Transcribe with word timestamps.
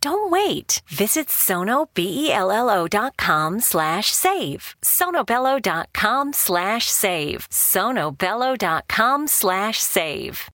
Don't 0.00 0.30
wait. 0.30 0.80
Visit 0.88 1.28
sonobello.com 1.28 3.60
slash 3.60 4.12
save. 4.12 4.76
sonobello.com 4.82 6.32
slash 6.32 6.90
save. 6.90 7.48
sonobello.com 7.50 9.26
slash 9.26 9.78
save. 9.78 10.48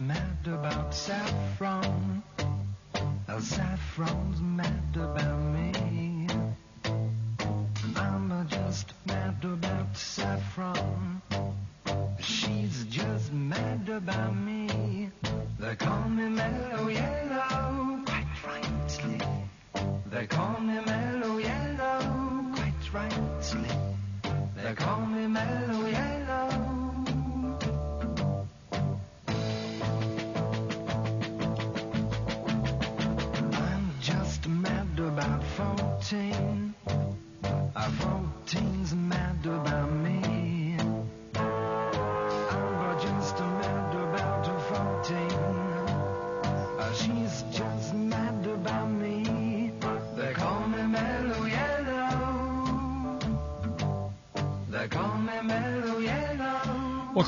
Mad 0.00 0.46
about 0.46 0.94
saffron. 0.94 2.22
Oh, 3.28 3.40
saffron's 3.40 4.40
mad 4.40 4.96
about 4.96 5.40
me. 5.52 5.57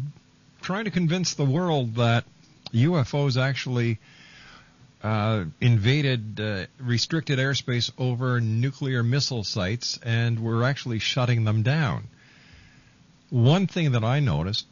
trying 0.60 0.84
to 0.84 0.90
convince 0.90 1.34
the 1.34 1.44
world 1.44 1.96
that 1.96 2.24
UFOs 2.72 3.40
actually 3.40 3.98
uh, 5.02 5.44
invaded 5.60 6.40
uh, 6.40 6.66
restricted 6.80 7.38
airspace 7.38 7.90
over 7.98 8.40
nuclear 8.40 9.02
missile 9.02 9.44
sites 9.44 9.98
and 10.02 10.40
were 10.40 10.64
actually 10.64 10.98
shutting 10.98 11.44
them 11.44 11.62
down. 11.62 12.04
One 13.30 13.66
thing 13.66 13.92
that 13.92 14.04
I 14.04 14.20
noticed 14.20 14.66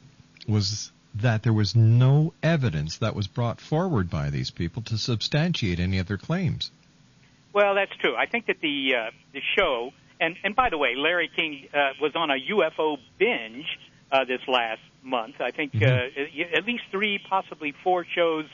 was 0.48 0.90
that 1.14 1.42
there 1.42 1.52
was 1.52 1.74
no 1.74 2.34
evidence 2.42 2.98
that 2.98 3.14
was 3.14 3.26
brought 3.26 3.60
forward 3.60 4.10
by 4.10 4.30
these 4.30 4.50
people 4.50 4.82
to 4.82 4.98
substantiate 4.98 5.80
any 5.80 5.98
of 5.98 6.06
their 6.06 6.18
claims. 6.18 6.70
Well, 7.52 7.74
that's 7.74 7.94
true. 8.00 8.14
I 8.14 8.26
think 8.26 8.46
that 8.46 8.60
the 8.60 8.92
uh, 8.94 9.10
the 9.32 9.40
show, 9.56 9.92
and 10.20 10.36
and 10.44 10.54
by 10.54 10.68
the 10.70 10.76
way, 10.76 10.94
Larry 10.94 11.30
King 11.34 11.68
uh, 11.72 11.92
was 12.00 12.12
on 12.14 12.30
a 12.30 12.36
UFO 12.52 12.98
binge 13.18 13.66
uh, 14.12 14.24
this 14.24 14.40
last 14.46 14.80
month. 15.06 15.40
I 15.40 15.50
think 15.52 15.72
Mm-hmm. 15.72 16.52
uh, 16.52 16.56
at 16.58 16.64
least 16.66 16.84
three, 16.90 17.18
possibly 17.18 17.74
four 17.84 18.04
shows 18.04 18.46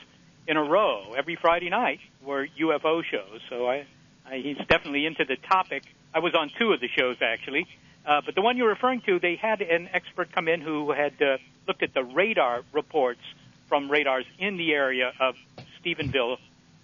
in 0.47 0.57
a 0.57 0.63
row 0.63 1.13
every 1.17 1.35
Friday 1.35 1.69
night 1.69 1.99
were 2.23 2.47
UFO 2.59 3.03
shows. 3.03 3.41
So 3.49 3.67
I, 3.67 3.85
I 4.25 4.37
he's 4.37 4.57
definitely 4.67 5.05
into 5.05 5.25
the 5.25 5.35
topic. 5.35 5.83
I 6.13 6.19
was 6.19 6.33
on 6.35 6.49
two 6.57 6.73
of 6.73 6.79
the 6.79 6.87
shows 6.87 7.17
actually, 7.21 7.65
uh, 8.05 8.21
but 8.25 8.35
the 8.35 8.41
one 8.41 8.57
you're 8.57 8.69
referring 8.69 9.01
to, 9.01 9.19
they 9.19 9.35
had 9.35 9.61
an 9.61 9.89
expert 9.93 10.31
come 10.31 10.47
in 10.47 10.61
who 10.61 10.91
had 10.91 11.13
uh, 11.21 11.37
looked 11.67 11.83
at 11.83 11.93
the 11.93 12.03
radar 12.03 12.63
reports 12.73 13.21
from 13.67 13.89
radars 13.89 14.25
in 14.37 14.57
the 14.57 14.73
area 14.73 15.13
of 15.19 15.35
Stephenville, 15.81 16.37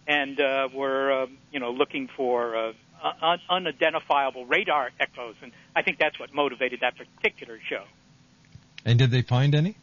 and 0.07 0.39
uh, 0.39 0.69
were 0.73 1.23
uh, 1.23 1.27
you 1.51 1.59
know 1.59 1.71
looking 1.71 2.09
for 2.15 2.55
uh, 2.55 2.73
un- 3.21 3.41
unidentifiable 3.49 4.45
radar 4.45 4.91
echoes, 4.99 5.35
and 5.41 5.51
I 5.75 5.81
think 5.81 5.99
that's 5.99 6.19
what 6.19 6.33
motivated 6.33 6.79
that 6.81 6.95
particular 6.97 7.59
show. 7.67 7.83
And 8.85 8.97
did 8.99 9.11
they 9.11 9.21
find 9.21 9.53
any? 9.55 9.75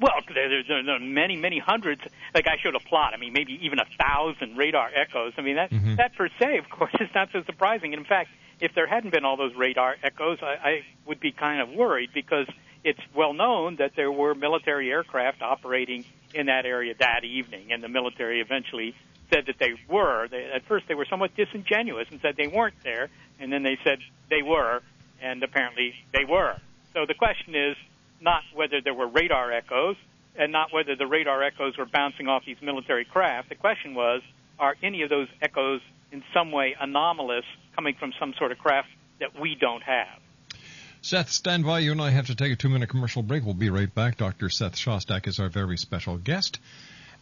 Well, 0.00 0.12
there, 0.32 0.48
there, 0.48 0.62
there 0.66 0.82
there 0.82 0.94
are 0.96 1.00
many, 1.00 1.36
many 1.36 1.58
hundreds. 1.58 2.00
Like 2.34 2.46
I 2.46 2.56
showed 2.62 2.74
a 2.74 2.80
plot. 2.80 3.12
I 3.14 3.18
mean, 3.18 3.32
maybe 3.32 3.58
even 3.64 3.78
a 3.78 3.84
thousand 3.98 4.56
radar 4.56 4.90
echoes. 4.94 5.34
I 5.36 5.42
mean, 5.42 5.56
that 5.56 5.70
Mhm. 5.70 5.96
that 5.98 6.14
per 6.14 6.28
se, 6.38 6.56
of 6.58 6.70
course, 6.70 6.92
is 7.00 7.08
not 7.14 7.30
so 7.32 7.42
surprising. 7.42 7.92
And 7.92 8.00
in 8.00 8.06
fact, 8.06 8.30
if 8.60 8.74
there 8.74 8.86
hadn't 8.86 9.10
been 9.10 9.24
all 9.24 9.36
those 9.36 9.54
radar 9.54 9.96
echoes, 10.02 10.38
I, 10.42 10.46
I 10.70 10.84
would 11.06 11.20
be 11.20 11.32
kind 11.32 11.60
of 11.60 11.70
worried 11.70 12.10
because 12.14 12.46
it's 12.82 13.00
well 13.14 13.34
known 13.34 13.76
that 13.76 13.92
there 13.94 14.10
were 14.10 14.34
military 14.34 14.90
aircraft 14.90 15.42
operating 15.42 16.04
in 16.32 16.46
that 16.46 16.64
area 16.64 16.94
that 16.98 17.24
evening, 17.24 17.72
and 17.72 17.82
the 17.82 17.88
military 17.88 18.40
eventually 18.40 18.94
said 19.32 19.46
that 19.46 19.58
they 19.58 19.74
were. 19.88 20.28
They, 20.28 20.44
at 20.50 20.64
first, 20.64 20.88
they 20.88 20.94
were 20.94 21.04
somewhat 21.04 21.36
disingenuous 21.36 22.08
and 22.10 22.20
said 22.22 22.36
they 22.36 22.46
weren't 22.48 22.82
there, 22.84 23.10
and 23.38 23.52
then 23.52 23.62
they 23.64 23.78
said 23.84 23.98
they 24.30 24.42
were, 24.42 24.80
and 25.20 25.42
apparently 25.42 25.94
they 26.12 26.24
were. 26.24 26.56
So 26.94 27.04
the 27.06 27.14
question 27.14 27.54
is 27.54 27.76
not 28.20 28.42
whether 28.54 28.80
there 28.82 28.94
were 28.94 29.08
radar 29.08 29.52
echoes 29.52 29.96
and 30.36 30.52
not 30.52 30.72
whether 30.72 30.96
the 30.96 31.06
radar 31.06 31.42
echoes 31.42 31.76
were 31.76 31.86
bouncing 31.86 32.28
off 32.28 32.44
these 32.46 32.56
military 32.62 33.04
craft. 33.04 33.48
The 33.48 33.54
question 33.54 33.94
was, 33.94 34.22
are 34.58 34.76
any 34.82 35.02
of 35.02 35.10
those 35.10 35.28
echoes 35.42 35.80
in 36.12 36.22
some 36.34 36.52
way 36.52 36.76
anomalous 36.78 37.44
coming 37.74 37.94
from 37.98 38.12
some 38.18 38.34
sort 38.38 38.52
of 38.52 38.58
craft 38.58 38.88
that 39.20 39.38
we 39.40 39.56
don't 39.58 39.82
have? 39.82 40.20
Seth, 41.02 41.30
stand 41.30 41.64
by. 41.64 41.78
You 41.78 41.92
and 41.92 42.00
I 42.00 42.10
have 42.10 42.26
to 42.26 42.34
take 42.34 42.52
a 42.52 42.56
two 42.56 42.68
minute 42.68 42.90
commercial 42.90 43.22
break. 43.22 43.44
We'll 43.44 43.54
be 43.54 43.70
right 43.70 43.92
back. 43.92 44.18
Dr. 44.18 44.50
Seth 44.50 44.74
Shostak 44.74 45.26
is 45.26 45.40
our 45.40 45.48
very 45.48 45.78
special 45.78 46.18
guest. 46.18 46.58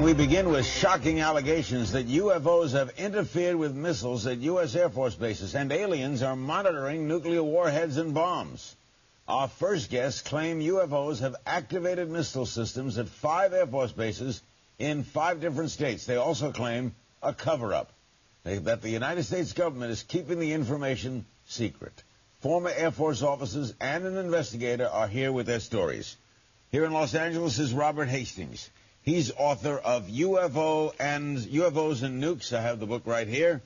We 0.06 0.13
begin 0.13 0.52
with 0.52 0.68
shocking 0.68 1.21
allegations 1.21 1.94
that 1.94 2.07
UFOs 2.07 2.74
have 2.74 2.92
interfered 3.00 3.56
with 3.56 3.74
missiles 3.74 4.28
at 4.28 4.38
U.S. 4.38 4.76
Air 4.76 4.92
Force 4.92 5.16
bases 5.16 5.56
and 5.56 5.71
aliens 5.71 6.21
are 6.21 6.35
monitoring 6.35 7.07
nuclear 7.07 7.42
warheads 7.42 7.97
and 7.97 8.14
bombs. 8.14 8.76
Our 9.28 9.47
first 9.47 9.90
guests 9.90 10.21
claim 10.21 10.59
UFOs 10.59 11.21
have 11.21 11.35
activated 11.47 12.12
missile 12.12 12.45
systems 12.45 13.00
at 13.00 13.09
five 13.09 13.52
Air 13.52 13.66
Force 13.66 13.94
bases 13.94 14.44
in 14.78 15.02
five 15.02 15.42
different 15.42 15.71
states. 15.71 16.06
They 16.06 16.18
also 16.18 16.52
claim 16.52 16.94
a 17.24 17.33
cover 17.33 17.74
up, 17.74 17.92
that 18.44 18.83
the 18.83 18.92
United 18.92 19.24
States 19.24 19.54
government 19.54 19.92
is 19.92 20.04
keeping 20.04 20.38
the 20.38 20.54
information 20.54 21.26
secret. 21.47 22.04
Former 22.42 22.69
Air 22.69 22.92
Force 22.92 23.24
officers 23.24 23.74
and 23.81 24.06
an 24.06 24.18
investigator 24.18 24.88
are 24.88 25.07
here 25.07 25.31
with 25.31 25.47
their 25.47 25.59
stories. 25.59 26.16
Here 26.69 26.85
in 26.85 26.94
Los 26.94 27.16
Angeles 27.16 27.57
is 27.57 27.74
Robert 27.74 28.06
Hastings. 28.07 28.69
He's 29.06 29.31
author 29.38 29.78
of 29.78 30.07
UFO 30.07 30.92
and 31.00 31.38
UFOs 31.38 32.02
and 32.02 32.21
Nukes. 32.24 32.57
I 32.57 32.62
have 32.62 32.80
the 32.80 32.88
book 32.88 33.04
right 33.06 33.28
here. 33.28 33.62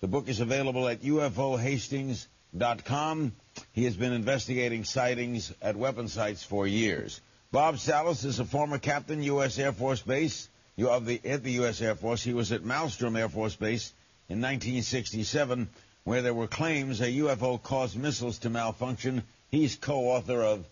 The 0.00 0.08
book 0.08 0.28
is 0.28 0.40
available 0.40 0.88
at 0.88 1.02
ufohastings.com. 1.02 3.32
He 3.70 3.84
has 3.84 3.94
been 3.94 4.12
investigating 4.12 4.82
sightings 4.82 5.54
at 5.62 5.76
weapon 5.76 6.08
sites 6.08 6.42
for 6.42 6.66
years. 6.66 7.20
Bob 7.52 7.78
Salas 7.78 8.24
is 8.24 8.40
a 8.40 8.44
former 8.44 8.78
captain, 8.78 9.22
U.S. 9.22 9.60
Air 9.60 9.70
Force 9.70 10.02
Base, 10.02 10.48
of 10.76 11.06
the 11.06 11.20
at 11.24 11.44
the 11.44 11.52
U.S. 11.52 11.80
Air 11.80 11.94
Force. 11.94 12.24
He 12.24 12.34
was 12.34 12.50
at 12.50 12.64
Malmstrom 12.64 13.16
Air 13.16 13.28
Force 13.28 13.54
Base 13.54 13.92
in 14.28 14.40
1967, 14.40 15.68
where 16.02 16.22
there 16.22 16.34
were 16.34 16.48
claims 16.48 17.00
a 17.00 17.06
UFO 17.06 17.62
caused 17.62 17.96
missiles 17.96 18.38
to 18.38 18.50
malfunction. 18.50 19.22
He's 19.52 19.76
co-author 19.76 20.42
of 20.42 20.66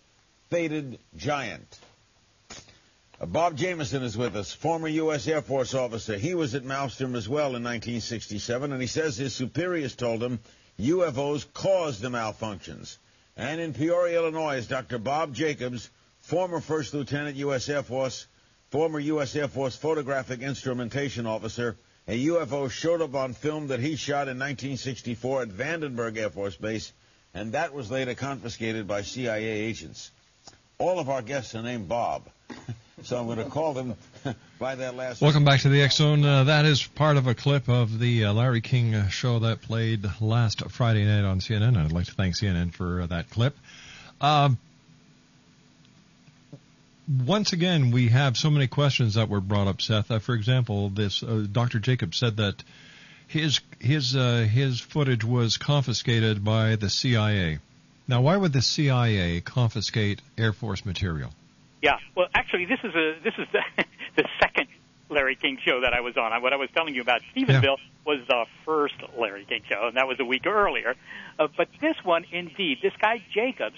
Faded 0.49 0.99
Giant. 1.15 1.79
Bob 3.27 3.57
Jamison 3.57 4.01
is 4.01 4.15
with 4.15 4.37
us, 4.37 4.53
former 4.53 4.87
U.S. 4.87 5.27
Air 5.27 5.41
Force 5.41 5.73
officer. 5.73 6.17
He 6.17 6.35
was 6.35 6.55
at 6.55 6.63
Malmstrom 6.63 7.15
as 7.15 7.27
well 7.27 7.47
in 7.47 7.63
1967, 7.63 8.71
and 8.71 8.81
he 8.81 8.87
says 8.87 9.17
his 9.17 9.33
superiors 9.33 9.93
told 9.93 10.23
him 10.23 10.39
UFOs 10.79 11.45
caused 11.53 12.01
the 12.01 12.07
malfunctions. 12.07 12.97
And 13.35 13.59
in 13.59 13.73
Peoria, 13.73 14.21
Illinois, 14.21 14.55
is 14.55 14.67
Dr. 14.67 14.99
Bob 14.99 15.35
Jacobs, 15.35 15.89
former 16.21 16.61
First 16.61 16.93
Lieutenant 16.93 17.35
U.S. 17.37 17.67
Air 17.67 17.83
Force, 17.83 18.25
former 18.69 18.99
U.S. 18.99 19.35
Air 19.35 19.49
Force 19.49 19.75
photographic 19.75 20.39
instrumentation 20.39 21.25
officer. 21.25 21.75
A 22.07 22.25
UFO 22.27 22.71
showed 22.71 23.01
up 23.01 23.15
on 23.15 23.33
film 23.33 23.67
that 23.67 23.81
he 23.81 23.97
shot 23.97 24.29
in 24.29 24.39
1964 24.39 25.41
at 25.41 25.49
Vandenberg 25.49 26.17
Air 26.17 26.29
Force 26.29 26.55
Base, 26.55 26.93
and 27.33 27.51
that 27.51 27.73
was 27.73 27.91
later 27.91 28.15
confiscated 28.15 28.87
by 28.87 29.01
CIA 29.01 29.43
agents. 29.43 30.11
All 30.79 30.97
of 30.97 31.09
our 31.09 31.21
guests 31.21 31.55
are 31.55 31.61
named 31.61 31.89
Bob. 31.89 32.23
so 33.03 33.19
I'm 33.19 33.25
going 33.25 33.37
to 33.37 33.49
call 33.49 33.73
them 33.73 33.95
by 34.59 34.75
their 34.75 34.93
last 34.93 35.21
Welcome 35.21 35.43
back 35.43 35.59
to 35.61 35.69
the 35.69 35.81
X 35.81 35.97
Zone. 35.97 36.23
Uh, 36.23 36.45
that 36.45 36.65
is 36.65 36.81
part 36.81 37.17
of 37.17 37.27
a 37.27 37.35
clip 37.35 37.67
of 37.67 37.99
the 37.99 38.25
uh, 38.25 38.33
Larry 38.33 38.61
King 38.61 38.95
uh, 38.95 39.09
show 39.09 39.39
that 39.39 39.61
played 39.61 40.09
last 40.21 40.61
Friday 40.71 41.03
night 41.03 41.25
on 41.25 41.41
CNN. 41.41 41.75
I'd 41.75 41.91
like 41.91 42.05
to 42.05 42.13
thank 42.13 42.35
CNN 42.35 42.73
for 42.73 43.01
uh, 43.01 43.07
that 43.07 43.29
clip. 43.29 43.57
Um, 44.21 44.57
once 47.25 47.51
again, 47.51 47.91
we 47.91 48.07
have 48.07 48.37
so 48.37 48.49
many 48.49 48.67
questions 48.67 49.15
that 49.15 49.27
were 49.27 49.41
brought 49.41 49.67
up, 49.67 49.81
Seth. 49.81 50.09
Uh, 50.09 50.19
for 50.19 50.33
example, 50.33 50.87
this 50.89 51.23
uh, 51.23 51.45
Dr. 51.51 51.79
Jacob 51.79 52.15
said 52.15 52.37
that 52.37 52.63
his 53.27 53.59
his 53.79 54.15
uh, 54.15 54.47
his 54.49 54.79
footage 54.79 55.25
was 55.25 55.57
confiscated 55.57 56.41
by 56.41 56.77
the 56.77 56.89
CIA. 56.89 57.59
Now, 58.09 58.21
why 58.21 58.35
would 58.35 58.53
the 58.53 58.63
CIA 58.63 59.39
confiscate 59.39 60.19
Air 60.35 60.51
Force 60.51 60.83
material? 60.83 61.29
Yeah. 61.79 61.99
Well, 62.17 62.25
actually, 62.33 62.65
this 62.65 62.79
is 62.83 62.95
a 62.95 63.19
this 63.23 63.35
is 63.37 63.47
the, 63.53 63.85
the 64.15 64.27
second 64.41 64.67
Larry 65.09 65.35
King 65.35 65.59
show 65.63 65.81
that 65.81 65.93
I 65.93 66.01
was 66.01 66.17
on. 66.17 66.41
What 66.41 66.51
I 66.51 66.55
was 66.55 66.69
telling 66.73 66.95
you 66.95 67.03
about 67.03 67.21
Stephenville 67.35 67.77
was 68.07 68.19
the 68.27 68.45
first 68.65 68.95
Larry 69.15 69.45
King 69.45 69.61
show, 69.69 69.87
and 69.87 69.95
that 69.95 70.07
was 70.07 70.19
a 70.19 70.25
week 70.25 70.47
earlier. 70.47 70.95
Uh, 71.37 71.49
but 71.55 71.67
this 71.79 71.95
one, 72.03 72.25
indeed, 72.31 72.79
this 72.81 72.93
guy 72.99 73.23
Jacobs 73.31 73.77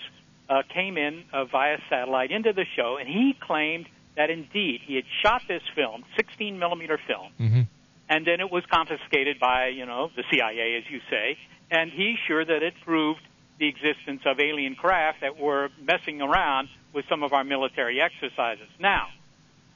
uh, 0.49 0.61
came 0.73 0.97
in 0.97 1.25
uh, 1.33 1.43
via 1.43 1.79
satellite 1.89 2.31
into 2.31 2.53
the 2.53 2.65
show, 2.77 2.95
and 2.97 3.09
he 3.09 3.35
claimed 3.37 3.87
that 4.15 4.29
indeed 4.29 4.79
he 4.85 4.95
had 4.95 5.05
shot 5.21 5.41
this 5.49 5.61
film, 5.75 6.05
16 6.15 6.57
millimeter 6.57 6.97
film, 7.05 7.33
Mm-hmm. 7.37 7.61
and 8.07 8.25
then 8.25 8.39
it 8.39 8.49
was 8.49 8.63
confiscated 8.71 9.39
by 9.41 9.67
you 9.67 9.85
know 9.85 10.09
the 10.15 10.23
CIA, 10.31 10.77
as 10.77 10.89
you 10.89 11.01
say, 11.09 11.37
and 11.69 11.91
he's 11.91 12.17
sure 12.27 12.45
that 12.45 12.63
it 12.63 12.75
proved 12.85 13.19
the 13.61 13.67
existence 13.67 14.21
of 14.25 14.39
alien 14.39 14.73
craft 14.73 15.21
that 15.21 15.37
were 15.37 15.69
messing 15.79 16.19
around 16.19 16.67
with 16.93 17.05
some 17.07 17.21
of 17.21 17.31
our 17.31 17.43
military 17.43 18.01
exercises. 18.01 18.67
Now, 18.79 19.09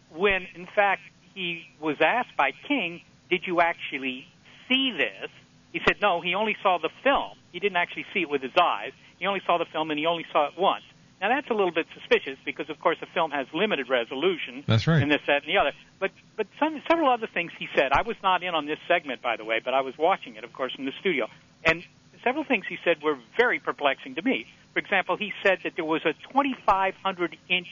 when 0.09 0.47
in 0.55 0.67
fact 0.75 1.03
he 1.35 1.69
was 1.79 1.97
asked 2.01 2.35
by 2.35 2.51
King, 2.67 3.01
"Did 3.29 3.45
you 3.45 3.61
actually 3.61 4.27
see 4.67 4.91
this?" 4.91 5.29
He 5.71 5.81
said, 5.85 5.97
"No, 6.01 6.19
he 6.19 6.33
only 6.33 6.57
saw 6.63 6.79
the 6.79 6.89
film. 7.03 7.37
He 7.51 7.59
didn't 7.59 7.77
actually 7.77 8.07
see 8.11 8.21
it 8.21 8.29
with 8.29 8.41
his 8.41 8.57
eyes. 8.59 8.91
He 9.19 9.27
only 9.27 9.41
saw 9.45 9.59
the 9.59 9.65
film, 9.65 9.91
and 9.91 9.99
he 9.99 10.07
only 10.07 10.25
saw 10.31 10.47
it 10.47 10.57
once." 10.57 10.83
Now 11.21 11.29
that's 11.29 11.49
a 11.51 11.53
little 11.53 11.71
bit 11.71 11.85
suspicious 11.93 12.39
because, 12.43 12.69
of 12.71 12.79
course, 12.79 12.97
the 12.99 13.05
film 13.13 13.29
has 13.31 13.45
limited 13.53 13.87
resolution. 13.87 14.63
That's 14.65 14.87
right. 14.87 15.01
And 15.01 15.11
this, 15.11 15.21
that, 15.27 15.43
and 15.43 15.49
the 15.53 15.59
other. 15.59 15.73
But 15.99 16.11
but 16.37 16.47
some 16.59 16.81
several 16.89 17.09
other 17.09 17.27
things 17.27 17.51
he 17.59 17.67
said. 17.75 17.91
I 17.91 18.01
was 18.01 18.17
not 18.23 18.41
in 18.41 18.55
on 18.55 18.65
this 18.65 18.79
segment, 18.87 19.21
by 19.21 19.37
the 19.37 19.45
way, 19.45 19.61
but 19.63 19.75
I 19.75 19.81
was 19.81 19.95
watching 19.97 20.37
it, 20.37 20.43
of 20.43 20.53
course, 20.53 20.73
from 20.73 20.85
the 20.85 20.93
studio. 20.99 21.29
And 21.63 21.83
several 22.25 22.43
things 22.43 22.65
he 22.67 22.77
said 22.83 23.01
were 23.01 23.17
very 23.37 23.59
perplexing 23.59 24.15
to 24.15 24.21
me. 24.21 24.45
For 24.73 24.79
example, 24.79 25.15
he 25.15 25.31
said 25.41 25.59
that 25.63 25.73
there 25.77 25.85
was 25.85 26.01
a 26.03 26.11
2,500 26.33 27.37
inch 27.49 27.67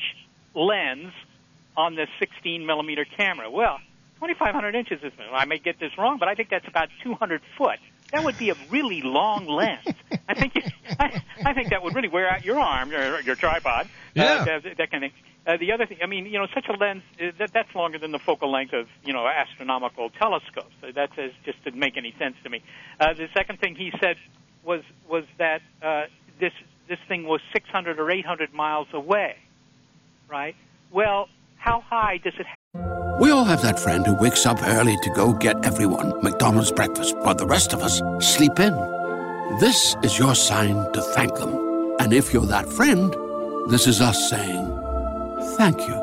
lens 0.56 1.12
on 1.76 1.96
the 1.96 2.08
16 2.20 2.66
millimeter 2.66 3.04
camera. 3.18 3.50
Well, 3.52 3.80
2,500 4.22 4.76
inches 4.76 5.04
is, 5.04 5.12
I 5.34 5.44
may 5.46 5.58
get 5.58 5.80
this 5.80 5.92
wrong, 5.98 6.18
but 6.18 6.30
I 6.30 6.36
think 6.36 6.50
that's 6.50 6.68
about 6.68 6.88
200 7.04 7.42
foot. 7.58 7.80
That 8.14 8.24
would 8.24 8.38
be 8.38 8.52
a 8.52 8.56
really 8.70 9.02
long 9.02 9.48
lens. 9.48 9.84
I 10.30 10.36
think 10.36 10.54
I, 11.00 11.20
I 11.44 11.54
think 11.56 11.72
that 11.72 11.82
would 11.84 11.96
really 11.96 12.10
wear 12.10 12.30
out 12.30 12.46
your 12.46 12.60
arm, 12.60 12.92
your, 12.92 13.20
your 13.22 13.36
tripod, 13.36 13.90
Yeah. 14.14 14.24
uh, 14.36 14.46
that, 14.46 14.78
that 14.78 14.92
kind 14.92 15.04
of 15.06 15.12
thing. 15.12 15.22
Uh, 15.46 15.58
the 15.58 15.72
other 15.74 15.86
thing, 15.88 15.98
I 16.02 16.06
mean, 16.06 16.28
you 16.28 16.38
know, 16.40 16.46
such 16.54 16.68
a 16.70 16.74
lens 16.74 17.02
uh, 17.20 17.32
that 17.40 17.52
that's 17.52 17.74
longer 17.76 17.98
than 17.98 18.12
the 18.12 18.20
focal 18.20 18.50
length 18.52 18.72
of 18.74 18.88
you 19.04 19.12
know 19.14 19.28
astronomical 19.28 20.10
telescopes. 20.12 20.74
So 20.80 20.92
that 20.94 21.10
says 21.18 21.32
just 21.44 21.62
didn't 21.66 21.80
make 21.80 21.98
any 21.98 22.14
sense 22.20 22.36
to 22.44 22.50
me. 22.50 22.62
Uh, 23.00 23.14
the 23.14 23.28
second 23.36 23.60
thing 23.60 23.76
he 23.76 23.92
said 24.00 24.16
was 24.65 24.82
was 25.10 25.25
that 25.38 25.62
uh, 25.82 26.03
this 26.39 26.53
this 26.88 27.00
thing 27.08 27.25
was 27.25 27.41
600 27.53 28.00
or 28.00 28.12
800 28.12 28.53
miles 28.53 28.88
away, 28.93 29.36
right? 30.29 30.55
Well, 30.91 31.29
how 31.58 31.82
high 31.82 32.17
does 32.17 32.34
it? 32.38 32.46
We 33.20 33.32
all 33.32 33.46
have 33.46 33.62
that 33.62 33.79
friend 33.79 34.05
who 34.05 34.15
wakes 34.15 34.46
up 34.46 34.62
early 34.63 34.98
to 35.01 35.10
go 35.12 35.34
get 35.34 35.63
everyone 35.65 36.22
McDonald's 36.24 36.72
breakfast, 36.72 37.15
while 37.20 37.36
the 37.36 37.46
rest 37.46 37.74
of 37.74 37.82
us 37.82 38.01
sleep 38.20 38.60
in. 38.60 38.74
This 39.60 39.96
is 40.03 40.17
your 40.17 40.36
sign 40.36 40.91
to 40.93 41.01
thank 41.01 41.36
them. 41.36 41.96
And 42.00 42.12
if 42.12 42.34
you're 42.34 42.46
that 42.48 42.67
friend, 42.67 43.15
this 43.70 43.88
is 43.88 44.01
us 44.01 44.29
saying 44.29 44.65
thank 45.58 45.79
you. 45.88 46.03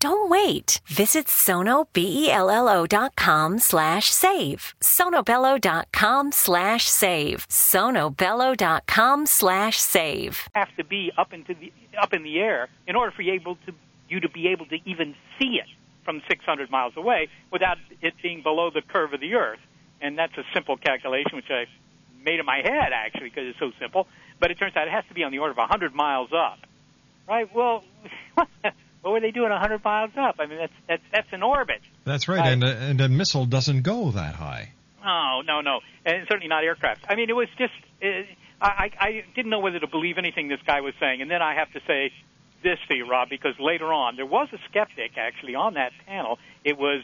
Don't 0.00 0.30
wait. 0.30 0.80
Visit 0.86 1.26
sonobello.com 1.26 3.58
slash 3.58 4.10
save. 4.10 4.74
sonobello.com 4.80 6.32
slash 6.32 6.88
save. 6.88 7.46
sonobello.com 7.48 9.26
slash 9.26 9.78
save. 9.78 10.48
have 10.54 10.74
to 10.76 10.84
be 10.84 11.12
up 11.18 11.32
into 11.32 11.54
the 11.54 11.72
up 12.00 12.12
in 12.12 12.22
the 12.22 12.38
air 12.38 12.68
in 12.86 12.94
order 12.96 13.10
for 13.12 13.22
you 13.22 13.32
able 13.32 13.56
to 13.66 13.72
you 14.08 14.20
to 14.20 14.28
be 14.28 14.48
able 14.48 14.66
to 14.66 14.76
even 14.84 15.14
see 15.38 15.58
it 15.62 15.66
from 16.04 16.20
600 16.28 16.70
miles 16.70 16.92
away 16.96 17.28
without 17.50 17.78
it 18.02 18.12
being 18.22 18.42
below 18.42 18.70
the 18.70 18.82
curve 18.82 19.14
of 19.14 19.20
the 19.20 19.34
Earth. 19.34 19.60
And 20.00 20.18
that's 20.18 20.36
a 20.36 20.44
simple 20.52 20.76
calculation, 20.76 21.34
which 21.34 21.50
I 21.50 21.64
made 22.22 22.38
in 22.40 22.46
my 22.46 22.58
head 22.58 22.92
actually 22.92 23.30
because 23.30 23.48
it's 23.48 23.58
so 23.58 23.72
simple. 23.80 24.06
But 24.38 24.50
it 24.50 24.58
turns 24.58 24.76
out 24.76 24.86
it 24.86 24.92
has 24.92 25.04
to 25.08 25.14
be 25.14 25.24
on 25.24 25.32
the 25.32 25.38
order 25.38 25.52
of 25.52 25.56
100 25.56 25.94
miles 25.94 26.30
up, 26.32 26.58
right? 27.26 27.48
Well, 27.54 27.84
what 29.04 29.12
were 29.12 29.20
they 29.20 29.30
doing 29.30 29.50
100 29.50 29.84
miles 29.84 30.10
up? 30.16 30.36
I 30.38 30.46
mean, 30.46 30.58
that's 30.58 30.72
that's 30.88 31.02
that's 31.12 31.28
an 31.32 31.42
orbit. 31.42 31.80
That's 32.04 32.26
right, 32.26 32.38
Right. 32.40 32.52
and 32.52 32.64
a, 32.64 32.76
and 32.76 33.00
a 33.00 33.08
missile 33.08 33.44
doesn't 33.46 33.82
go 33.82 34.10
that 34.12 34.34
high. 34.34 34.70
No, 35.04 35.42
no, 35.42 35.60
no, 35.60 35.80
and 36.06 36.26
certainly 36.28 36.48
not 36.48 36.64
aircraft. 36.64 37.04
I 37.08 37.14
mean, 37.14 37.28
it 37.28 37.34
was 37.36 37.48
just 37.58 37.74
uh, 38.02 38.06
I, 38.60 38.66
I 38.68 38.90
I 39.06 39.24
didn't 39.34 39.50
know 39.50 39.58
whether 39.60 39.78
to 39.78 39.86
believe 39.86 40.16
anything 40.18 40.48
this 40.48 40.60
guy 40.66 40.80
was 40.80 40.94
saying, 40.98 41.20
and 41.20 41.30
then 41.30 41.42
I 41.42 41.54
have 41.54 41.70
to 41.72 41.80
say 41.86 42.10
this 42.62 42.78
to 42.88 42.96
you, 42.96 43.06
Rob, 43.06 43.28
because 43.28 43.54
later 43.60 43.92
on 43.92 44.16
there 44.16 44.24
was 44.24 44.48
a 44.54 44.58
skeptic 44.70 45.18
actually 45.18 45.54
on 45.54 45.74
that 45.74 45.92
panel. 46.06 46.38
It 46.64 46.78
was 46.78 47.02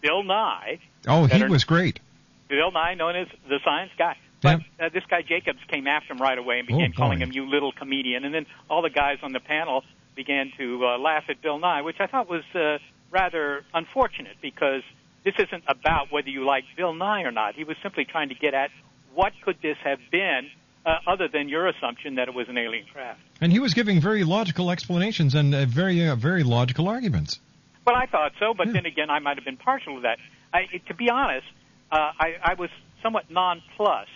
Bill 0.00 0.22
Nye, 0.22 0.78
Oh, 1.06 1.26
he 1.26 1.44
was 1.44 1.64
great. 1.64 2.00
Bill 2.48 2.70
Nye, 2.72 2.94
known 2.94 3.14
as 3.16 3.28
the 3.48 3.58
science 3.64 3.92
guy. 3.98 4.16
But 4.42 4.60
uh, 4.80 4.88
this 4.92 5.04
guy 5.08 5.22
Jacobs 5.22 5.60
came 5.68 5.86
after 5.86 6.12
him 6.14 6.18
right 6.20 6.36
away 6.38 6.58
and 6.58 6.66
began 6.66 6.92
Oh, 6.94 6.96
calling 6.96 7.20
him 7.20 7.30
"you 7.32 7.46
little 7.48 7.70
comedian," 7.72 8.24
and 8.24 8.34
then 8.34 8.46
all 8.70 8.82
the 8.82 8.90
guys 8.90 9.18
on 9.22 9.32
the 9.32 9.38
panel 9.40 9.84
began 10.14 10.52
to 10.58 10.86
uh, 10.86 10.98
laugh 10.98 11.24
at 11.28 11.40
Bill 11.42 11.58
Nye, 11.58 11.82
which 11.82 12.00
I 12.00 12.06
thought 12.06 12.28
was 12.28 12.44
uh, 12.54 12.78
rather 13.10 13.64
unfortunate 13.74 14.36
because 14.40 14.82
this 15.24 15.34
isn't 15.38 15.64
about 15.68 16.10
whether 16.10 16.28
you 16.28 16.44
like 16.44 16.64
Bill 16.76 16.94
Nye 16.94 17.22
or 17.22 17.30
not. 17.30 17.54
He 17.54 17.64
was 17.64 17.76
simply 17.82 18.04
trying 18.04 18.28
to 18.30 18.34
get 18.34 18.54
at 18.54 18.70
what 19.14 19.32
could 19.44 19.56
this 19.62 19.76
have 19.84 19.98
been, 20.10 20.50
uh, 20.84 20.96
other 21.06 21.28
than 21.28 21.48
your 21.48 21.68
assumption 21.68 22.16
that 22.16 22.28
it 22.28 22.34
was 22.34 22.48
an 22.48 22.58
alien 22.58 22.86
craft. 22.92 23.20
And 23.40 23.52
he 23.52 23.60
was 23.60 23.74
giving 23.74 24.00
very 24.00 24.24
logical 24.24 24.70
explanations 24.70 25.34
and 25.34 25.54
uh, 25.54 25.66
very 25.66 26.08
uh, 26.08 26.16
very 26.16 26.42
logical 26.42 26.88
arguments. 26.88 27.38
Well, 27.86 27.96
I 27.96 28.06
thought 28.06 28.32
so, 28.38 28.54
but 28.56 28.72
then 28.72 28.86
again, 28.86 29.10
I 29.10 29.18
might 29.18 29.36
have 29.36 29.44
been 29.44 29.56
partial 29.56 29.96
to 29.96 30.00
that. 30.02 30.18
I, 30.52 30.66
to 30.88 30.94
be 30.94 31.10
honest, 31.10 31.46
uh, 31.90 31.96
I, 31.96 32.36
I 32.42 32.54
was 32.54 32.70
somewhat 33.02 33.30
nonplussed 33.30 34.10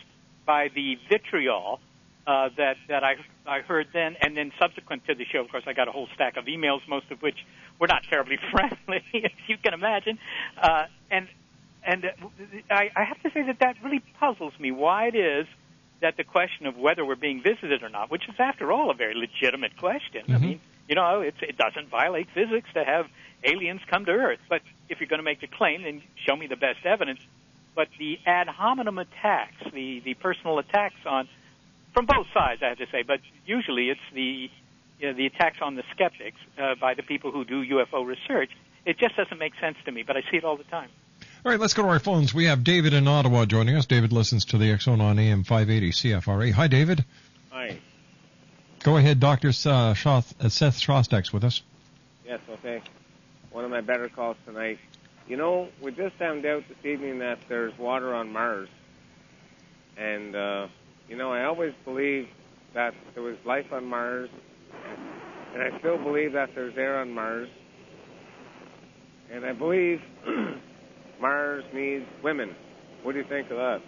by 0.47 0.69
the 0.75 0.97
vitriol 1.11 1.81
uh, 2.27 2.49
that 2.57 2.77
that 2.89 3.05
I 3.05 3.17
I 3.47 3.61
heard 3.61 3.89
then, 3.93 4.17
and 4.21 4.37
then 4.37 4.53
subsequent 4.59 5.07
to 5.07 5.15
the 5.15 5.25
show. 5.25 5.41
Of 5.41 5.51
course, 5.51 5.65
I 5.67 5.73
got 5.73 5.89
a 5.89 5.93
whole 5.93 6.09
stack 6.15 6.37
of 6.37 6.47
emails, 6.47 6.81
most 6.89 7.11
of 7.11 7.23
which 7.23 7.37
were 7.79 7.87
not 7.87 8.03
terribly 8.11 8.39
friendly, 8.51 9.03
as 9.15 9.31
you 9.47 9.57
can 9.59 9.75
imagine. 9.75 10.19
Uh, 10.61 10.87
and 11.11 11.29
and 11.85 12.05
uh, 12.05 12.09
I, 12.71 12.91
I 12.97 13.05
have 13.05 13.23
to 13.23 13.31
say 13.31 13.43
that 13.43 13.61
that 13.61 13.77
really 13.85 14.03
puzzles 14.19 14.53
me. 14.59 14.73
Why 14.73 15.07
it 15.09 15.15
is 15.15 15.47
that 16.01 16.17
the 16.17 16.25
question 16.25 16.67
of 16.67 16.77
whether 16.77 17.05
we're 17.05 17.15
being 17.17 17.43
visited 17.43 17.83
or 17.83 17.89
not, 17.89 18.11
which 18.11 18.29
is 18.29 18.35
after 18.39 18.71
all 18.73 18.91
a 18.91 18.95
very 18.95 19.15
legitimate 19.15 19.77
question. 19.79 20.25
I 20.29 20.33
Mhm. 20.33 20.41
mean, 20.41 20.61
you 20.89 20.95
know, 20.95 21.23
it's, 21.23 21.41
it 21.41 21.57
doesn't 21.57 21.89
violate 21.89 22.29
physics 22.35 22.69
to 22.75 22.85
have 22.85 23.07
aliens 23.43 23.81
come 23.89 24.05
to 24.05 24.13
Earth. 24.13 24.41
But 24.49 24.61
if 24.91 25.01
you're 25.01 25.09
going 25.09 25.21
to 25.21 25.25
make 25.25 25.41
the 25.41 25.47
claim, 25.47 25.83
then 25.85 26.03
show 26.27 26.37
me 26.37 26.49
the 26.49 26.57
best 26.57 26.85
evidence. 26.85 27.21
But 27.75 27.89
the 27.99 28.19
ad 28.27 28.49
hominem 28.49 28.99
attacks, 28.99 29.57
the 29.73 30.01
the 30.01 30.15
personal 30.15 30.59
attacks 30.59 31.01
on 31.07 31.29
from 31.97 32.05
both 32.05 32.27
sides, 32.35 32.61
I 32.63 32.69
have 32.69 32.79
to 32.79 32.87
say, 32.93 33.03
but 33.03 33.21
usually 33.47 33.89
it's 33.89 34.01
the 34.13 34.51
you 35.01 35.09
know, 35.09 35.15
the 35.15 35.25
attacks 35.25 35.59
on 35.63 35.77
the 35.77 35.83
skeptics 35.95 36.37
uh, 36.59 36.75
by 36.79 36.93
the 36.93 37.03
people 37.03 37.33
who 37.33 37.43
do 37.47 37.65
UFO 37.65 38.05
research. 38.07 38.51
It 38.85 38.99
just 38.99 39.17
doesn't 39.17 39.39
make 39.39 39.55
sense 39.63 39.79
to 39.87 39.93
me, 39.93 40.03
but 40.03 40.15
I 40.15 40.21
see 40.31 40.37
it 40.37 40.45
all 40.45 40.59
the 40.59 40.65
time. 40.65 40.91
All 41.43 41.51
right, 41.51 41.59
let's 41.59 41.73
go 41.73 41.85
to 41.85 41.89
our 41.89 41.99
phones. 41.99 42.35
We 42.35 42.45
have 42.45 42.65
David 42.65 42.93
in 42.93 43.09
Ottawa 43.09 43.47
joining 43.47 43.77
us. 43.77 43.87
David 43.87 44.13
listens 44.13 44.45
to 44.47 44.59
the 44.59 44.71
X 44.73 44.85
Zone 44.85 45.01
on 45.01 45.19
AM 45.19 45.43
580 45.43 45.91
CFRA. 45.93 46.53
Hi, 46.53 46.69
David. 46.69 47.03
Hi. 47.51 47.79
Go 48.83 48.99
ahead, 48.99 49.19
Dr. 49.19 49.49
Uh, 49.49 49.95
Shoth, 49.95 50.35
uh, 50.39 50.51
Seth 50.51 50.79
Shostak's 50.79 51.33
with 51.33 51.45
us. 51.45 51.63
Yes, 52.27 52.41
okay. 52.51 52.83
One 53.53 53.65
of 53.65 53.71
my 53.71 53.81
better 53.81 54.11
calls 54.11 54.37
tonight. 54.45 54.79
You 55.29 55.39
know, 55.39 55.69
we 55.81 55.93
just 55.93 56.17
found 56.17 56.45
out 56.45 56.65
this 56.69 56.85
evening 56.85 57.21
that 57.21 57.39
there's 57.49 57.77
water 57.79 58.15
on 58.15 58.33
Mars. 58.33 58.69
And, 59.97 60.37
uh, 60.37 60.69
you 61.09 61.17
know, 61.17 61.33
I 61.33 61.45
always 61.45 61.73
believed 61.85 62.29
that 62.75 62.95
there 63.15 63.23
was 63.23 63.37
life 63.45 63.73
on 63.73 63.85
Mars. 63.85 64.31
And 65.55 65.63
I 65.63 65.79
still 65.79 65.97
believe 65.97 66.33
that 66.33 66.51
there's 66.55 66.77
air 66.77 66.99
on 67.01 67.13
Mars. 67.13 67.49
And 69.33 69.45
I 69.45 69.53
believe 69.53 70.01
Mars 71.21 71.65
needs 71.73 72.05
women. 72.23 72.55
What 73.03 73.13
do 73.13 73.19
you 73.19 73.25
think 73.25 73.51
of 73.51 73.57
that? 73.57 73.81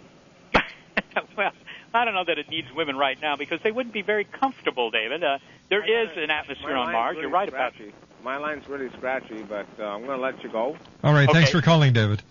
well, 1.37 1.51
I 1.93 2.05
don't 2.05 2.13
know 2.13 2.23
that 2.25 2.37
it 2.37 2.49
needs 2.49 2.67
women 2.75 2.97
right 2.97 3.19
now 3.21 3.35
because 3.35 3.59
they 3.63 3.71
wouldn't 3.71 3.93
be 3.93 4.01
very 4.01 4.25
comfortable, 4.25 4.89
David. 4.91 5.23
Uh, 5.23 5.37
there 5.69 5.83
is 5.83 6.09
an 6.17 6.31
atmosphere 6.31 6.75
on 6.75 6.91
Mars. 6.91 7.11
really 7.11 7.21
You're 7.23 7.31
right 7.31 7.47
about 7.47 7.73
scratchy. 7.73 7.93
My 8.23 8.37
line's 8.37 8.67
really 8.67 8.89
scratchy, 8.97 9.43
but 9.43 9.67
uh, 9.79 9.83
I'm 9.83 10.05
going 10.05 10.17
to 10.17 10.23
let 10.23 10.43
you 10.43 10.49
go. 10.49 10.75
All 11.03 11.13
right, 11.13 11.29
thanks 11.31 11.51
for 11.51 11.61
calling, 11.61 11.93
David. 11.93 12.21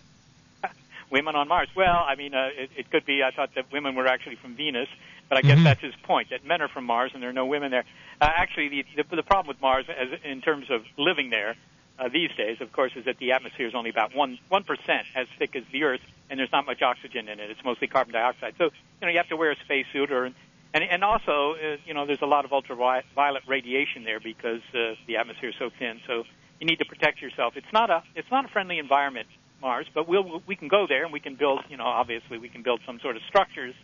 Women 1.10 1.34
on 1.36 1.48
Mars. 1.48 1.68
Well, 1.74 2.04
I 2.06 2.14
mean, 2.14 2.34
uh, 2.34 2.48
it, 2.56 2.70
it 2.76 2.90
could 2.90 3.04
be. 3.06 3.22
I 3.22 3.30
thought 3.30 3.50
that 3.54 3.72
women 3.72 3.94
were 3.94 4.06
actually 4.06 4.36
from 4.36 4.54
Venus, 4.56 4.88
but 5.28 5.38
I 5.38 5.42
guess 5.42 5.58
Mhm. 5.58 5.64
that's 5.64 5.80
his 5.80 5.94
point 6.02 6.30
that 6.30 6.44
men 6.44 6.60
are 6.62 6.68
from 6.68 6.84
Mars 6.84 7.12
and 7.14 7.22
there 7.22 7.30
are 7.30 7.34
no 7.34 7.46
women 7.46 7.70
there. 7.70 7.84
Uh, 8.20 8.28
actually, 8.34 8.68
the, 8.68 8.84
the 9.02 9.16
the 9.16 9.22
problem 9.22 9.48
with 9.48 9.60
Mars, 9.60 9.86
as 9.88 10.08
in 10.24 10.40
terms 10.40 10.70
of 10.70 10.84
living 10.96 11.30
there 11.30 11.56
uh, 11.98 12.08
these 12.08 12.30
days, 12.36 12.60
of 12.60 12.72
course, 12.72 12.92
is 12.96 13.04
that 13.06 13.18
the 13.18 13.32
atmosphere 13.32 13.66
is 13.66 13.74
only 13.74 13.90
about 13.90 14.14
one 14.14 14.38
one 14.48 14.64
percent 14.64 15.06
as 15.14 15.26
thick 15.38 15.56
as 15.56 15.64
the 15.72 15.84
Earth, 15.84 16.00
and 16.30 16.38
there's 16.38 16.52
not 16.52 16.66
much 16.66 16.82
oxygen 16.82 17.28
in 17.28 17.40
it. 17.40 17.50
It's 17.50 17.64
mostly 17.64 17.88
carbon 17.88 18.12
dioxide. 18.12 18.54
So, 18.58 18.64
you 18.64 18.70
know, 19.02 19.08
you 19.08 19.18
have 19.18 19.28
to 19.28 19.36
wear 19.36 19.50
a 19.52 19.56
spacesuit 19.56 20.10
or. 20.12 20.30
And, 20.74 20.84
and 20.84 21.02
also, 21.02 21.54
uh, 21.54 21.76
you 21.86 21.94
know, 21.94 22.04
there's 22.04 22.20
a 22.20 22.26
lot 22.26 22.44
of 22.44 22.52
ultraviolet 22.52 23.42
radiation 23.46 24.04
there 24.04 24.20
because 24.20 24.60
uh, 24.74 24.96
the 25.06 25.16
atmosphere 25.16 25.48
is 25.48 25.54
so 25.58 25.70
thin. 25.78 25.98
So 26.06 26.24
you 26.60 26.66
need 26.66 26.78
to 26.80 26.84
protect 26.84 27.22
yourself. 27.22 27.56
It's 27.56 27.72
not 27.72 27.88
a 27.88 28.02
it's 28.14 28.30
not 28.30 28.44
a 28.44 28.48
friendly 28.48 28.78
environment, 28.78 29.28
Mars, 29.60 29.86
but 29.92 30.08
we'll 30.08 30.42
we 30.46 30.56
can 30.56 30.68
go 30.68 30.86
there 30.86 31.04
and 31.04 31.12
we 31.12 31.20
can 31.20 31.34
build. 31.34 31.60
You 31.68 31.76
know, 31.76 31.84
obviously 31.84 32.38
we 32.38 32.48
can 32.48 32.62
build 32.62 32.80
some 32.86 33.00
sort 33.00 33.16
of 33.16 33.22
structures 33.28 33.74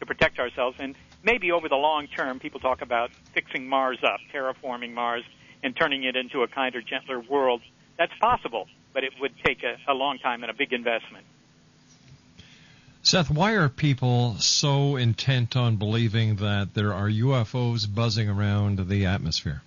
to 0.00 0.06
protect 0.06 0.38
ourselves. 0.38 0.76
And 0.80 0.94
maybe 1.22 1.52
over 1.52 1.68
the 1.68 1.76
long 1.76 2.08
term, 2.08 2.38
people 2.38 2.60
talk 2.60 2.82
about 2.82 3.10
fixing 3.32 3.68
Mars 3.68 3.98
up, 4.02 4.20
terraforming 4.32 4.92
Mars, 4.92 5.24
and 5.62 5.76
turning 5.76 6.04
it 6.04 6.16
into 6.16 6.42
a 6.42 6.48
kinder, 6.48 6.82
gentler 6.82 7.20
world. 7.20 7.62
That's 7.98 8.12
possible, 8.20 8.66
but 8.92 9.04
it 9.04 9.12
would 9.20 9.32
take 9.44 9.62
a, 9.62 9.76
a 9.90 9.94
long 9.94 10.18
time 10.18 10.42
and 10.42 10.50
a 10.50 10.54
big 10.54 10.72
investment. 10.72 11.24
Seth, 13.04 13.30
why 13.30 13.52
are 13.52 13.68
people 13.68 14.36
so 14.38 14.96
intent 14.96 15.56
on 15.56 15.76
believing 15.76 16.36
that 16.36 16.74
there 16.74 16.92
are 16.92 17.08
UFOs 17.08 17.92
buzzing 17.92 18.28
around 18.28 18.88
the 18.88 19.06
atmosphere? 19.06 19.62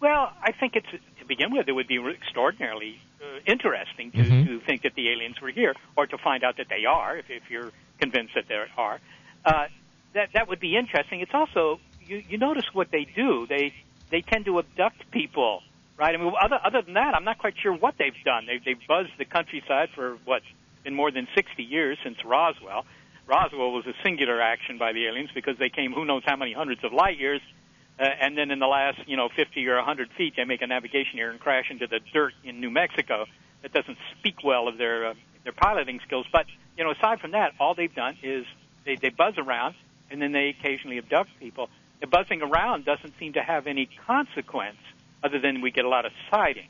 Well, 0.00 0.32
I 0.42 0.52
think 0.52 0.74
it's 0.76 0.86
to 1.24 1.24
begin 1.26 1.52
with, 1.52 1.68
it 1.68 1.72
would 1.72 1.88
be 1.88 1.98
extraordinarily 1.98 3.00
interesting 3.46 4.10
to, 4.12 4.18
Mhm. 4.18 4.46
to 4.46 4.60
think 4.60 4.82
that 4.82 4.94
the 4.94 5.10
aliens 5.10 5.40
were 5.40 5.50
here, 5.50 5.74
or 5.96 6.06
to 6.06 6.18
find 6.18 6.44
out 6.44 6.56
that 6.56 6.68
they 6.68 6.84
are, 6.84 7.16
if, 7.18 7.30
if 7.30 7.42
you're 7.50 7.72
convinced 8.00 8.34
that 8.34 8.48
there 8.48 8.68
are. 8.76 9.00
Uh, 9.44 9.66
that 10.14 10.30
that 10.32 10.48
would 10.48 10.60
be 10.60 10.76
interesting. 10.76 11.20
It's 11.20 11.34
also 11.34 11.80
you, 12.06 12.22
you 12.28 12.38
notice 12.38 12.66
what 12.72 12.90
they 12.90 13.04
do. 13.04 13.46
They 13.46 13.72
they 14.10 14.20
tend 14.22 14.44
to 14.46 14.58
abduct 14.58 15.10
people, 15.10 15.62
right? 15.98 16.14
I 16.14 16.18
mean, 16.18 16.32
other 16.40 16.58
other 16.62 16.82
than 16.82 16.94
that, 16.94 17.14
I'm 17.14 17.24
not 17.24 17.38
quite 17.38 17.54
sure 17.58 17.72
what 17.72 17.96
they've 17.98 18.22
done. 18.24 18.46
They 18.46 18.58
they've 18.64 18.86
buzzed 18.86 19.12
the 19.18 19.24
countryside 19.24 19.90
for 19.94 20.16
what 20.24 20.42
been 20.84 20.94
more 20.94 21.10
than 21.10 21.26
60 21.34 21.62
years 21.62 21.98
since 22.04 22.22
Roswell. 22.24 22.84
Roswell 23.26 23.72
was 23.72 23.86
a 23.86 23.94
singular 24.02 24.40
action 24.40 24.76
by 24.76 24.92
the 24.92 25.06
aliens 25.06 25.30
because 25.34 25.56
they 25.58 25.70
came 25.70 25.92
who 25.92 26.04
knows 26.04 26.22
how 26.26 26.36
many 26.36 26.52
hundreds 26.52 26.84
of 26.84 26.92
light 26.92 27.18
years, 27.18 27.40
uh, 27.98 28.02
and 28.02 28.36
then 28.36 28.50
in 28.50 28.58
the 28.58 28.66
last 28.66 28.98
you 29.06 29.16
know 29.16 29.28
50 29.28 29.66
or 29.68 29.76
100 29.76 30.10
feet 30.16 30.34
they 30.36 30.44
make 30.44 30.62
a 30.62 30.66
navigation 30.66 31.18
error 31.18 31.30
and 31.30 31.40
crash 31.40 31.70
into 31.70 31.86
the 31.86 32.00
dirt 32.12 32.32
in 32.44 32.60
New 32.60 32.70
Mexico. 32.70 33.26
That 33.62 33.72
doesn't 33.72 33.98
speak 34.18 34.44
well 34.44 34.68
of 34.68 34.78
their 34.78 35.08
uh, 35.08 35.14
their 35.44 35.52
piloting 35.52 36.00
skills. 36.06 36.26
But 36.32 36.46
you 36.76 36.84
know, 36.84 36.90
aside 36.90 37.20
from 37.20 37.32
that, 37.32 37.52
all 37.60 37.74
they've 37.74 37.94
done 37.94 38.16
is 38.22 38.44
they 38.84 38.96
they 38.96 39.10
buzz 39.10 39.34
around 39.38 39.74
and 40.10 40.20
then 40.20 40.32
they 40.32 40.48
occasionally 40.48 40.98
abduct 40.98 41.30
people. 41.38 41.68
The 42.00 42.06
buzzing 42.06 42.42
around 42.42 42.84
doesn't 42.84 43.14
seem 43.18 43.34
to 43.34 43.42
have 43.42 43.66
any 43.66 43.88
consequence 44.06 44.76
other 45.22 45.38
than 45.40 45.60
we 45.60 45.70
get 45.70 45.84
a 45.84 45.88
lot 45.88 46.04
of 46.04 46.12
sightings. 46.30 46.68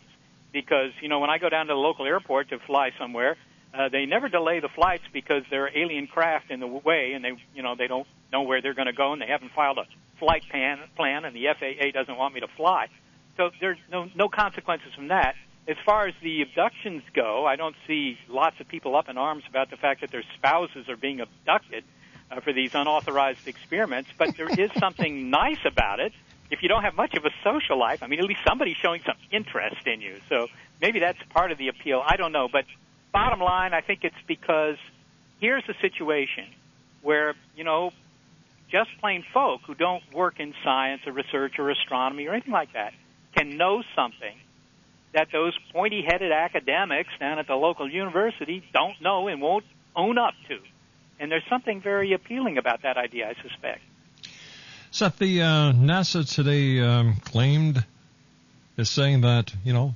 Because 0.53 0.93
you 1.01 1.09
know, 1.09 1.19
when 1.21 1.31
I 1.31 1.39
go 1.39 1.49
down 1.49 1.67
to 1.67 1.73
the 1.73 1.79
local 1.79 2.07
airport 2.07 2.51
to 2.51 2.59
fly 2.61 2.91
somewhere, 2.99 3.37
uh, 3.73 3.89
they 3.89 4.07
never 4.07 4.29
delay 4.29 4.61
the 4.61 4.69
flights 4.69 5.03
because 5.13 5.43
there 5.51 5.65
are 5.65 5.71
alien 5.75 6.07
craft 6.07 6.51
in 6.51 6.61
the 6.61 6.67
way, 6.67 7.13
and 7.15 7.25
they, 7.25 7.33
you 7.55 7.63
know, 7.63 7.75
they 7.75 7.89
don't 7.89 8.07
know 8.33 8.43
where 8.43 8.63
they're 8.63 8.75
going 8.75 8.87
to 8.87 8.93
go, 8.93 9.13
and 9.13 9.21
they 9.21 9.27
haven't 9.27 9.51
filed 9.53 9.79
a 9.79 9.87
flight 10.19 10.45
plan, 10.51 10.79
plan, 10.97 11.25
and 11.25 11.35
the 11.35 11.47
FAA 11.59 11.91
doesn't 11.93 12.17
want 12.17 12.35
me 12.35 12.41
to 12.41 12.49
fly. 12.49 12.89
So 13.37 13.51
there's 13.61 13.79
no 13.91 14.09
no 14.15 14.29
consequences 14.29 14.95
from 14.95 15.09
that. 15.09 15.35
As 15.67 15.77
far 15.85 16.07
as 16.07 16.15
the 16.23 16.43
abductions 16.43 17.03
go, 17.15 17.47
I 17.47 17.57
don't 17.57 17.75
see 17.87 18.19
lots 18.29 18.61
of 18.61 18.69
people 18.69 18.97
up 18.97 19.09
in 19.09 19.17
arms 19.17 19.45
about 19.49 19.71
the 19.71 19.77
fact 19.77 20.03
that 20.03 20.11
their 20.11 20.25
spouses 20.37 20.89
are 20.89 20.97
being 20.97 21.21
abducted 21.21 21.85
uh, 22.31 22.41
for 22.41 22.53
these 22.53 22.75
unauthorized 22.75 23.49
experiments. 23.49 24.11
But 24.17 24.37
there 24.37 24.49
is 24.49 24.71
something 24.79 25.31
nice 25.31 25.65
about 25.65 26.01
it. 26.01 26.13
If 26.51 26.63
you 26.63 26.69
don't 26.69 26.83
have 26.83 26.95
much 26.95 27.15
of 27.15 27.25
a 27.25 27.31
social 27.43 27.79
life, 27.79 28.03
I 28.03 28.07
mean, 28.07 28.19
at 28.21 28.27
least 28.27 28.41
somebody's 28.47 28.77
showing 28.77 29.01
some 29.07 29.17
interest 29.33 29.87
in 29.87 30.03
you. 30.03 30.21
So 30.29 30.49
maybe 30.81 31.01
that's 31.01 31.19
part 31.31 31.51
of 31.51 31.59
the 31.59 31.69
appeal. 31.69 32.03
I 32.07 32.17
don't 32.17 32.33
know, 32.33 32.49
but 32.53 32.67
bottom 33.13 33.41
line, 33.41 33.73
I 33.73 33.81
think 33.81 34.01
it's 34.05 34.15
because 34.27 34.77
here's 35.41 35.65
a 35.69 35.75
situation 35.81 36.47
where, 37.03 37.35
you 37.57 37.65
know, 37.65 37.93
just 38.71 38.91
plain 39.01 39.25
folk 39.33 39.61
who 39.67 39.75
don't 39.75 40.03
work 40.13 40.41
in 40.41 40.55
science 40.65 41.03
or 41.07 41.13
research 41.13 41.59
or 41.59 41.71
astronomy 41.71 42.27
or 42.27 42.33
anything 42.33 42.53
like 42.53 42.73
that 42.73 42.93
can 43.37 43.57
know 43.57 43.83
something 43.95 44.37
that 45.13 45.29
those 45.33 45.57
pointy 45.73 46.05
headed 46.07 46.33
academics 46.33 47.11
down 47.21 47.39
at 47.39 47.47
the 47.47 47.55
local 47.55 47.89
university 47.89 48.63
don't 48.73 49.01
know 49.01 49.29
and 49.29 49.41
won't 49.41 49.65
own 49.95 50.19
up 50.19 50.35
to. 50.49 50.59
And 51.21 51.31
there's 51.31 51.47
something 51.49 51.81
very 51.81 52.13
appealing 52.13 52.59
about 52.59 52.83
that 52.83 52.97
idea, 52.97 53.29
I 53.29 53.41
suspect. 53.41 53.81
Seth, 54.91 55.19
the 55.19 55.43
uh, 55.43 55.73
NASA 55.73 56.29
today 56.33 56.81
um, 56.81 57.17
claimed 57.25 57.85
is 58.77 58.91
saying 58.91 59.23
that 59.23 59.53
you 59.65 59.73
know 59.73 59.95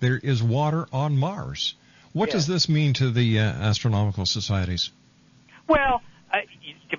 there 0.00 0.16
is 0.16 0.42
water 0.42 0.86
on 0.92 1.16
Mars. 1.16 1.74
What 2.12 2.30
does 2.30 2.46
this 2.46 2.68
mean 2.68 2.92
to 2.94 3.10
the 3.10 3.40
uh, 3.40 3.42
astronomical 3.42 4.24
societies? 4.24 4.90
Well, 5.68 6.00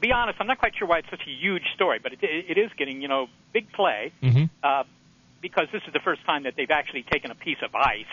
be 0.05 0.11
honest, 0.11 0.37
I'm 0.39 0.47
not 0.47 0.59
quite 0.59 0.75
sure 0.77 0.87
why 0.87 0.99
it's 0.99 1.09
such 1.09 1.25
a 1.25 1.31
huge 1.31 1.63
story, 1.75 1.99
but 2.01 2.13
it, 2.13 2.19
it 2.21 2.57
is 2.57 2.71
getting, 2.77 3.01
you 3.01 3.07
know, 3.07 3.27
big 3.53 3.71
play 3.71 4.11
Mm-hmm. 4.21 4.45
uh, 4.63 4.83
because 5.41 5.67
this 5.71 5.81
is 5.85 5.93
the 5.93 5.99
first 5.99 6.25
time 6.25 6.43
that 6.43 6.55
they've 6.55 6.71
actually 6.71 7.03
taken 7.03 7.29
a 7.29 7.35
piece 7.35 7.59
of 7.63 7.75
ice 7.75 8.05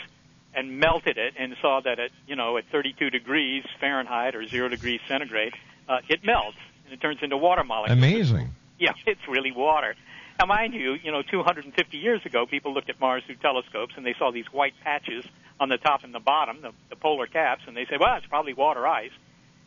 and 0.54 0.78
melted 0.78 1.16
it 1.16 1.34
and 1.38 1.56
saw 1.62 1.80
that 1.80 1.98
at, 1.98 2.10
you 2.26 2.36
know, 2.36 2.58
at 2.58 2.64
32 2.70 3.08
degrees 3.08 3.64
Fahrenheit 3.80 4.34
or 4.34 4.46
zero 4.46 4.68
degrees 4.68 5.00
centigrade, 5.08 5.54
uh, 5.88 5.98
it 6.08 6.24
melts 6.24 6.58
and 6.84 6.92
it 6.92 7.00
turns 7.00 7.20
into 7.22 7.36
water 7.38 7.64
molecules. 7.64 7.96
Amazing. 7.96 8.50
Yeah, 8.78 8.92
it's 9.06 9.26
really 9.28 9.52
water. 9.52 9.94
Now, 10.38 10.46
mind 10.46 10.74
you, 10.74 10.94
you 11.02 11.10
know, 11.10 11.22
250 11.22 11.96
years 11.96 12.20
ago, 12.26 12.44
people 12.46 12.74
looked 12.74 12.90
at 12.90 13.00
Mars 13.00 13.22
through 13.24 13.36
telescopes 13.36 13.94
and 13.96 14.04
they 14.04 14.14
saw 14.18 14.30
these 14.30 14.46
white 14.52 14.74
patches 14.82 15.24
on 15.60 15.68
the 15.68 15.78
top 15.78 16.04
and 16.04 16.12
the 16.12 16.20
bottom, 16.20 16.60
the, 16.60 16.72
the 16.90 16.96
polar 16.96 17.26
caps, 17.26 17.62
and 17.66 17.76
they 17.76 17.86
said, 17.88 18.00
well, 18.00 18.16
it's 18.16 18.26
probably 18.26 18.52
water 18.52 18.86
ice. 18.86 19.12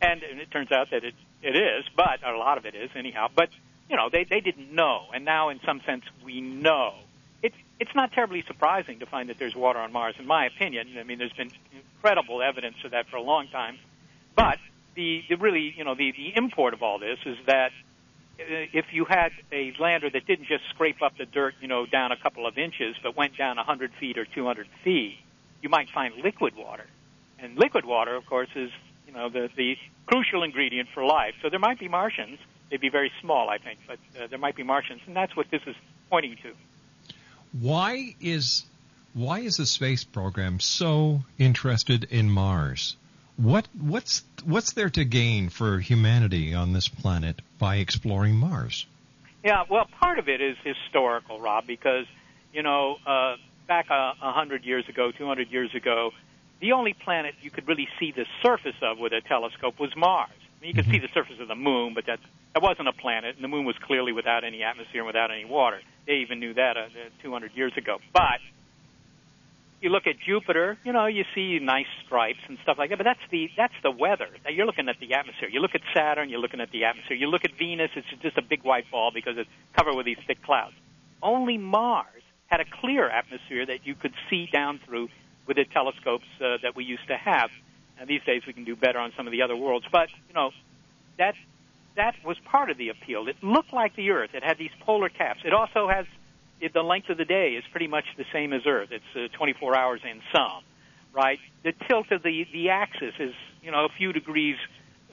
And, 0.01 0.21
and 0.23 0.39
it 0.39 0.51
turns 0.51 0.71
out 0.71 0.91
that 0.91 1.03
it, 1.03 1.15
it 1.45 1.55
is, 1.55 1.85
but 1.95 2.25
a 2.25 2.35
lot 2.35 2.57
of 2.57 2.65
it 2.65 2.73
is 2.73 2.89
anyhow. 2.95 3.27
But, 3.33 3.49
you 3.89 3.95
know, 3.95 4.09
they, 4.11 4.23
they 4.23 4.39
didn't 4.39 4.73
know. 4.73 5.05
And 5.13 5.23
now, 5.23 5.49
in 5.49 5.59
some 5.63 5.79
sense, 5.85 6.03
we 6.23 6.41
know. 6.41 6.95
It's, 7.43 7.55
it's 7.79 7.93
not 7.93 8.11
terribly 8.13 8.43
surprising 8.47 8.99
to 8.99 9.05
find 9.05 9.29
that 9.29 9.37
there's 9.37 9.55
water 9.55 9.79
on 9.79 9.93
Mars, 9.93 10.15
in 10.17 10.25
my 10.25 10.47
opinion. 10.47 10.97
I 10.99 11.03
mean, 11.03 11.19
there's 11.19 11.33
been 11.33 11.51
incredible 11.71 12.41
evidence 12.41 12.77
of 12.83 12.91
that 12.91 13.07
for 13.09 13.17
a 13.17 13.21
long 13.21 13.47
time. 13.49 13.77
But 14.35 14.57
the, 14.95 15.23
the 15.29 15.35
really, 15.35 15.73
you 15.77 15.83
know, 15.83 15.93
the, 15.93 16.11
the 16.11 16.35
import 16.35 16.73
of 16.73 16.81
all 16.81 16.97
this 16.97 17.19
is 17.27 17.37
that 17.45 17.71
uh, 18.39 18.43
if 18.73 18.85
you 18.91 19.05
had 19.05 19.31
a 19.51 19.71
lander 19.79 20.09
that 20.09 20.25
didn't 20.25 20.47
just 20.47 20.63
scrape 20.71 21.03
up 21.03 21.15
the 21.17 21.25
dirt, 21.25 21.53
you 21.61 21.67
know, 21.67 21.85
down 21.85 22.11
a 22.11 22.17
couple 22.17 22.47
of 22.47 22.57
inches, 22.57 22.95
but 23.03 23.15
went 23.15 23.37
down 23.37 23.57
100 23.57 23.91
feet 23.99 24.17
or 24.17 24.25
200 24.25 24.67
feet, 24.83 25.19
you 25.61 25.69
might 25.69 25.89
find 25.89 26.15
liquid 26.23 26.55
water. 26.55 26.87
And 27.37 27.55
liquid 27.55 27.85
water, 27.85 28.15
of 28.15 28.25
course, 28.25 28.49
is 28.55 28.71
know, 29.15 29.29
the 29.29 29.49
the 29.55 29.75
crucial 30.05 30.43
ingredient 30.43 30.89
for 30.93 31.03
life. 31.03 31.33
So 31.41 31.49
there 31.49 31.59
might 31.59 31.79
be 31.79 31.87
Martians. 31.87 32.39
They'd 32.69 32.81
be 32.81 32.89
very 32.89 33.11
small, 33.21 33.49
I 33.49 33.57
think, 33.57 33.79
but 33.87 33.99
uh, 34.19 34.27
there 34.27 34.39
might 34.39 34.55
be 34.55 34.63
Martians, 34.63 35.01
and 35.05 35.15
that's 35.15 35.35
what 35.35 35.49
this 35.51 35.61
is 35.67 35.75
pointing 36.09 36.35
to. 36.43 36.53
Why 37.59 38.15
is 38.19 38.63
why 39.13 39.39
is 39.39 39.57
the 39.57 39.65
space 39.65 40.03
program 40.03 40.59
so 40.59 41.21
interested 41.37 42.03
in 42.05 42.29
Mars? 42.29 42.97
What 43.37 43.67
what's 43.79 44.23
what's 44.43 44.73
there 44.73 44.89
to 44.91 45.05
gain 45.05 45.49
for 45.49 45.79
humanity 45.79 46.53
on 46.53 46.73
this 46.73 46.87
planet 46.87 47.41
by 47.59 47.77
exploring 47.77 48.35
Mars? 48.35 48.85
Yeah, 49.43 49.63
well, 49.69 49.85
part 49.99 50.17
of 50.19 50.27
it 50.27 50.41
is 50.41 50.57
historical, 50.63 51.39
Rob, 51.39 51.67
because 51.67 52.05
you 52.51 52.63
know, 52.63 52.97
uh, 53.05 53.35
back 53.67 53.89
a 53.89 53.93
uh, 53.93 54.31
hundred 54.33 54.63
years 54.63 54.87
ago, 54.89 55.11
two 55.11 55.27
hundred 55.27 55.51
years 55.51 55.73
ago, 55.75 56.11
the 56.65 56.71
only 56.71 56.93
planet 56.93 57.35
you 57.43 57.51
could 57.51 57.67
really 57.67 57.87
see 57.99 58.11
the 58.11 58.25
surface 58.41 58.75
of 58.81 58.97
with 58.97 59.13
a 59.13 59.21
telescope 59.21 59.79
was 59.79 59.95
Mars. 59.95 60.31
I 60.31 60.61
mean, 60.61 60.69
you 60.69 60.73
could 60.73 60.91
see 60.91 60.97
the 60.97 61.09
surface 61.13 61.39
of 61.39 61.47
the 61.47 61.55
moon, 61.55 61.93
but 61.93 62.07
that 62.07 62.19
that 62.55 62.63
wasn't 62.63 62.87
a 62.87 62.91
planet, 62.91 63.35
and 63.35 63.43
the 63.43 63.47
moon 63.47 63.65
was 63.65 63.75
clearly 63.77 64.13
without 64.13 64.43
any 64.43 64.63
atmosphere 64.63 65.01
and 65.01 65.05
without 65.05 65.29
any 65.29 65.45
water. 65.45 65.79
They 66.07 66.25
even 66.25 66.39
knew 66.39 66.55
that 66.55 66.75
uh, 66.75 66.87
200 67.21 67.51
years 67.53 67.73
ago. 67.77 67.99
But 68.13 68.39
you 69.79 69.89
look 69.89 70.07
at 70.07 70.15
Jupiter, 70.25 70.75
you 70.83 70.91
know, 70.91 71.05
you 71.05 71.23
see 71.35 71.59
nice 71.59 71.85
stripes 72.03 72.39
and 72.47 72.57
stuff 72.63 72.79
like 72.79 72.89
that, 72.89 72.97
but 72.97 73.03
that's 73.03 73.19
the 73.29 73.51
that's 73.55 73.75
the 73.83 73.91
weather. 73.91 74.29
You're 74.49 74.65
looking 74.65 74.89
at 74.89 74.99
the 74.99 75.13
atmosphere. 75.13 75.49
You 75.49 75.59
look 75.59 75.75
at 75.75 75.81
Saturn, 75.93 76.29
you're 76.29 76.39
looking 76.39 76.61
at 76.61 76.71
the 76.71 76.85
atmosphere. 76.85 77.15
You 77.15 77.27
look 77.27 77.45
at 77.45 77.55
Venus, 77.59 77.91
it's 77.95 78.07
just 78.23 78.39
a 78.39 78.41
big 78.41 78.63
white 78.63 78.89
ball 78.89 79.11
because 79.13 79.37
it's 79.37 79.49
covered 79.77 79.95
with 79.95 80.07
these 80.07 80.17
thick 80.25 80.41
clouds. 80.41 80.73
Only 81.21 81.59
Mars 81.59 82.23
had 82.47 82.59
a 82.59 82.65
clear 82.81 83.07
atmosphere 83.07 83.67
that 83.67 83.85
you 83.85 83.93
could 83.93 84.13
see 84.31 84.47
down 84.51 84.79
through 84.83 85.09
with 85.47 85.57
the 85.57 85.65
telescopes 85.65 86.25
uh, 86.41 86.57
that 86.63 86.75
we 86.75 86.83
used 86.83 87.07
to 87.07 87.17
have. 87.17 87.49
And 87.99 88.09
these 88.09 88.23
days 88.23 88.43
we 88.45 88.53
can 88.53 88.63
do 88.63 88.75
better 88.75 88.99
on 88.99 89.13
some 89.15 89.27
of 89.27 89.31
the 89.31 89.41
other 89.41 89.55
worlds, 89.55 89.85
but 89.91 90.09
you 90.27 90.33
know, 90.33 90.51
that 91.17 91.35
that 91.95 92.15
was 92.25 92.37
part 92.39 92.69
of 92.69 92.77
the 92.77 92.89
appeal. 92.89 93.27
It 93.27 93.37
looked 93.41 93.71
like 93.71 93.95
the 93.95 94.11
Earth. 94.11 94.31
It 94.33 94.43
had 94.43 94.57
these 94.57 94.71
polar 94.81 95.07
caps. 95.07 95.41
It 95.45 95.53
also 95.53 95.87
has 95.87 96.05
it, 96.59 96.73
the 96.73 96.83
length 96.83 97.09
of 97.09 97.17
the 97.17 97.25
day 97.25 97.51
is 97.51 97.63
pretty 97.71 97.87
much 97.87 98.05
the 98.17 98.25
same 98.33 98.53
as 98.53 98.65
Earth. 98.65 98.89
It's 98.91 99.03
uh, 99.15 99.35
24 99.37 99.77
hours 99.77 100.01
and 100.07 100.21
some, 100.33 100.63
right? 101.13 101.39
The 101.63 101.73
tilt 101.87 102.11
of 102.11 102.23
the 102.23 102.45
the 102.51 102.69
axis 102.69 103.13
is 103.19 103.33
you 103.63 103.71
know 103.71 103.85
a 103.85 103.89
few 103.89 104.11
degrees 104.11 104.57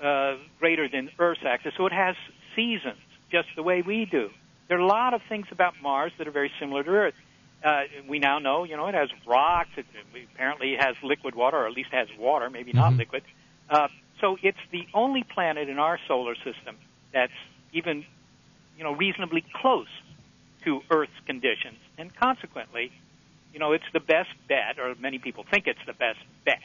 uh, 0.03 0.37
greater 0.59 0.89
than 0.89 1.11
Earth's 1.19 1.45
axis, 1.45 1.75
so 1.77 1.87
it 1.87 1.93
has 1.93 2.17
seasons 2.57 2.99
just 3.31 3.49
the 3.57 3.63
way 3.63 3.83
we 3.83 4.05
do. 4.05 4.31
There 4.69 4.77
are 4.79 4.81
a 4.81 4.87
lot 4.87 5.15
of 5.15 5.23
things 5.29 5.47
about 5.51 5.75
Mars 5.83 6.13
that 6.19 6.29
are 6.29 6.33
very 6.33 6.51
similar 6.59 6.83
to 6.83 6.91
Earth. 6.91 7.15
Uh, 7.63 7.83
we 8.09 8.19
now 8.19 8.39
know, 8.39 8.65
you 8.65 8.77
know, 8.77 8.87
it 8.89 8.95
has 8.95 9.09
rocks. 9.27 9.71
It, 9.77 9.87
apparently, 10.35 10.77
has 10.79 10.97
liquid 11.03 11.35
water, 11.35 11.59
or 11.59 11.67
at 11.67 11.73
least 11.73 11.91
has 11.93 12.09
water, 12.19 12.51
maybe 12.51 12.73
not 12.73 12.91
mm-hmm. 12.91 12.99
liquid. 12.99 13.23
Uh, 13.71 13.89
so 14.21 14.37
it's 14.43 14.59
the 14.71 14.87
only 14.95 15.23
planet 15.23 15.69
in 15.69 15.79
our 15.79 15.99
solar 16.09 16.35
system 16.37 16.77
that's 17.13 17.33
even, 17.73 18.05
you 18.77 18.85
know, 18.85 18.93
reasonably 18.95 19.45
close 19.55 19.89
to 20.65 20.81
Earth's 20.91 21.13
conditions, 21.27 21.79
and 21.99 22.15
consequently, 22.15 22.93
you 23.53 23.59
know, 23.59 23.73
it's 23.73 23.85
the 23.93 24.01
best 24.01 24.31
bet, 24.49 24.79
or 24.79 24.95
many 24.99 25.19
people 25.19 25.45
think 25.49 25.67
it's 25.67 25.85
the 25.87 25.93
best 25.93 26.19
bet 26.45 26.63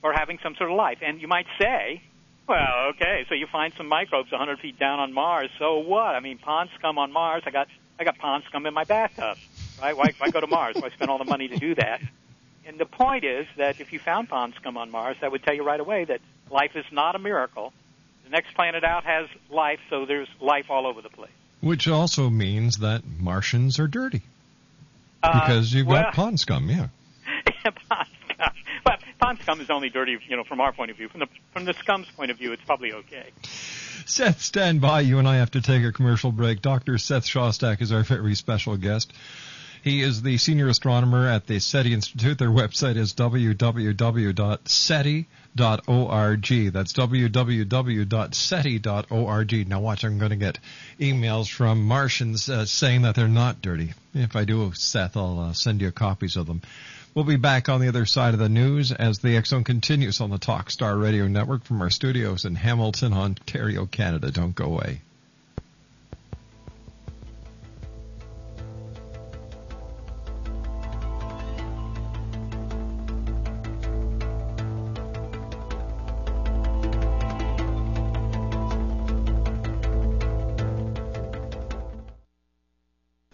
for 0.00 0.12
having 0.12 0.38
some 0.42 0.54
sort 0.56 0.70
of 0.70 0.76
life. 0.76 0.98
And 1.02 1.20
you 1.20 1.28
might 1.28 1.46
say, 1.60 2.02
well, 2.48 2.88
okay, 2.90 3.26
so 3.28 3.34
you 3.34 3.46
find 3.46 3.72
some 3.76 3.88
microbes 3.88 4.30
100 4.30 4.58
feet 4.60 4.78
down 4.78 4.98
on 4.98 5.12
Mars. 5.12 5.50
So 5.58 5.78
what? 5.78 6.14
I 6.14 6.20
mean, 6.20 6.38
pond 6.38 6.70
scum 6.78 6.98
on 6.98 7.12
Mars. 7.12 7.42
I 7.46 7.50
got 7.50 7.68
I 8.00 8.04
got 8.04 8.18
pond 8.18 8.44
scum 8.48 8.64
in 8.66 8.74
my 8.74 8.84
bathtub. 8.84 9.36
Right? 9.80 9.96
Why, 9.96 10.12
why 10.18 10.30
go 10.30 10.40
to 10.40 10.46
Mars? 10.46 10.76
Why 10.78 10.90
spend 10.90 11.10
all 11.10 11.18
the 11.18 11.24
money 11.24 11.48
to 11.48 11.56
do 11.56 11.74
that? 11.76 12.00
And 12.66 12.78
the 12.78 12.86
point 12.86 13.24
is 13.24 13.46
that 13.56 13.80
if 13.80 13.92
you 13.92 13.98
found 13.98 14.28
pond 14.28 14.54
scum 14.54 14.76
on 14.76 14.90
Mars, 14.90 15.16
that 15.20 15.32
would 15.32 15.42
tell 15.42 15.54
you 15.54 15.64
right 15.64 15.80
away 15.80 16.04
that 16.04 16.20
life 16.50 16.72
is 16.74 16.84
not 16.92 17.14
a 17.14 17.18
miracle. 17.18 17.72
The 18.24 18.30
next 18.30 18.54
planet 18.54 18.84
out 18.84 19.04
has 19.04 19.26
life, 19.50 19.80
so 19.88 20.04
there's 20.04 20.28
life 20.40 20.66
all 20.68 20.86
over 20.86 21.00
the 21.00 21.08
place. 21.08 21.30
Which 21.60 21.88
also 21.88 22.28
means 22.28 22.78
that 22.78 23.02
Martians 23.06 23.78
are 23.78 23.86
dirty. 23.86 24.22
Uh, 25.22 25.40
because 25.40 25.72
you've 25.72 25.86
well, 25.86 26.02
got 26.02 26.14
pond 26.14 26.38
scum, 26.38 26.68
yeah. 26.68 26.88
yeah, 27.64 27.70
pond 27.88 28.08
scum. 28.28 28.52
Well, 28.84 28.96
pond 29.18 29.38
scum 29.40 29.60
is 29.60 29.70
only 29.70 29.88
dirty, 29.88 30.18
you 30.28 30.36
know, 30.36 30.44
from 30.44 30.60
our 30.60 30.72
point 30.72 30.90
of 30.90 30.96
view. 30.96 31.08
From 31.08 31.20
the 31.20 31.28
from 31.52 31.64
the 31.64 31.74
scum's 31.74 32.06
point 32.10 32.30
of 32.30 32.38
view, 32.38 32.52
it's 32.52 32.62
probably 32.62 32.92
okay. 32.92 33.30
Seth, 34.04 34.40
stand 34.40 34.80
by. 34.80 35.00
You 35.00 35.18
and 35.18 35.26
I 35.26 35.36
have 35.36 35.50
to 35.52 35.60
take 35.60 35.84
a 35.84 35.92
commercial 35.92 36.32
break. 36.32 36.62
Dr. 36.62 36.98
Seth 36.98 37.24
Shostak 37.24 37.82
is 37.82 37.92
our 37.92 38.04
very 38.04 38.34
special 38.34 38.76
guest. 38.76 39.12
He 39.82 40.02
is 40.02 40.22
the 40.22 40.38
senior 40.38 40.68
astronomer 40.68 41.26
at 41.26 41.46
the 41.46 41.60
SETI 41.60 41.94
Institute. 41.94 42.38
Their 42.38 42.50
website 42.50 42.96
is 42.96 43.14
www.seti.org. 43.14 43.92
That's 46.72 46.92
www.seti.org. 46.92 48.08
Now 49.68 49.80
watch, 49.80 50.04
I'm 50.04 50.18
going 50.18 50.30
to 50.30 50.36
get 50.36 50.58
emails 50.98 51.50
from 51.50 51.84
Martians 51.84 52.48
uh, 52.48 52.64
saying 52.64 53.02
that 53.02 53.14
they're 53.14 53.28
not 53.28 53.62
dirty. 53.62 53.94
If 54.14 54.34
I 54.36 54.44
do, 54.44 54.72
Seth, 54.74 55.16
I'll 55.16 55.40
uh, 55.40 55.52
send 55.52 55.80
you 55.80 55.92
copies 55.92 56.36
of 56.36 56.46
them. 56.46 56.62
We'll 57.14 57.24
be 57.24 57.36
back 57.36 57.68
on 57.68 57.80
the 57.80 57.88
other 57.88 58.06
side 58.06 58.34
of 58.34 58.40
the 58.40 58.48
news 58.48 58.92
as 58.92 59.18
the 59.18 59.42
Zone 59.44 59.64
continues 59.64 60.20
on 60.20 60.30
the 60.30 60.38
Talkstar 60.38 61.00
Radio 61.00 61.26
Network 61.26 61.64
from 61.64 61.80
our 61.80 61.90
studios 61.90 62.44
in 62.44 62.54
Hamilton, 62.54 63.12
Ontario, 63.12 63.86
Canada. 63.86 64.30
Don't 64.30 64.54
go 64.54 64.66
away. 64.66 65.00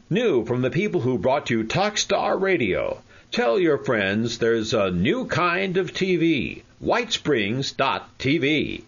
New 0.10 0.46
from 0.46 0.62
the 0.62 0.70
people 0.70 1.02
who 1.02 1.18
brought 1.18 1.50
you 1.50 1.66
Talkstar 1.66 2.40
Radio. 2.40 3.02
Tell 3.30 3.60
your 3.60 3.78
friends 3.78 4.38
there's 4.38 4.74
a 4.74 4.90
new 4.90 5.26
kind 5.26 5.76
of 5.76 5.92
TV. 5.92 6.62
Whitesprings.tv. 6.82 8.84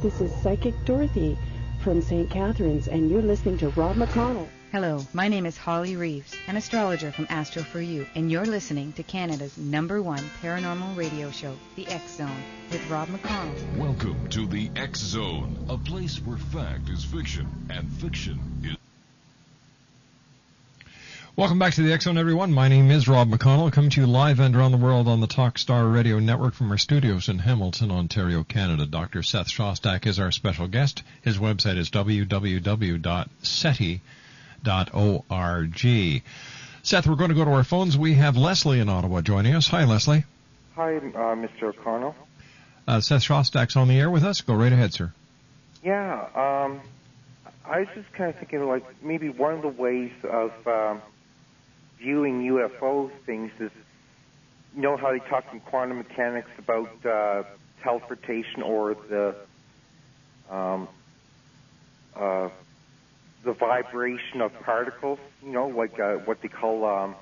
This 0.00 0.18
is 0.22 0.34
Psychic 0.40 0.72
Dorothy 0.86 1.36
from 1.84 2.00
St. 2.00 2.30
Catharines, 2.30 2.88
and 2.88 3.10
you're 3.10 3.20
listening 3.20 3.58
to 3.58 3.68
Rob 3.68 3.96
McConnell. 3.96 4.48
Hello, 4.72 5.06
my 5.12 5.28
name 5.28 5.44
is 5.44 5.58
Holly 5.58 5.96
Reeves, 5.96 6.34
an 6.46 6.56
astrologer 6.56 7.12
from 7.12 7.26
Astro 7.28 7.64
for 7.64 7.82
You, 7.82 8.06
and 8.14 8.32
you're 8.32 8.46
listening 8.46 8.94
to 8.94 9.02
Canada's 9.02 9.58
number 9.58 10.00
one 10.00 10.24
paranormal 10.40 10.96
radio 10.96 11.30
show, 11.30 11.54
The 11.76 11.86
X 11.88 12.16
Zone, 12.16 12.42
with 12.72 12.88
Rob 12.88 13.08
McConnell. 13.08 13.76
Welcome 13.76 14.26
to 14.30 14.46
the 14.46 14.70
X 14.74 15.00
Zone, 15.00 15.66
a 15.68 15.76
place 15.76 16.16
where 16.16 16.38
fact 16.38 16.88
is 16.88 17.04
fiction 17.04 17.46
and 17.68 17.86
fiction 17.92 18.40
is. 18.64 18.87
Welcome 21.38 21.60
back 21.60 21.74
to 21.74 21.82
the 21.82 21.92
X 21.92 22.02
Zone, 22.02 22.18
everyone. 22.18 22.52
My 22.52 22.66
name 22.66 22.90
is 22.90 23.06
Rob 23.06 23.30
McConnell, 23.30 23.70
coming 23.70 23.90
to 23.90 24.00
you 24.00 24.08
live 24.08 24.40
and 24.40 24.56
around 24.56 24.72
the 24.72 24.76
world 24.76 25.06
on 25.06 25.20
the 25.20 25.28
Talkstar 25.28 25.94
Radio 25.94 26.18
Network 26.18 26.52
from 26.52 26.68
our 26.72 26.78
studios 26.78 27.28
in 27.28 27.38
Hamilton, 27.38 27.92
Ontario, 27.92 28.42
Canada. 28.42 28.86
Dr. 28.86 29.22
Seth 29.22 29.46
Shostak 29.46 30.04
is 30.04 30.18
our 30.18 30.32
special 30.32 30.66
guest. 30.66 31.04
His 31.22 31.38
website 31.38 31.76
is 31.76 31.90
www.seti.org. 31.90 32.32
Seth, 36.82 37.06
we're 37.06 37.14
going 37.14 37.28
to 37.28 37.36
go 37.36 37.44
to 37.44 37.52
our 37.52 37.62
phones. 37.62 37.96
We 37.96 38.14
have 38.14 38.36
Leslie 38.36 38.80
in 38.80 38.88
Ottawa 38.88 39.20
joining 39.20 39.54
us. 39.54 39.68
Hi, 39.68 39.84
Leslie. 39.84 40.24
Hi, 40.74 40.96
uh, 40.96 41.00
Mr. 41.36 41.68
O'Connell. 41.68 42.16
Uh, 42.88 43.00
Seth 43.00 43.22
Shostak's 43.22 43.76
on 43.76 43.86
the 43.86 44.00
air 44.00 44.10
with 44.10 44.24
us. 44.24 44.40
Go 44.40 44.54
right 44.54 44.72
ahead, 44.72 44.92
sir. 44.92 45.12
Yeah, 45.84 46.14
um, 46.34 46.80
I 47.64 47.78
was 47.78 47.88
just 47.94 48.12
kind 48.14 48.28
of 48.28 48.40
thinking, 48.40 48.66
like, 48.66 48.82
maybe 49.04 49.28
one 49.28 49.54
of 49.54 49.62
the 49.62 49.68
ways 49.68 50.10
of 50.24 50.50
um, 50.66 51.00
viewing 51.98 52.42
UFO 52.42 53.10
things 53.26 53.50
is, 53.58 53.70
you 54.74 54.82
know 54.82 54.96
how 54.96 55.12
they 55.12 55.18
talk 55.18 55.44
in 55.52 55.60
quantum 55.60 55.98
mechanics 55.98 56.50
about 56.58 57.04
uh, 57.04 57.42
teleportation 57.82 58.62
or 58.62 58.94
the 58.94 59.34
um, 60.50 60.88
uh, 62.14 62.48
the 63.44 63.52
vibration 63.52 64.40
of 64.40 64.52
particles, 64.60 65.18
you 65.42 65.52
know, 65.52 65.68
like 65.68 65.98
uh, 65.98 66.14
what 66.16 66.40
they 66.42 66.48
call 66.48 66.84
um, 66.84 67.14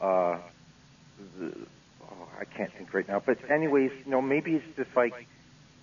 uh, 0.00 0.38
the, 1.38 1.54
oh, 2.02 2.28
I 2.40 2.44
can't 2.44 2.72
think 2.72 2.92
right 2.94 3.06
now. 3.06 3.22
But 3.24 3.38
anyways, 3.50 3.92
you 4.04 4.10
know, 4.10 4.22
maybe 4.22 4.54
it's 4.54 4.76
just 4.76 4.96
like, 4.96 5.14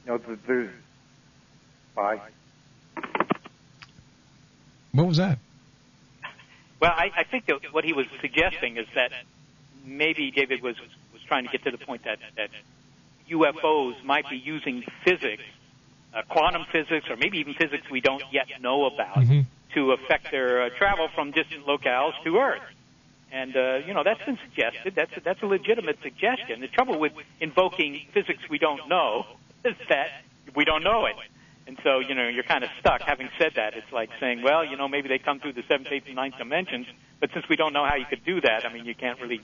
you 0.06 0.12
know, 0.12 0.18
the, 0.18 0.38
there's 0.48 0.72
bye. 1.96 2.20
What 4.92 5.08
was 5.08 5.18
that? 5.18 5.40
Well, 6.82 6.92
I, 6.92 7.12
I 7.16 7.24
think 7.24 7.46
that 7.46 7.72
what 7.72 7.84
he 7.86 7.94
was 7.94 8.08
suggesting 8.22 8.78
is 8.78 8.88
that 8.96 9.12
maybe 9.86 10.32
David 10.32 10.62
was 10.64 10.76
was 11.14 11.22
trying 11.28 11.46
to 11.46 11.52
get 11.52 11.64
to 11.66 11.72
the 11.72 11.78
point 11.78 12.04
that 12.06 12.18
that 12.38 12.50
UFOs 13.30 14.04
might 14.04 14.28
be 14.30 14.38
using 14.38 14.84
physics, 15.06 15.44
uh, 16.14 16.24
quantum 16.28 16.66
physics, 16.72 17.06
or 17.10 17.16
maybe 17.16 17.38
even 17.38 17.54
physics 17.54 17.90
we 17.90 18.02
don't 18.02 18.24
yet 18.32 18.48
know 18.62 18.86
about, 18.86 19.18
Mm-hmm. 19.18 19.42
to 19.76 19.92
affect 19.92 20.32
their 20.32 20.64
uh, 20.64 20.70
travel 20.78 21.08
from 21.16 21.32
distant 21.32 21.66
locales 21.66 22.14
to 22.26 22.38
Earth. 22.38 22.62
And 23.32 23.56
uh, 23.56 23.76
you 23.86 23.94
know 23.94 24.04
that's 24.04 24.24
been 24.26 24.40
suggested. 24.50 24.94
That's 24.96 25.16
a, 25.16 25.22
that's 25.22 25.42
a 25.44 25.46
legitimate 25.46 26.00
suggestion. 26.02 26.60
The 26.62 26.68
trouble 26.68 27.00
with 27.00 27.14
invoking 27.40 28.02
physics 28.14 28.42
we 28.50 28.58
don't 28.58 28.90
know 28.90 29.26
is 29.64 29.76
that 29.90 30.24
we 30.56 30.66
don't 30.66 30.84
know 30.84 31.06
it. 31.06 31.16
And 31.72 31.80
so, 31.86 32.00
you 32.00 32.16
know, 32.16 32.28
you're 32.28 32.44
kind 32.44 32.66
of 32.66 32.70
stuck. 32.82 33.00
Having 33.00 33.30
said 33.38 33.54
that, 33.56 33.78
it's 33.78 33.90
like 33.94 34.10
saying, 34.20 34.42
well, 34.42 34.66
you 34.66 34.76
know, 34.76 34.90
maybe 34.90 35.08
they 35.08 35.20
come 35.20 35.40
through 35.40 35.54
the 35.54 35.64
seventh, 35.70 35.88
eighth, 35.90 36.04
and 36.06 36.18
ninth 36.18 36.38
dimensions, 36.38 36.86
but 37.22 37.30
since 37.34 37.48
we 37.48 37.56
don't 37.56 37.72
know 37.72 37.86
how 37.86 37.96
you 37.96 38.04
could 38.04 38.26
do 38.26 38.42
that, 38.42 38.66
I 38.66 38.74
mean, 38.74 38.84
you 38.84 38.94
can't 38.94 39.22
really 39.22 39.40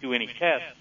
do 0.00 0.14
any 0.14 0.28
tests, 0.28 0.78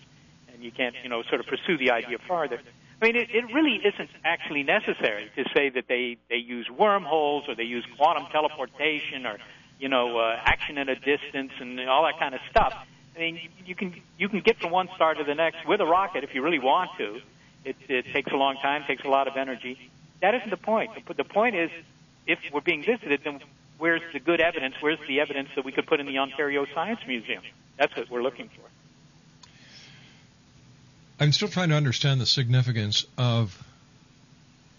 and 0.53 0.63
you 0.63 0.71
can't, 0.71 0.95
you 1.03 1.09
know, 1.09 1.23
sort 1.23 1.41
of 1.41 1.47
pursue 1.47 1.77
the 1.77 1.91
idea 1.91 2.19
farther. 2.25 2.61
I 3.01 3.05
mean, 3.05 3.17
it, 3.17 3.29
it 3.31 3.53
really 3.53 3.81
isn't 3.83 4.09
actually 4.23 4.63
necessary 4.63 5.29
to 5.35 5.43
say 5.53 5.67
that 5.67 5.89
they, 5.89 6.15
they 6.29 6.37
use 6.37 6.69
wormholes 6.69 7.49
or 7.49 7.55
they 7.55 7.63
use 7.63 7.85
quantum 7.97 8.27
teleportation 8.31 9.25
or, 9.25 9.39
you 9.79 9.89
know, 9.89 10.17
uh, 10.17 10.39
action 10.41 10.77
at 10.77 10.87
a 10.87 10.95
distance 10.95 11.51
and 11.59 11.81
all 11.81 12.05
that 12.05 12.17
kind 12.17 12.33
of 12.33 12.39
stuff. 12.49 12.73
I 13.13 13.19
mean, 13.19 13.41
you, 13.65 13.75
can 13.75 13.93
you 14.17 14.29
can 14.29 14.39
get 14.39 14.61
from 14.61 14.71
one 14.71 14.87
star 14.95 15.15
to 15.15 15.25
the 15.25 15.35
next 15.35 15.67
with 15.67 15.81
a 15.81 15.85
rocket 15.85 16.23
if 16.23 16.33
you 16.33 16.41
really 16.41 16.59
want 16.59 16.91
to. 16.97 17.19
It, 17.65 17.75
it 17.89 18.05
takes 18.13 18.31
a 18.31 18.37
long 18.37 18.55
time, 18.55 18.85
takes 18.87 19.03
a 19.03 19.09
lot 19.09 19.27
of 19.27 19.35
energy. 19.35 19.91
That 20.21 20.35
isn't 20.35 20.49
the 20.49 20.57
point. 20.57 20.91
The, 21.15 21.23
point 21.23 21.55
is, 21.55 21.69
if 22.25 22.39
we're 22.51 22.61
being 22.61 22.83
visited, 22.83 23.21
then 23.23 23.39
where's 23.77 24.01
the 24.13 24.19
good 24.19 24.41
evidence? 24.41 24.75
Where's 24.79 24.99
the 25.07 25.19
evidence 25.19 25.49
that 25.55 25.63
we 25.63 25.71
could 25.71 25.85
put 25.85 25.99
in 25.99 26.07
the 26.07 26.17
Ontario 26.17 26.65
Science 26.73 26.99
Museum? 27.07 27.43
That's 27.77 27.95
what 27.95 28.09
we're 28.09 28.23
looking 28.23 28.49
for. 28.49 28.61
I'm 31.19 31.31
still 31.31 31.47
trying 31.47 31.69
to 31.69 31.75
understand 31.75 32.21
the 32.21 32.25
significance 32.25 33.05
of 33.17 33.63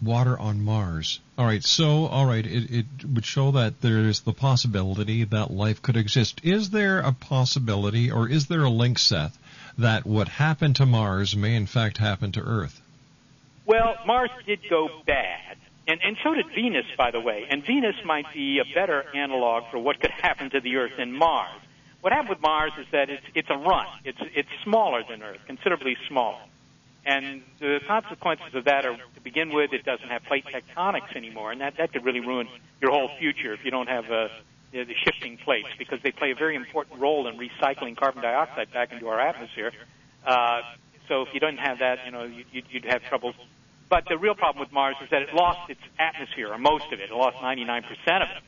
water 0.01 0.37
on 0.39 0.61
Mars. 0.61 1.19
All 1.37 1.45
right, 1.45 1.63
so 1.63 2.05
all 2.05 2.25
right, 2.25 2.45
it, 2.45 2.71
it 2.71 2.85
would 3.05 3.25
show 3.25 3.51
that 3.51 3.81
there 3.81 3.99
is 3.99 4.21
the 4.21 4.33
possibility 4.33 5.25
that 5.25 5.51
life 5.51 5.81
could 5.81 5.97
exist. 5.97 6.41
Is 6.43 6.69
there 6.69 6.99
a 6.99 7.11
possibility, 7.11 8.11
or 8.11 8.27
is 8.29 8.47
there 8.47 8.63
a 8.63 8.69
link, 8.69 8.99
Seth, 8.99 9.37
that 9.77 10.05
what 10.05 10.27
happened 10.27 10.77
to 10.77 10.85
Mars 10.85 11.35
may 11.35 11.55
in 11.55 11.65
fact 11.65 11.97
happen 11.97 12.31
to 12.33 12.41
Earth? 12.41 12.81
Well, 13.69 13.97
Mars 14.07 14.31
did 14.47 14.61
go 14.67 14.89
bad. 15.05 15.57
And, 15.87 15.99
and 16.03 16.17
so 16.23 16.33
did 16.33 16.47
Venus, 16.55 16.87
by 16.97 17.11
the 17.11 17.19
way. 17.19 17.45
And 17.47 17.63
Venus 17.63 17.95
might 18.03 18.25
be 18.33 18.57
a 18.57 18.73
better 18.73 19.05
analog 19.13 19.69
for 19.69 19.77
what 19.77 19.99
could 19.99 20.09
happen 20.09 20.49
to 20.49 20.59
the 20.59 20.77
Earth 20.77 20.93
than 20.97 21.13
Mars. 21.13 21.61
What 22.01 22.11
happened 22.11 22.29
with 22.29 22.41
Mars 22.41 22.71
is 22.79 22.87
that 22.91 23.11
it's, 23.11 23.25
it's 23.35 23.49
a 23.51 23.57
run. 23.57 23.85
It's, 24.03 24.17
it's 24.33 24.49
smaller 24.63 25.03
than 25.07 25.21
Earth, 25.21 25.41
considerably 25.45 25.97
smaller. 26.07 26.39
And 27.05 27.43
the 27.59 27.79
consequences 27.85 28.55
of 28.55 28.65
that 28.65 28.87
are, 28.87 28.97
to 28.97 29.21
begin 29.23 29.53
with, 29.53 29.71
it 29.71 29.85
doesn't 29.85 30.09
have 30.09 30.23
plate 30.23 30.45
tectonics 30.45 31.15
anymore, 31.15 31.51
and 31.51 31.61
that, 31.61 31.77
that 31.77 31.93
could 31.93 32.03
really 32.03 32.21
ruin 32.21 32.47
your 32.81 32.89
whole 32.89 33.11
future 33.19 33.53
if 33.53 33.63
you 33.63 33.69
don't 33.69 33.87
have 33.87 34.05
uh, 34.05 34.29
the, 34.71 34.85
shifting 35.05 35.37
plates, 35.37 35.69
because 35.77 35.99
they 36.01 36.11
play 36.11 36.31
a 36.31 36.35
very 36.35 36.55
important 36.55 36.99
role 36.99 37.27
in 37.27 37.37
recycling 37.37 37.95
carbon 37.95 38.23
dioxide 38.23 38.71
back 38.73 38.91
into 38.91 39.07
our 39.09 39.19
atmosphere. 39.19 39.71
Uh, 40.25 40.61
so 41.07 41.21
if 41.21 41.33
you 41.35 41.39
don't 41.39 41.57
have 41.57 41.79
that, 41.79 41.99
you 42.05 42.11
know, 42.11 42.23
you, 42.23 42.45
you'd, 42.51 42.65
you'd 42.71 42.85
have 42.85 43.03
troubles. 43.03 43.35
But 43.89 44.05
the 44.07 44.17
real 44.17 44.35
problem 44.35 44.61
with 44.61 44.71
Mars 44.71 44.95
is 45.03 45.09
that 45.09 45.23
it 45.23 45.33
lost 45.33 45.69
its 45.69 45.81
atmosphere, 45.97 46.53
or 46.53 46.57
most 46.57 46.85
of 46.93 46.99
it. 46.99 47.09
It 47.09 47.11
lost 47.11 47.37
99% 47.37 47.83
of 48.21 48.29
it. 48.29 48.43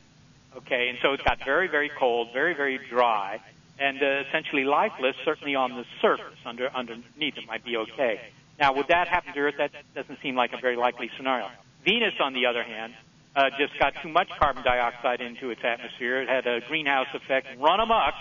Okay, 0.58 0.90
and 0.90 0.98
so 1.02 1.14
it 1.14 1.24
got 1.24 1.44
very, 1.44 1.68
very 1.68 1.90
cold, 1.90 2.30
very, 2.34 2.54
very 2.54 2.80
dry, 2.90 3.40
and 3.80 4.02
uh, 4.02 4.24
essentially 4.28 4.66
lifeless. 4.66 5.16
Certainly 5.26 5.56
on 5.56 5.72
the 5.72 5.86
surface, 6.02 6.38
under 6.46 6.70
underneath, 6.70 7.38
it 7.38 7.48
might 7.48 7.64
be 7.64 7.78
okay. 7.78 8.22
Now, 8.60 8.74
would 8.74 8.90
that 8.90 9.08
happen 9.08 9.34
to 9.34 9.40
Earth? 9.40 9.56
That 9.58 9.72
doesn't 9.96 10.22
seem 10.22 10.36
like 10.36 10.54
a 10.54 10.58
very 10.58 10.76
likely 10.76 11.10
scenario. 11.18 11.50
Venus, 11.84 12.14
on 12.20 12.34
the 12.34 12.46
other 12.46 12.64
hand, 12.64 12.94
uh, 13.36 13.50
just 13.58 13.80
got 13.80 13.94
too 14.04 14.10
much 14.10 14.30
carbon 14.38 14.62
dioxide 14.64 15.22
into 15.22 15.50
its 15.50 15.62
atmosphere. 15.64 16.22
It 16.22 16.30
had 16.30 16.46
a 16.46 16.62
greenhouse 16.68 17.08
effect 17.14 17.48
run 17.58 17.80
amok, 17.80 18.14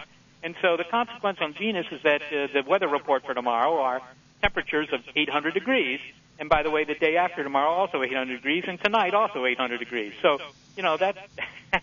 and 0.43 0.55
so 0.63 0.77
the 0.77 0.85
consequence 0.85 1.39
on 1.41 1.53
Venus 1.53 1.87
is 1.91 2.01
that 2.05 2.23
uh, 2.23 2.47
the 2.53 2.63
weather 2.67 2.89
report 2.89 3.25
for 3.27 3.35
tomorrow 3.35 3.81
are 3.81 4.01
temperatures 4.41 4.89
of 4.93 5.01
800 5.15 5.53
degrees. 5.53 6.01
And 6.41 6.49
by 6.49 6.63
the 6.63 6.71
way, 6.71 6.85
the 6.85 6.95
day 6.95 7.19
after 7.19 7.45
tomorrow 7.45 7.71
also 7.71 8.03
800 8.03 8.37
degrees, 8.37 8.65
and 8.67 8.83
tonight 8.83 9.13
also 9.13 9.45
800 9.45 9.79
degrees. 9.79 10.15
So, 10.23 10.39
you 10.75 10.83
know 10.83 10.97
that 10.97 11.29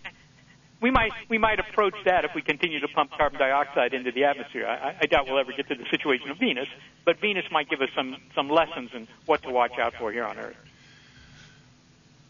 we 0.81 0.89
might 0.89 1.11
we 1.29 1.37
might 1.37 1.59
approach 1.59 1.93
that 2.05 2.25
if 2.25 2.33
we 2.33 2.41
continue 2.41 2.79
to 2.79 2.87
pump 2.87 3.11
carbon 3.11 3.37
dioxide 3.37 3.93
into 3.93 4.11
the 4.11 4.23
atmosphere. 4.23 4.65
I, 4.65 4.97
I 4.99 5.05
doubt 5.05 5.27
we'll 5.27 5.37
ever 5.37 5.51
get 5.51 5.67
to 5.69 5.75
the 5.75 5.85
situation 5.91 6.31
of 6.31 6.39
Venus, 6.39 6.67
but 7.05 7.19
Venus 7.19 7.45
might 7.51 7.69
give 7.69 7.81
us 7.81 7.89
some 7.95 8.17
some 8.33 8.49
lessons 8.49 8.89
in 8.95 9.07
what 9.27 9.43
to 9.43 9.51
watch 9.51 9.77
out 9.77 9.93
for 9.93 10.11
here 10.11 10.25
on 10.25 10.39
Earth. 10.39 10.57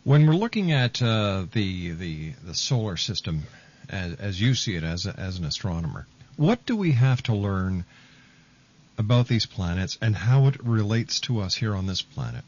When 0.04 0.28
we're 0.28 0.34
looking 0.34 0.74
at 0.74 1.02
uh, 1.02 1.46
the 1.54 1.92
the 1.92 2.32
the 2.46 2.54
solar 2.54 2.98
system, 2.98 3.44
as, 3.88 4.16
as 4.16 4.42
you 4.42 4.54
see 4.54 4.76
it 4.76 4.84
as 4.84 5.06
a, 5.06 5.18
as 5.18 5.40
an 5.40 5.46
astronomer, 5.46 6.08
what 6.36 6.66
do 6.66 6.76
we 6.76 6.92
have 6.92 7.24
to 7.24 7.34
learn 7.34 7.86
about 8.98 9.28
these 9.28 9.46
planets 9.46 9.98
and 10.02 10.16
how 10.16 10.48
it 10.48 10.64
relates 10.64 11.20
to 11.22 11.40
us 11.40 11.56
here 11.56 11.76
on 11.76 11.86
this 11.86 12.02
planet? 12.02 12.44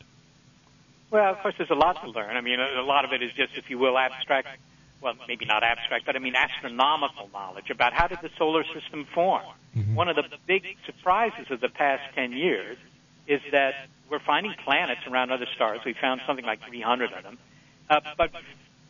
Well, 1.11 1.31
of 1.31 1.39
course, 1.39 1.55
there's 1.57 1.69
a 1.69 1.75
lot 1.75 2.01
to 2.03 2.09
learn. 2.09 2.35
I 2.35 2.41
mean, 2.41 2.59
a, 2.59 2.81
lot 2.81 3.05
of 3.05 3.13
it 3.13 3.23
is 3.23 3.31
just, 3.33 3.57
if 3.57 3.69
you 3.69 3.77
will, 3.77 3.97
abstract. 3.97 4.47
Well, 5.01 5.13
maybe 5.27 5.45
not 5.45 5.63
abstract, 5.63 6.05
but 6.05 6.15
I 6.15 6.19
mean 6.19 6.35
astronomical 6.35 7.29
knowledge 7.31 7.69
about 7.69 7.93
how 7.93 8.07
did 8.07 8.19
the 8.21 8.29
solar 8.37 8.63
system 8.65 9.07
form. 9.13 9.45
Mm-hmm. 9.75 9.95
One 9.95 10.09
of 10.09 10.17
the 10.17 10.23
big 10.45 10.63
surprises 10.85 11.47
of 11.49 11.61
the 11.61 11.69
past 11.69 12.03
10 12.15 12.33
years 12.33 12.77
is 13.27 13.39
that 13.51 13.87
we're 14.09 14.19
finding 14.19 14.53
planets 14.65 15.01
around 15.07 15.31
other 15.31 15.47
stars. 15.55 15.79
We 15.85 15.93
found 15.93 16.21
something 16.27 16.45
like 16.45 16.59
300 16.67 17.13
of 17.13 17.23
them. 17.23 17.37
Uh, 17.89 18.01
but 18.17 18.31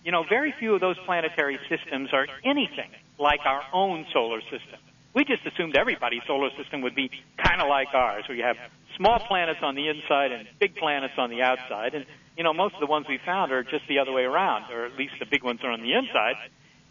you 0.04 0.12
know, 0.12 0.24
very 0.24 0.54
few 0.58 0.74
of 0.74 0.82
those 0.82 0.98
planetary 1.06 1.60
systems 1.70 2.10
are 2.14 2.28
anything 2.44 2.90
like 3.20 3.42
our 3.46 3.62
own 3.74 4.06
solar 4.14 4.42
system. 4.42 4.80
We 5.14 5.26
just 5.26 5.46
assumed 5.46 5.76
everybody's 5.76 6.22
solar 6.28 6.50
system 6.56 6.82
would 6.82 6.96
be 6.96 7.10
kind 7.44 7.62
of 7.62 7.68
like 7.68 7.88
ours, 7.94 8.26
where 8.28 8.38
you 8.38 8.44
have 8.44 8.58
small 8.96 9.20
planets 9.20 9.60
on 9.64 9.76
the 9.76 9.88
inside 9.88 10.32
and 10.32 10.48
big 10.60 10.76
planets 10.76 11.16
on 11.18 11.30
the 11.30 11.42
outside. 11.42 11.96
And, 11.96 12.06
you 12.38 12.44
know, 12.44 12.54
most 12.54 12.76
of 12.76 12.80
the 12.80 12.86
ones 12.86 13.08
we 13.10 13.20
found 13.26 13.52
are 13.52 13.64
just 13.64 13.88
the 13.88 14.00
other 14.00 14.12
way 14.12 14.24
around, 14.24 14.72
or 14.72 14.86
at 14.86 14.96
least 14.98 15.14
the 15.20 15.26
big 15.26 15.44
ones 15.44 15.62
are 15.64 15.72
on 15.72 15.82
the 15.82 15.94
inside. 15.94 16.36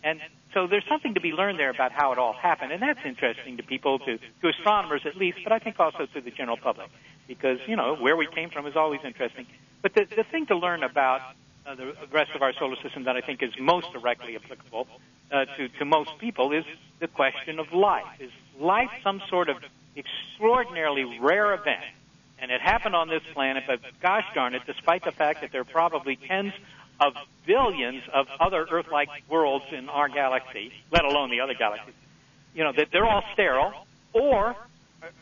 And 0.03 0.21
so 0.55 0.67
there's 0.67 0.85
something 0.89 1.15
to 1.15 1.21
be 1.21 1.33
learned 1.33 1.59
there 1.59 1.71
about 1.71 1.93
how 1.93 2.13
it 2.13 2.19
all 2.19 2.33
happened, 2.33 2.73
and 2.73 2.83
that's 2.83 3.05
interesting 3.05 3.57
to 3.59 3.63
people, 3.63 3.99
to, 4.01 4.19
to 4.19 4.49
astronomers 4.49 5.03
at 5.05 5.17
least, 5.17 5.39
but 5.45 5.53
I 5.53 5.59
think 5.59 5.79
also 5.79 6.07
to 6.07 6.21
the 6.21 6.31
general 6.31 6.57
public, 6.57 6.89
because, 7.27 7.59
you 7.67 7.77
know, 7.77 7.97
where 7.97 8.17
we 8.17 8.27
came 8.27 8.51
from 8.51 8.67
is 8.67 8.77
always 8.77 9.01
interesting. 9.05 9.47
But 9.83 9.95
the, 9.95 10.05
the 10.05 10.25
thing 10.25 10.47
to 10.47 10.57
learn 10.57 10.83
about 10.83 11.21
uh, 11.67 11.75
the 11.75 11.95
rest 12.11 12.31
of 12.35 12.43
our 12.43 12.53
solar 12.59 12.77
system 12.83 13.05
that 13.05 13.17
I 13.17 13.21
think 13.21 13.43
is 13.43 13.51
most 13.61 13.93
directly 13.93 14.37
applicable 14.37 14.87
uh, 15.31 15.45
to, 15.57 15.69
to 15.79 15.85
most 15.85 16.19
people 16.19 16.53
is 16.53 16.65
the 17.01 17.09
question 17.09 17.59
of 17.59 17.73
life. 17.73 18.07
Is 18.21 18.31
life 18.59 18.91
some 19.03 19.21
sort 19.29 19.49
of 19.49 19.57
extraordinarily 19.97 21.19
rare 21.21 21.55
event? 21.55 21.85
And 22.41 22.51
it 22.51 22.61
happened 22.61 22.95
on 22.95 23.09
this 23.09 23.23
planet, 23.35 23.65
but 23.67 23.81
gosh 24.01 24.25
darn 24.35 24.55
it, 24.55 24.63
despite 24.67 25.05
the 25.05 25.11
fact 25.13 25.41
that 25.41 25.51
there 25.51 25.63
are 25.63 25.65
probably 25.65 26.17
tens 26.17 26.53
of 27.01 27.15
billions 27.47 28.03
of 28.13 28.27
other 28.41 28.67
Earth-like 28.71 29.09
worlds 29.29 29.65
in 29.73 29.89
our 29.89 30.09
galaxy, 30.09 30.73
let 30.91 31.05
alone 31.05 31.31
the 31.31 31.41
other 31.41 31.55
galaxies, 31.55 31.95
you 32.55 32.65
know, 32.65 32.73
that 32.73 32.89
they're 32.93 33.07
all 33.07 33.25
sterile, 33.33 33.73
or 34.13 34.57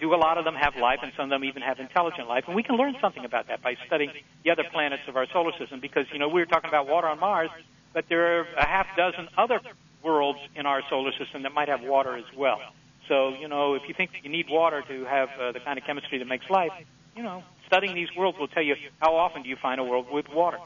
do 0.01 0.14
a 0.14 0.16
lot 0.16 0.38
of 0.38 0.45
them 0.45 0.55
have 0.55 0.77
life 0.77 1.01
and 1.03 1.12
some 1.16 1.25
of 1.25 1.31
them 1.31 1.45
even 1.45 1.62
have 1.62 1.79
intelligent 1.81 2.29
life? 2.29 2.45
And 2.47 2.57
we 2.57 2.62
can 2.62 2.77
learn 2.77 2.97
something 3.01 3.25
about 3.25 3.49
that 3.49 3.62
by 3.62 3.77
studying 3.87 4.11
the 4.45 4.51
other 4.51 4.64
planets 4.71 5.03
of 5.09 5.16
our 5.16 5.27
solar 5.33 5.53
system 5.59 5.81
because, 5.81 6.07
you 6.12 6.19
know, 6.19 6.29
we 6.29 6.40
were 6.40 6.47
talking 6.47 6.69
about 6.69 6.87
water 6.87 7.09
on 7.09 7.19
Mars, 7.19 7.51
but 7.92 8.07
there 8.09 8.40
are 8.40 8.47
a 8.57 8.66
half 8.66 8.87
dozen 8.97 9.29
other 9.37 9.61
worlds 10.07 10.38
in 10.55 10.64
our 10.66 10.83
solar 10.88 11.12
system 11.21 11.42
that 11.42 11.53
might 11.53 11.69
have 11.69 11.83
water 11.83 12.16
as 12.16 12.25
well. 12.37 12.61
So, 13.09 13.35
you 13.40 13.49
know, 13.49 13.75
if 13.75 13.83
you 13.88 13.95
think 13.95 14.12
that 14.12 14.25
you 14.25 14.31
need 14.31 14.47
water 14.49 14.83
to 14.83 15.05
have 15.05 15.29
uh, 15.38 15.53
the 15.53 15.61
kind 15.61 15.79
of 15.79 15.85
chemistry 15.85 16.19
that 16.19 16.29
makes 16.29 16.49
life, 16.49 16.73
you 17.16 17.23
know, 17.23 17.42
studying 17.66 17.95
these 17.95 18.14
worlds 18.16 18.38
will 18.38 18.49
tell 18.49 18.62
you 18.62 18.77
how 19.01 19.16
often 19.16 19.42
do 19.42 19.49
you 19.49 19.57
find 19.57 19.81
a 19.81 19.85
world 19.85 20.07
with 20.11 20.29
water. 20.29 20.59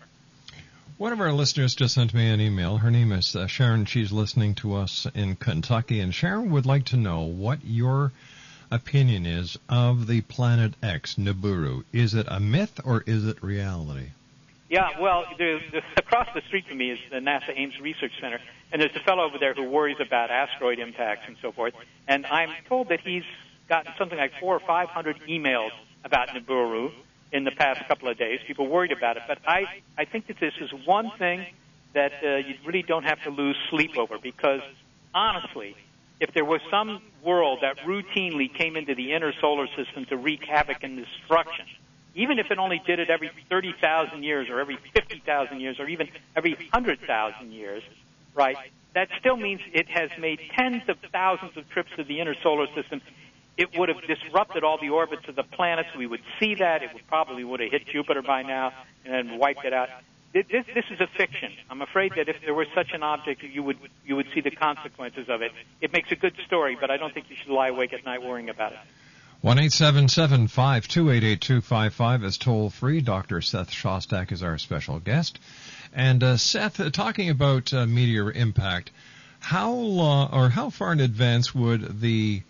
One 0.98 1.12
of 1.14 1.20
our 1.20 1.32
listeners 1.32 1.74
just 1.74 1.94
sent 1.94 2.12
me 2.12 2.28
an 2.28 2.40
email. 2.42 2.76
Her 2.76 2.90
name 2.90 3.12
is 3.12 3.34
uh, 3.34 3.46
Sharon. 3.46 3.86
She's 3.86 4.12
listening 4.12 4.54
to 4.56 4.74
us 4.74 5.06
in 5.14 5.36
Kentucky, 5.36 6.00
and 6.00 6.14
Sharon 6.14 6.50
would 6.50 6.66
like 6.66 6.84
to 6.86 6.98
know 6.98 7.20
what 7.22 7.64
your 7.64 8.12
opinion 8.70 9.24
is 9.24 9.58
of 9.68 10.06
the 10.06 10.20
Planet 10.20 10.74
X, 10.82 11.14
Nibiru. 11.14 11.84
Is 11.92 12.12
it 12.14 12.26
a 12.28 12.38
myth 12.38 12.80
or 12.84 13.02
is 13.06 13.26
it 13.26 13.42
reality? 13.42 14.10
Yeah, 14.70 15.00
well, 15.00 15.24
there's, 15.36 15.62
there's, 15.72 15.82
across 15.96 16.28
the 16.32 16.42
street 16.46 16.68
from 16.68 16.78
me 16.78 16.92
is 16.92 16.98
the 17.10 17.16
NASA 17.16 17.52
Ames 17.56 17.78
Research 17.80 18.12
Center, 18.20 18.38
and 18.70 18.80
there's 18.80 18.94
a 18.94 19.00
fellow 19.00 19.24
over 19.24 19.36
there 19.36 19.52
who 19.52 19.64
worries 19.64 19.96
about 20.00 20.30
asteroid 20.30 20.78
impacts 20.78 21.24
and 21.26 21.36
so 21.42 21.50
forth. 21.50 21.74
And 22.06 22.24
I'm 22.24 22.50
told 22.68 22.88
that 22.90 23.00
he's 23.00 23.24
gotten 23.68 23.92
something 23.98 24.16
like 24.16 24.30
four 24.38 24.54
or 24.54 24.60
five 24.60 24.88
hundred 24.88 25.18
emails 25.28 25.70
about 26.04 26.28
Nibiru 26.28 26.92
in 27.32 27.42
the 27.42 27.50
past 27.50 27.86
couple 27.88 28.08
of 28.08 28.16
days. 28.16 28.38
People 28.46 28.68
worried 28.68 28.92
about 28.92 29.16
it, 29.16 29.24
but 29.26 29.38
I 29.44 29.82
I 29.98 30.04
think 30.04 30.28
that 30.28 30.38
this 30.38 30.54
is 30.60 30.70
one 30.86 31.10
thing 31.18 31.46
that 31.94 32.12
uh, 32.22 32.36
you 32.36 32.54
really 32.64 32.82
don't 32.82 33.04
have 33.04 33.20
to 33.24 33.30
lose 33.30 33.56
sleep 33.70 33.98
over 33.98 34.18
because 34.22 34.60
honestly, 35.12 35.76
if 36.20 36.32
there 36.32 36.44
was 36.44 36.60
some 36.70 37.02
world 37.24 37.58
that 37.62 37.78
routinely 37.78 38.54
came 38.54 38.76
into 38.76 38.94
the 38.94 39.14
inner 39.14 39.32
solar 39.40 39.66
system 39.76 40.06
to 40.06 40.16
wreak 40.16 40.44
havoc 40.44 40.84
and 40.84 40.96
destruction, 40.96 41.66
even 42.14 42.38
if 42.38 42.50
it 42.50 42.58
only 42.58 42.82
did 42.86 42.98
it 42.98 43.10
every 43.10 43.30
30,000 43.48 44.22
years 44.22 44.48
or 44.48 44.60
every 44.60 44.78
50,000 44.94 45.60
years 45.60 45.78
or 45.78 45.88
even 45.88 46.08
every 46.36 46.54
100,000 46.54 47.52
years, 47.52 47.82
right? 48.34 48.56
That 48.94 49.08
still 49.18 49.36
means 49.36 49.60
it 49.72 49.88
has 49.88 50.10
made 50.18 50.40
tens 50.56 50.82
of 50.88 50.96
thousands 51.12 51.56
of 51.56 51.68
trips 51.70 51.90
to 51.96 52.04
the 52.04 52.20
inner 52.20 52.34
solar 52.42 52.66
system. 52.74 53.00
It 53.56 53.76
would 53.78 53.88
have 53.88 54.02
disrupted 54.06 54.64
all 54.64 54.78
the 54.80 54.90
orbits 54.90 55.28
of 55.28 55.36
the 55.36 55.42
planets. 55.42 55.90
We 55.96 56.06
would 56.06 56.22
see 56.38 56.56
that. 56.56 56.82
It 56.82 56.92
would 56.94 57.06
probably 57.06 57.44
would 57.44 57.60
have 57.60 57.70
hit 57.70 57.86
Jupiter 57.86 58.22
by 58.22 58.42
now 58.42 58.72
and 59.04 59.38
wiped 59.38 59.64
it 59.64 59.72
out. 59.72 59.88
This, 60.32 60.46
this 60.48 60.84
is 60.90 61.00
a 61.00 61.08
fiction. 61.08 61.52
I'm 61.68 61.82
afraid 61.82 62.12
that 62.16 62.28
if 62.28 62.40
there 62.42 62.54
was 62.54 62.68
such 62.74 62.92
an 62.92 63.02
object, 63.02 63.42
you 63.42 63.64
would 63.64 63.78
you 64.06 64.14
would 64.14 64.28
see 64.32 64.40
the 64.40 64.52
consequences 64.52 65.28
of 65.28 65.42
it. 65.42 65.50
It 65.80 65.92
makes 65.92 66.12
a 66.12 66.16
good 66.16 66.36
story, 66.46 66.76
but 66.80 66.88
I 66.88 66.98
don't 66.98 67.12
think 67.12 67.28
you 67.30 67.36
should 67.36 67.52
lie 67.52 67.68
awake 67.68 67.92
at 67.92 68.04
night 68.04 68.22
worrying 68.22 68.48
about 68.48 68.72
it. 68.72 68.78
One 69.42 69.58
eight 69.58 69.72
seven 69.72 70.08
seven 70.08 70.48
five 70.48 70.86
two 70.86 71.10
eight 71.10 71.24
eight 71.24 71.40
two 71.40 71.62
five 71.62 71.94
five 71.94 72.22
is 72.24 72.36
toll 72.36 72.68
free. 72.68 73.00
Dr. 73.00 73.40
Seth 73.40 73.70
Shostak 73.70 74.32
is 74.32 74.42
our 74.42 74.58
special 74.58 74.98
guest. 74.98 75.38
And 75.94 76.22
uh, 76.22 76.36
Seth, 76.36 76.78
uh, 76.78 76.90
talking 76.90 77.30
about 77.30 77.72
uh, 77.72 77.86
meteor 77.86 78.30
impact, 78.30 78.90
how 79.38 79.72
long 79.72 80.28
or 80.34 80.50
how 80.50 80.68
far 80.68 80.92
in 80.92 81.00
advance 81.00 81.54
would 81.54 82.02
the 82.02 82.42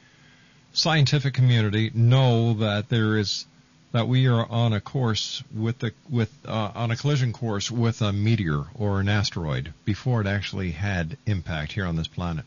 scientific 0.73 1.33
community 1.33 1.93
know 1.95 2.55
that 2.55 2.89
there 2.89 3.17
is 3.17 3.47
that 3.93 4.09
we 4.09 4.27
are 4.27 4.45
on 4.51 4.73
a 4.73 4.81
course 4.81 5.45
with 5.55 5.79
the 5.79 5.93
with 6.11 6.33
uh, 6.45 6.73
on 6.75 6.91
a 6.91 6.97
collision 6.97 7.33
course 7.33 7.71
with 7.71 8.03
a 8.03 8.13
meteor 8.13 8.65
or 8.75 8.99
an 8.99 9.09
asteroid 9.09 9.73
before 9.85 10.23
it 10.23 10.27
actually 10.27 10.73
had 10.73 11.17
impact 11.25 11.71
here 11.71 11.87
on 11.87 11.95
this 11.95 12.09
planet? 12.09 12.47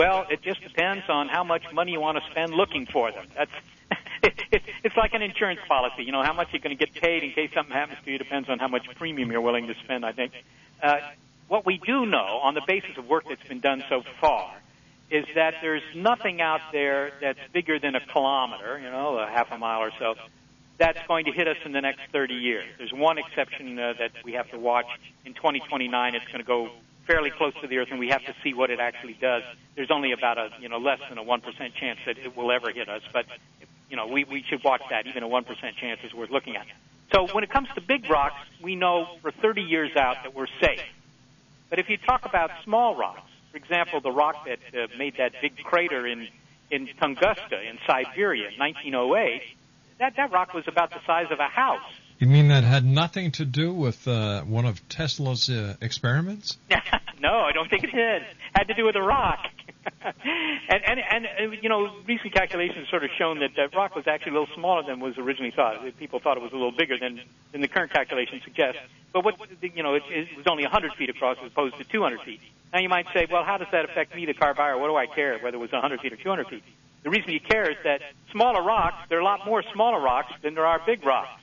Well, 0.00 0.24
it 0.30 0.40
just 0.40 0.62
depends 0.62 1.04
on 1.10 1.28
how 1.28 1.44
much 1.44 1.62
money 1.74 1.92
you 1.92 2.00
want 2.00 2.16
to 2.16 2.30
spend 2.30 2.54
looking 2.54 2.86
for 2.86 3.12
them. 3.12 3.26
That's 3.36 3.50
it, 4.22 4.62
it's 4.82 4.96
like 4.96 5.12
an 5.12 5.20
insurance 5.20 5.60
policy. 5.68 6.04
You 6.04 6.12
know, 6.12 6.22
how 6.22 6.32
much 6.32 6.48
you're 6.52 6.62
going 6.62 6.74
to 6.76 6.86
get 6.86 6.94
paid 6.94 7.22
in 7.22 7.32
case 7.32 7.50
something 7.54 7.74
happens 7.74 7.98
to 8.06 8.10
you 8.10 8.16
depends 8.16 8.48
on 8.48 8.58
how 8.58 8.68
much 8.68 8.86
premium 8.96 9.30
you're 9.30 9.42
willing 9.42 9.66
to 9.66 9.74
spend. 9.84 10.06
I 10.06 10.12
think. 10.12 10.32
Uh, 10.82 11.00
what 11.48 11.66
we 11.66 11.76
do 11.84 12.06
know, 12.06 12.40
on 12.42 12.54
the 12.54 12.62
basis 12.66 12.96
of 12.96 13.08
work 13.08 13.24
that's 13.28 13.46
been 13.46 13.60
done 13.60 13.84
so 13.90 14.02
far, 14.22 14.54
is 15.10 15.26
that 15.34 15.56
there's 15.60 15.82
nothing 15.94 16.40
out 16.40 16.60
there 16.72 17.12
that's 17.20 17.40
bigger 17.52 17.78
than 17.78 17.94
a 17.94 18.00
kilometer, 18.00 18.78
you 18.78 18.90
know, 18.90 19.18
a 19.18 19.26
half 19.26 19.52
a 19.52 19.58
mile 19.58 19.80
or 19.80 19.90
so, 19.98 20.14
that's 20.78 21.00
going 21.08 21.26
to 21.26 21.32
hit 21.32 21.46
us 21.46 21.58
in 21.66 21.72
the 21.72 21.80
next 21.82 22.00
30 22.10 22.34
years. 22.34 22.64
There's 22.78 22.92
one 22.92 23.18
exception 23.18 23.78
uh, 23.78 23.94
that 23.98 24.12
we 24.24 24.32
have 24.32 24.50
to 24.52 24.58
watch. 24.58 24.86
In 25.26 25.34
2029, 25.34 26.14
it's 26.14 26.24
going 26.26 26.38
to 26.38 26.44
go 26.44 26.70
fairly 27.10 27.30
close 27.30 27.52
to 27.60 27.66
the 27.66 27.78
Earth, 27.78 27.88
and 27.90 27.98
we 27.98 28.08
have 28.08 28.24
to 28.24 28.34
see 28.44 28.54
what 28.54 28.70
it 28.70 28.78
actually 28.78 29.14
does. 29.14 29.42
There's 29.74 29.90
only 29.90 30.12
about 30.12 30.38
a 30.38 30.50
you 30.60 30.68
know 30.68 30.78
less 30.78 31.00
than 31.08 31.18
a 31.18 31.22
one 31.22 31.40
percent 31.40 31.74
chance 31.74 31.98
that 32.06 32.18
it 32.18 32.36
will 32.36 32.52
ever 32.52 32.70
hit 32.70 32.88
us, 32.88 33.02
but 33.12 33.26
you 33.88 33.96
know 33.96 34.06
we 34.06 34.24
we 34.24 34.44
should 34.48 34.62
watch 34.62 34.82
that. 34.90 35.06
Even 35.06 35.22
a 35.22 35.28
one 35.28 35.44
percent 35.44 35.76
chance 35.76 36.00
is 36.04 36.14
worth 36.14 36.30
looking 36.30 36.56
at. 36.56 36.66
So 37.12 37.26
when 37.32 37.42
it 37.42 37.50
comes 37.50 37.68
to 37.74 37.80
big 37.80 38.08
rocks, 38.08 38.36
we 38.62 38.76
know 38.76 39.16
for 39.20 39.32
30 39.32 39.62
years 39.62 39.96
out 39.96 40.18
that 40.22 40.32
we're 40.32 40.46
safe. 40.60 40.84
But 41.68 41.80
if 41.80 41.90
you 41.90 41.96
talk 41.96 42.24
about 42.24 42.52
small 42.62 42.94
rocks, 42.94 43.28
for 43.50 43.56
example, 43.56 44.00
the 44.00 44.12
rock 44.12 44.46
that 44.46 44.60
uh, 44.72 44.86
made 44.96 45.16
that 45.16 45.32
big 45.42 45.56
crater 45.64 46.06
in 46.06 46.28
in 46.70 46.86
Tunguska 46.86 47.68
in 47.68 47.78
Siberia 47.86 48.50
in 48.50 48.58
1908 48.58 49.42
that 50.00 50.16
that 50.16 50.32
rock 50.32 50.54
was 50.54 50.66
about 50.66 50.90
the 50.90 51.00
size 51.06 51.26
of 51.30 51.38
a 51.38 51.46
house. 51.46 51.92
You 52.20 52.26
mean 52.26 52.48
that 52.48 52.64
had 52.64 52.84
nothing 52.84 53.32
to 53.32 53.46
do 53.46 53.72
with 53.72 54.06
uh, 54.06 54.42
one 54.42 54.66
of 54.66 54.86
Tesla's 54.90 55.48
uh, 55.48 55.76
experiments? 55.80 56.58
no, 57.18 57.38
I 57.38 57.52
don't 57.52 57.70
think 57.70 57.82
it 57.82 57.92
did. 57.92 58.22
Had 58.54 58.64
to 58.64 58.74
do 58.74 58.84
with 58.84 58.94
a 58.94 59.02
rock. 59.02 59.38
and 60.04 60.84
and 60.84 61.00
and 61.00 61.26
uh, 61.26 61.50
you 61.62 61.70
know, 61.70 61.90
recent 62.06 62.34
calculations 62.34 62.90
sort 62.90 63.04
of 63.04 63.10
shown 63.16 63.38
that 63.38 63.52
that 63.56 63.74
rock 63.74 63.96
was 63.96 64.06
actually 64.06 64.36
a 64.36 64.40
little 64.40 64.54
smaller 64.54 64.82
than 64.82 65.00
was 65.00 65.16
originally 65.16 65.50
thought. 65.50 65.82
People 65.98 66.20
thought 66.20 66.36
it 66.36 66.42
was 66.42 66.52
a 66.52 66.56
little 66.56 66.76
bigger 66.76 66.98
than 66.98 67.22
than 67.52 67.62
the 67.62 67.68
current 67.68 67.90
calculations 67.90 68.42
suggest. 68.44 68.76
But 69.14 69.24
what 69.24 69.36
you 69.62 69.82
know, 69.82 69.94
it, 69.94 70.02
it 70.10 70.36
was 70.36 70.46
only 70.46 70.64
100 70.64 70.92
feet 70.96 71.08
across 71.08 71.38
as 71.42 71.50
opposed 71.50 71.78
to 71.78 71.84
200 71.84 72.20
feet. 72.20 72.40
Now 72.70 72.80
you 72.80 72.90
might 72.90 73.06
say, 73.14 73.28
well, 73.30 73.44
how 73.44 73.56
does 73.56 73.68
that 73.72 73.86
affect 73.86 74.14
me, 74.14 74.26
the 74.26 74.34
car 74.34 74.52
buyer? 74.52 74.76
What 74.76 74.88
do 74.88 74.96
I 74.96 75.06
care 75.06 75.38
whether 75.38 75.56
it 75.56 75.60
was 75.60 75.72
100 75.72 76.00
feet 76.02 76.12
or 76.12 76.16
200 76.16 76.48
feet? 76.48 76.64
The 77.02 77.08
reason 77.08 77.30
you 77.30 77.40
care 77.40 77.70
is 77.70 77.78
that 77.84 78.02
smaller 78.30 78.62
rocks, 78.62 79.08
there 79.08 79.16
are 79.16 79.22
a 79.22 79.24
lot 79.24 79.46
more 79.46 79.62
smaller 79.72 79.98
rocks 79.98 80.34
than 80.42 80.54
there 80.54 80.66
are 80.66 80.78
big 80.84 81.02
rocks. 81.02 81.39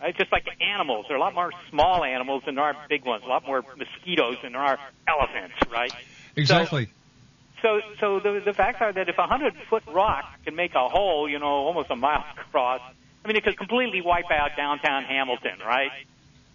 Right? 0.00 0.16
Just 0.16 0.30
like 0.30 0.46
animals, 0.60 1.06
there 1.08 1.16
are 1.16 1.20
a 1.20 1.22
lot 1.22 1.34
more 1.34 1.52
small 1.70 2.04
animals 2.04 2.42
than 2.44 2.56
there 2.56 2.64
are 2.64 2.76
big 2.88 3.04
ones. 3.04 3.24
A 3.24 3.28
lot 3.28 3.46
more 3.46 3.64
mosquitoes 3.76 4.36
than 4.42 4.52
there 4.52 4.60
are 4.60 4.78
elephants, 5.08 5.54
right? 5.70 5.92
Exactly. 6.36 6.88
So, 7.62 7.80
so, 7.98 8.20
so 8.20 8.34
the, 8.34 8.40
the 8.44 8.52
facts 8.52 8.78
are 8.80 8.92
that 8.92 9.08
if 9.08 9.16
a 9.16 9.26
hundred 9.26 9.54
foot 9.70 9.84
rock 9.88 10.24
can 10.44 10.54
make 10.54 10.74
a 10.74 10.88
hole, 10.88 11.28
you 11.28 11.38
know, 11.38 11.46
almost 11.46 11.90
a 11.90 11.96
mile 11.96 12.24
across, 12.38 12.82
I 13.24 13.28
mean, 13.28 13.36
it 13.36 13.44
could 13.44 13.56
completely 13.56 14.02
wipe 14.02 14.30
out 14.30 14.50
downtown 14.56 15.04
Hamilton, 15.04 15.58
right? 15.64 15.90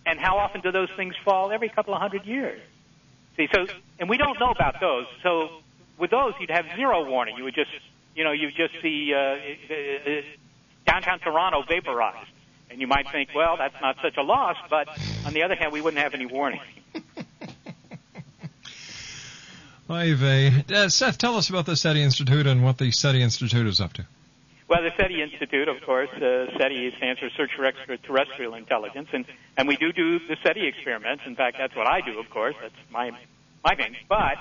And 0.05 0.19
how 0.19 0.37
often 0.37 0.61
do 0.61 0.71
those 0.71 0.89
things 0.95 1.15
fall? 1.25 1.51
Every 1.51 1.69
couple 1.69 1.93
of 1.93 2.01
hundred 2.01 2.25
years. 2.25 2.61
See, 3.37 3.47
so, 3.53 3.65
and 3.99 4.07
we 4.07 4.17
don't 4.17 4.39
know 4.39 4.51
about 4.51 4.79
those. 4.79 5.07
So, 5.23 5.61
with 5.97 6.11
those, 6.11 6.33
you'd 6.39 6.51
have 6.51 6.65
zero 6.75 7.07
warning. 7.09 7.37
You 7.37 7.43
would 7.45 7.55
just 7.55 7.71
you 8.15 8.23
know, 8.23 8.31
you 8.31 8.51
just 8.51 8.73
see 8.81 9.13
uh, 9.13 9.19
uh, 9.19 10.21
downtown 10.85 11.19
Toronto 11.19 11.63
vaporized. 11.67 12.29
And 12.71 12.79
you 12.79 12.87
might 12.87 13.11
think, 13.11 13.29
well, 13.35 13.57
that's 13.57 13.79
not 13.81 13.97
such 14.01 14.17
a 14.17 14.23
loss, 14.23 14.55
but 14.69 14.87
on 15.25 15.33
the 15.33 15.43
other 15.43 15.55
hand, 15.55 15.73
we 15.73 15.81
wouldn't 15.81 16.01
have 16.01 16.13
any 16.13 16.25
warning. 16.25 16.61
Uh, 19.91 20.87
Seth, 20.87 21.17
tell 21.17 21.35
us 21.35 21.49
about 21.49 21.65
the 21.65 21.75
SETI 21.75 22.01
Institute 22.01 22.47
and 22.47 22.63
what 22.63 22.77
the 22.77 22.91
SETI 22.91 23.21
Institute 23.21 23.67
is 23.67 23.81
up 23.81 23.91
to. 23.91 24.05
Well, 24.69 24.83
the 24.83 24.91
SETI 24.95 25.21
Institute, 25.21 25.67
of 25.67 25.81
course, 25.85 26.07
uh, 26.15 26.45
SETI 26.57 26.93
stands 26.95 27.19
for 27.19 27.29
Search 27.35 27.51
for 27.57 27.65
Extraterrestrial 27.65 28.53
Intelligence, 28.53 29.09
and, 29.11 29.25
and 29.57 29.67
we 29.67 29.75
do 29.75 29.91
do 29.91 30.19
the 30.19 30.37
SETI 30.43 30.65
experiments. 30.65 31.23
In 31.25 31.35
fact, 31.35 31.57
that's 31.59 31.75
what 31.75 31.87
I 31.87 31.99
do, 31.99 32.19
of 32.19 32.29
course. 32.29 32.55
That's 32.61 32.73
my, 32.89 33.11
my 33.65 33.75
thing. 33.75 33.97
But, 34.07 34.37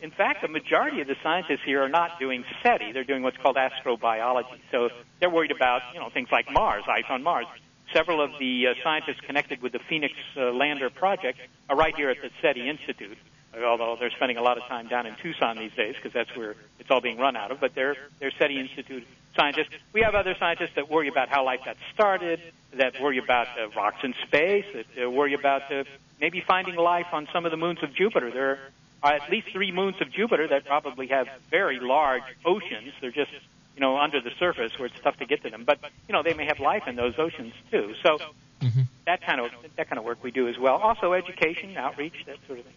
in 0.00 0.12
fact, 0.12 0.42
the 0.42 0.46
majority 0.46 1.00
of 1.00 1.08
the 1.08 1.16
scientists 1.20 1.64
here 1.66 1.82
are 1.82 1.88
not 1.88 2.20
doing 2.20 2.44
SETI. 2.62 2.92
They're 2.92 3.02
doing 3.02 3.24
what's 3.24 3.38
called 3.38 3.56
astrobiology. 3.56 4.60
So 4.70 4.90
they're 5.18 5.30
worried 5.30 5.50
about, 5.50 5.82
you 5.94 5.98
know, 5.98 6.10
things 6.10 6.28
like 6.30 6.46
Mars, 6.48 6.84
ice 6.86 7.10
on 7.10 7.24
Mars. 7.24 7.46
Several 7.92 8.20
of 8.22 8.30
the 8.38 8.68
uh, 8.68 8.74
scientists 8.82 9.20
connected 9.26 9.62
with 9.62 9.72
the 9.72 9.78
Phoenix 9.78 10.14
uh, 10.36 10.52
Lander 10.52 10.90
project 10.90 11.38
are 11.68 11.76
right 11.76 11.94
here 11.94 12.10
at 12.10 12.22
the 12.22 12.30
SETI 12.40 12.68
Institute 12.68 13.18
although 13.54 13.96
they're 13.98 14.10
spending 14.10 14.36
a 14.36 14.42
lot 14.42 14.56
of 14.56 14.64
time 14.64 14.88
down 14.88 15.06
in 15.06 15.14
Tucson 15.16 15.58
these 15.58 15.72
days 15.72 15.94
because 15.96 16.12
that's 16.12 16.34
where 16.36 16.54
it's 16.78 16.90
all 16.90 17.00
being 17.00 17.18
run 17.18 17.36
out 17.36 17.50
of. 17.50 17.60
But 17.60 17.74
they're 17.74 17.96
they're 18.18 18.32
SETI 18.38 18.58
Institute 18.58 19.06
scientists. 19.36 19.68
We 19.92 20.02
have 20.02 20.14
other 20.14 20.34
scientists 20.38 20.74
that 20.76 20.88
worry 20.90 21.08
about 21.08 21.28
how 21.28 21.44
life 21.44 21.60
got 21.64 21.76
started, 21.94 22.40
that 22.74 23.00
worry 23.00 23.18
about 23.18 23.48
uh, 23.48 23.68
rocks 23.76 24.02
in 24.02 24.14
space, 24.26 24.64
that 24.74 25.04
uh, 25.04 25.10
worry 25.10 25.34
about 25.34 25.70
uh, 25.72 25.84
maybe 26.20 26.42
finding 26.46 26.76
life 26.76 27.06
on 27.12 27.28
some 27.32 27.44
of 27.44 27.50
the 27.50 27.56
moons 27.56 27.82
of 27.82 27.94
Jupiter. 27.94 28.30
There 28.30 28.58
are 29.02 29.12
at 29.14 29.30
least 29.30 29.48
three 29.52 29.72
moons 29.72 29.96
of 30.00 30.10
Jupiter 30.10 30.48
that 30.48 30.64
probably 30.64 31.08
have 31.08 31.28
very 31.50 31.80
large 31.80 32.22
oceans. 32.44 32.92
They're 33.00 33.10
just 33.10 33.32
you 33.74 33.80
know 33.80 33.98
under 33.98 34.20
the 34.20 34.30
surface 34.38 34.72
where 34.78 34.86
it's 34.86 35.00
tough 35.02 35.16
to 35.18 35.26
get 35.26 35.42
to 35.42 35.50
them. 35.50 35.64
But 35.64 35.78
you 36.08 36.12
know 36.12 36.22
they 36.22 36.34
may 36.34 36.46
have 36.46 36.60
life 36.60 36.84
in 36.86 36.96
those 36.96 37.14
oceans 37.18 37.54
too. 37.70 37.94
So. 38.02 38.18
Mm-hmm. 38.60 38.82
That 39.06 39.22
kind 39.22 39.40
of 39.40 39.50
that 39.76 39.88
kind 39.88 39.98
of 39.98 40.04
work 40.04 40.22
we 40.22 40.30
do 40.30 40.46
as 40.46 40.56
well. 40.56 40.76
Also, 40.76 41.14
education, 41.14 41.76
outreach, 41.76 42.14
that 42.26 42.36
sort 42.46 42.60
of 42.60 42.64
thing. 42.64 42.74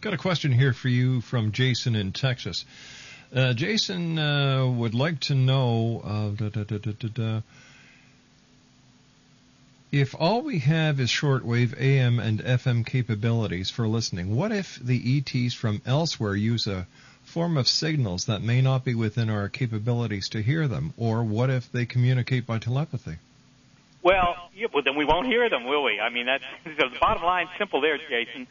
Got 0.00 0.12
a 0.12 0.18
question 0.18 0.50
here 0.50 0.72
for 0.72 0.88
you 0.88 1.20
from 1.20 1.52
Jason 1.52 1.94
in 1.94 2.10
Texas. 2.10 2.64
Uh, 3.32 3.52
Jason 3.52 4.18
uh, 4.18 4.66
would 4.66 4.94
like 4.94 5.20
to 5.20 5.36
know 5.36 6.02
uh, 6.04 6.48
da, 6.48 6.64
da, 6.64 6.78
da, 6.78 7.40
if 9.92 10.14
all 10.18 10.42
we 10.42 10.60
have 10.60 11.00
is 11.00 11.10
shortwave 11.10 11.78
AM 11.78 12.18
and 12.18 12.40
FM 12.40 12.86
capabilities 12.86 13.70
for 13.70 13.86
listening. 13.86 14.34
What 14.34 14.52
if 14.52 14.78
the 14.80 15.18
ETs 15.18 15.54
from 15.54 15.82
elsewhere 15.84 16.34
use 16.34 16.66
a 16.66 16.86
form 17.30 17.56
of 17.56 17.66
signals 17.68 18.26
that 18.26 18.42
may 18.42 18.60
not 18.60 18.84
be 18.84 18.94
within 18.94 19.30
our 19.30 19.48
capabilities 19.48 20.28
to 20.30 20.42
hear 20.42 20.68
them? 20.68 20.92
Or 20.96 21.22
what 21.22 21.50
if 21.50 21.70
they 21.72 21.86
communicate 21.86 22.46
by 22.46 22.58
telepathy? 22.58 23.16
Well, 24.02 24.36
yeah, 24.54 24.68
well 24.72 24.82
then 24.82 24.96
we 24.96 25.04
won't 25.04 25.26
hear 25.26 25.48
them, 25.48 25.64
will 25.64 25.84
we? 25.84 26.00
I 26.00 26.10
mean, 26.10 26.26
that's 26.26 26.44
the 26.64 26.88
bottom 27.00 27.22
line. 27.22 27.48
Simple 27.58 27.80
there, 27.80 27.98
Jason. 27.98 28.46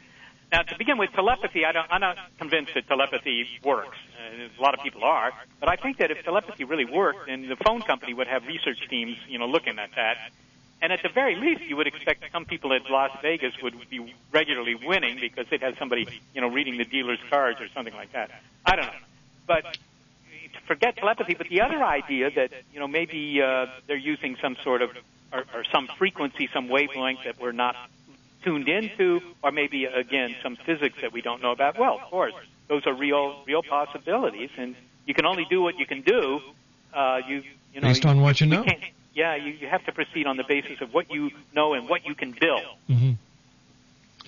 Now, 0.52 0.62
to 0.62 0.78
begin 0.78 0.98
with, 0.98 1.10
telepathy, 1.12 1.64
I 1.64 1.70
I'm 1.70 2.00
not 2.00 2.16
convinced 2.38 2.72
that 2.74 2.88
telepathy 2.88 3.46
works. 3.64 3.96
Uh, 4.18 4.48
a 4.58 4.62
lot 4.62 4.74
of 4.74 4.80
people 4.82 5.04
are, 5.04 5.30
but 5.60 5.68
I 5.68 5.76
think 5.76 5.98
that 5.98 6.10
if 6.10 6.24
telepathy 6.24 6.64
really 6.64 6.84
worked, 6.84 7.26
then 7.26 7.48
the 7.48 7.56
phone 7.56 7.82
company 7.82 8.14
would 8.14 8.26
have 8.26 8.44
research 8.46 8.78
teams, 8.88 9.16
you 9.28 9.38
know, 9.38 9.46
looking 9.46 9.78
at 9.78 9.90
that. 9.94 10.16
And 10.82 10.92
at 10.92 11.02
the 11.02 11.10
very 11.10 11.36
least, 11.36 11.62
you 11.62 11.76
would 11.76 11.86
expect 11.86 12.24
some 12.32 12.46
people 12.46 12.72
at 12.72 12.88
Las 12.90 13.10
Vegas 13.20 13.52
would 13.62 13.74
be 13.90 14.14
regularly 14.32 14.74
winning 14.74 15.18
because 15.20 15.46
they'd 15.50 15.60
have 15.60 15.76
somebody, 15.78 16.08
you 16.34 16.40
know, 16.40 16.48
reading 16.48 16.78
the 16.78 16.84
dealer's 16.84 17.18
cards 17.28 17.60
or 17.60 17.68
something 17.68 17.94
like 17.94 18.12
that. 18.12 18.30
I 18.64 18.76
don't 18.76 18.86
know, 18.86 18.92
but 19.46 19.76
forget 20.66 20.96
telepathy. 20.96 21.34
But 21.34 21.48
the 21.48 21.60
other 21.62 21.82
idea 21.82 22.30
that 22.30 22.52
you 22.72 22.80
know 22.80 22.88
maybe 22.88 23.42
uh, 23.42 23.66
they're 23.86 23.96
using 23.96 24.36
some 24.40 24.56
sort 24.62 24.82
of 24.82 24.90
or, 25.32 25.44
or 25.54 25.64
some 25.72 25.88
frequency, 25.98 26.48
some 26.52 26.68
wavelength 26.68 27.24
that 27.24 27.40
we're 27.40 27.52
not 27.52 27.76
tuned 28.42 28.68
into, 28.68 29.20
or 29.42 29.50
maybe 29.52 29.84
again 29.84 30.34
some 30.42 30.56
physics 30.56 30.96
that 31.02 31.12
we 31.12 31.20
don't 31.20 31.42
know 31.42 31.52
about. 31.52 31.78
Well, 31.78 31.96
of 31.96 32.10
course, 32.10 32.34
those 32.68 32.86
are 32.86 32.94
real 32.94 33.42
real 33.46 33.62
possibilities, 33.62 34.50
and 34.56 34.76
you 35.06 35.14
can 35.14 35.26
only 35.26 35.46
do 35.50 35.60
what 35.60 35.78
you 35.78 35.86
can 35.86 36.02
do. 36.02 36.40
Uh, 36.94 37.20
you 37.26 37.42
you 37.72 37.80
know 37.80 37.88
based 37.88 38.06
on 38.06 38.20
what 38.20 38.40
you 38.40 38.46
know. 38.46 38.64
Yeah, 39.14 39.34
you, 39.36 39.52
you 39.52 39.68
have 39.68 39.84
to 39.86 39.92
proceed 39.92 40.26
on 40.26 40.36
the 40.36 40.44
basis 40.44 40.80
of 40.80 40.94
what 40.94 41.10
you 41.10 41.30
know 41.52 41.74
and 41.74 41.88
what 41.88 42.06
you 42.06 42.14
can 42.14 42.32
build. 42.32 42.62
Mm-hmm. 42.88 43.12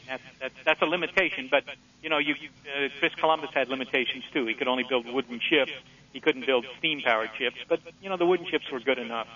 That's, 0.08 0.22
that's 0.40 0.54
that's 0.64 0.82
a 0.82 0.86
limitation, 0.86 1.48
but 1.50 1.64
you 2.02 2.10
know, 2.10 2.18
you, 2.18 2.34
uh, 2.34 2.88
Chris 2.98 3.14
Columbus 3.14 3.50
had 3.54 3.68
limitations 3.68 4.24
too. 4.32 4.46
He 4.46 4.54
could 4.54 4.68
only 4.68 4.84
build 4.88 5.06
wooden 5.06 5.40
ships. 5.40 5.72
He 6.12 6.20
couldn't 6.20 6.44
build 6.44 6.66
steam-powered 6.78 7.30
ships, 7.38 7.56
but 7.68 7.80
you 8.02 8.10
know, 8.10 8.16
the 8.16 8.26
wooden 8.26 8.46
ships 8.46 8.70
were 8.70 8.80
good 8.80 8.98
enough. 8.98 9.28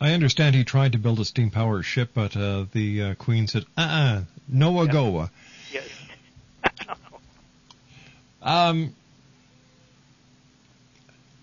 I 0.00 0.12
understand 0.12 0.56
he 0.56 0.64
tried 0.64 0.92
to 0.92 0.98
build 0.98 1.20
a 1.20 1.24
steam 1.24 1.50
powered 1.50 1.84
ship, 1.84 2.10
but 2.12 2.36
uh, 2.36 2.66
the 2.72 3.02
uh, 3.02 3.14
Queen 3.14 3.46
said, 3.46 3.64
uh 3.78 3.80
uh-uh, 3.80 4.18
uh, 4.18 4.22
no 4.48 4.86
Goa. 4.86 5.30
Yes. 5.72 5.88
um, 8.42 8.94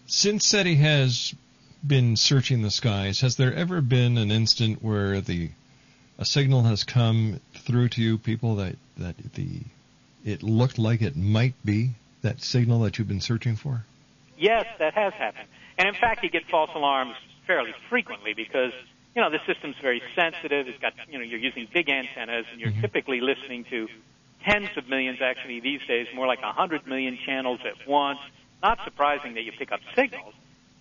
since 0.07 0.45
SETI 0.45 0.75
has 0.75 1.33
been 1.85 2.15
searching 2.15 2.61
the 2.61 2.71
skies, 2.71 3.21
has 3.21 3.35
there 3.35 3.53
ever 3.53 3.81
been 3.81 4.17
an 4.17 4.31
instant 4.31 4.83
where 4.83 5.21
the 5.21 5.49
a 6.17 6.25
signal 6.25 6.63
has 6.63 6.83
come 6.83 7.39
through 7.53 7.87
to 7.89 8.01
you 8.01 8.17
people 8.17 8.55
that, 8.57 8.75
that 8.97 9.15
the 9.35 9.61
it 10.25 10.43
looked 10.43 10.77
like 10.77 11.01
it 11.01 11.15
might 11.15 11.53
be 11.63 11.91
that 12.21 12.41
signal 12.41 12.81
that 12.81 12.97
you've 12.97 13.07
been 13.07 13.21
searching 13.21 13.55
for? 13.55 13.85
Yes, 14.37 14.65
that 14.79 14.93
has 14.93 15.13
happened. 15.13 15.47
And 15.77 15.87
in 15.87 15.93
fact, 15.95 16.23
you 16.23 16.29
get 16.29 16.45
false 16.49 16.71
alarms 16.75 17.15
fairly 17.47 17.73
frequently 17.89 18.33
because 18.33 18.73
you 19.15 19.21
know 19.21 19.29
the 19.29 19.39
system's 19.47 19.75
very 19.81 20.01
sensitive. 20.15 20.67
It's 20.67 20.79
got 20.79 20.93
you 21.09 21.17
know 21.17 21.23
you're 21.23 21.39
using 21.39 21.67
big 21.73 21.89
antennas 21.89 22.45
and 22.51 22.59
you're 22.59 22.71
mm-hmm. 22.71 22.81
typically 22.81 23.21
listening 23.21 23.63
to 23.69 23.87
tens 24.43 24.69
of 24.77 24.87
millions, 24.89 25.19
actually 25.21 25.61
these 25.61 25.81
days 25.87 26.07
more 26.13 26.27
like 26.27 26.39
a 26.43 26.51
hundred 26.51 26.85
million 26.85 27.17
channels 27.25 27.61
at 27.65 27.87
once. 27.87 28.19
Not 28.61 28.79
surprising 28.83 29.35
that 29.35 29.43
you 29.43 29.53
pick 29.53 29.71
up 29.71 29.79
signals. 29.95 30.33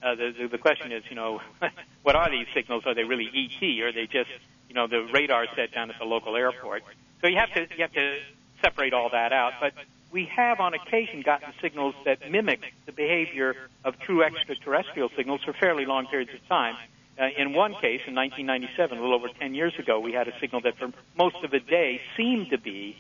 Uh, 0.03 0.15
the, 0.15 0.35
the, 0.39 0.49
the 0.49 0.59
question 0.59 0.93
is, 0.93 1.03
you 1.09 1.17
know, 1.17 1.41
what 2.03 2.15
are 2.15 2.31
these 2.31 2.47
signals? 2.55 2.85
Are 2.87 2.95
they 2.95 3.05
really 3.05 3.27
ET? 3.27 3.83
Or 3.83 3.89
are 3.89 3.93
they 3.93 4.07
just, 4.07 4.31
you 4.69 4.75
know, 4.75 4.87
the 4.87 5.09
radar 5.13 5.47
set 5.57 5.73
down 5.73 5.91
at 5.91 5.99
the 5.99 6.05
local 6.05 6.37
airport? 6.37 6.83
So 7.21 7.27
you 7.27 7.37
have 7.39 7.53
to 7.55 7.61
you 7.75 7.83
have 7.83 7.93
to 7.93 8.19
separate 8.63 8.93
all 8.93 9.11
that 9.11 9.33
out. 9.33 9.55
But 9.61 9.73
we 10.13 10.27
have 10.27 10.61
on 10.61 10.75
occasion 10.75 11.23
gotten 11.23 11.53
signals 11.61 11.95
that 12.05 12.31
mimic 12.31 12.61
the 12.87 12.93
behavior 12.93 13.57
of 13.85 13.99
true 13.99 14.23
extraterrestrial 14.23 15.11
signals 15.17 15.43
for 15.45 15.53
fairly 15.53 15.85
long 15.85 16.07
periods 16.07 16.33
of 16.33 16.47
time. 16.49 16.77
Uh, 17.19 17.29
in 17.37 17.53
one 17.53 17.73
case, 17.73 18.01
in 18.07 18.15
1997, 18.15 18.97
a 18.97 19.01
little 19.01 19.17
over 19.17 19.29
10 19.29 19.55
years 19.55 19.77
ago, 19.79 19.99
we 19.99 20.13
had 20.13 20.29
a 20.29 20.39
signal 20.39 20.61
that 20.61 20.79
for 20.79 20.93
most 21.17 21.37
of 21.43 21.51
the 21.51 21.59
day 21.59 22.01
seemed 22.17 22.51
to 22.51 22.59
be 22.59 22.97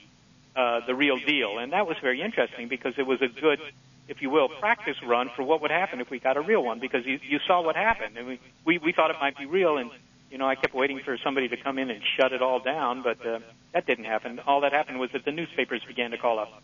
uh, 0.56 0.80
the 0.86 0.94
real 0.94 1.18
deal. 1.18 1.58
And 1.58 1.72
that 1.72 1.86
was 1.86 1.96
very 2.02 2.20
interesting 2.20 2.66
because 2.66 2.94
it 2.98 3.06
was 3.06 3.22
a 3.22 3.28
good, 3.28 3.60
if 4.08 4.22
you 4.22 4.30
will, 4.30 4.48
practice 4.48 4.96
run 5.06 5.30
for 5.36 5.42
what 5.42 5.62
would 5.62 5.70
happen 5.70 6.00
if 6.00 6.10
we 6.10 6.18
got 6.18 6.36
a 6.36 6.40
real 6.40 6.64
one 6.64 6.80
because 6.80 7.04
you, 7.06 7.20
you 7.22 7.38
saw 7.46 7.62
what 7.62 7.76
happened. 7.76 8.16
And 8.16 8.26
we, 8.26 8.40
we, 8.64 8.78
we 8.78 8.92
thought 8.92 9.10
it 9.10 9.16
might 9.20 9.36
be 9.36 9.46
real 9.46 9.76
and 9.76 9.90
you 10.30 10.38
know, 10.38 10.46
I 10.46 10.54
kept 10.54 10.74
waiting 10.74 11.00
for 11.00 11.16
somebody 11.24 11.48
to 11.48 11.56
come 11.56 11.78
in 11.78 11.90
and 11.90 12.02
shut 12.18 12.32
it 12.32 12.42
all 12.42 12.60
down, 12.60 13.02
but 13.02 13.24
uh, 13.24 13.40
that 13.72 13.86
didn't 13.86 14.04
happen. 14.04 14.40
All 14.40 14.60
that 14.62 14.72
happened 14.72 14.98
was 14.98 15.10
that 15.12 15.24
the 15.24 15.32
newspapers 15.32 15.82
began 15.86 16.10
to 16.10 16.18
call 16.18 16.38
up. 16.38 16.62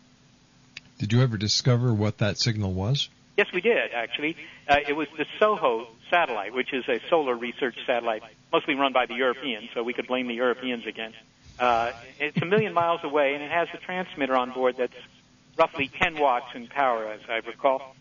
Did 0.99 1.11
you 1.11 1.21
ever 1.21 1.37
discover 1.37 1.93
what 1.93 2.19
that 2.19 2.37
signal 2.37 2.73
was? 2.73 3.09
Yes, 3.37 3.47
we 3.53 3.61
did, 3.61 3.91
actually. 3.93 4.37
Uh, 4.67 4.77
it 4.87 4.93
was 4.93 5.07
the 5.17 5.25
SOHO 5.39 5.87
satellite, 6.09 6.53
which 6.53 6.73
is 6.73 6.87
a 6.87 7.01
solar 7.09 7.35
research 7.35 7.75
satellite, 7.85 8.23
mostly 8.53 8.75
run 8.75 8.93
by 8.93 9.07
the 9.07 9.15
Europeans, 9.15 9.69
so 9.73 9.83
we 9.83 9.93
could 9.93 10.07
blame 10.07 10.27
the 10.27 10.35
Europeans 10.35 10.85
again. 10.87 11.13
Uh, 11.59 11.91
it's 12.19 12.41
a 12.41 12.45
million 12.45 12.73
miles 12.73 13.01
away, 13.03 13.33
and 13.33 13.43
it 13.43 13.51
has 13.51 13.67
a 13.73 13.77
transmitter 13.77 14.35
on 14.35 14.51
board 14.51 14.77
that's 14.77 14.95
roughly 15.57 15.89
10 16.01 16.17
watts 16.17 16.47
in 16.53 16.67
power, 16.67 17.07
as 17.07 17.21
I 17.29 17.35
recall. 17.47 17.95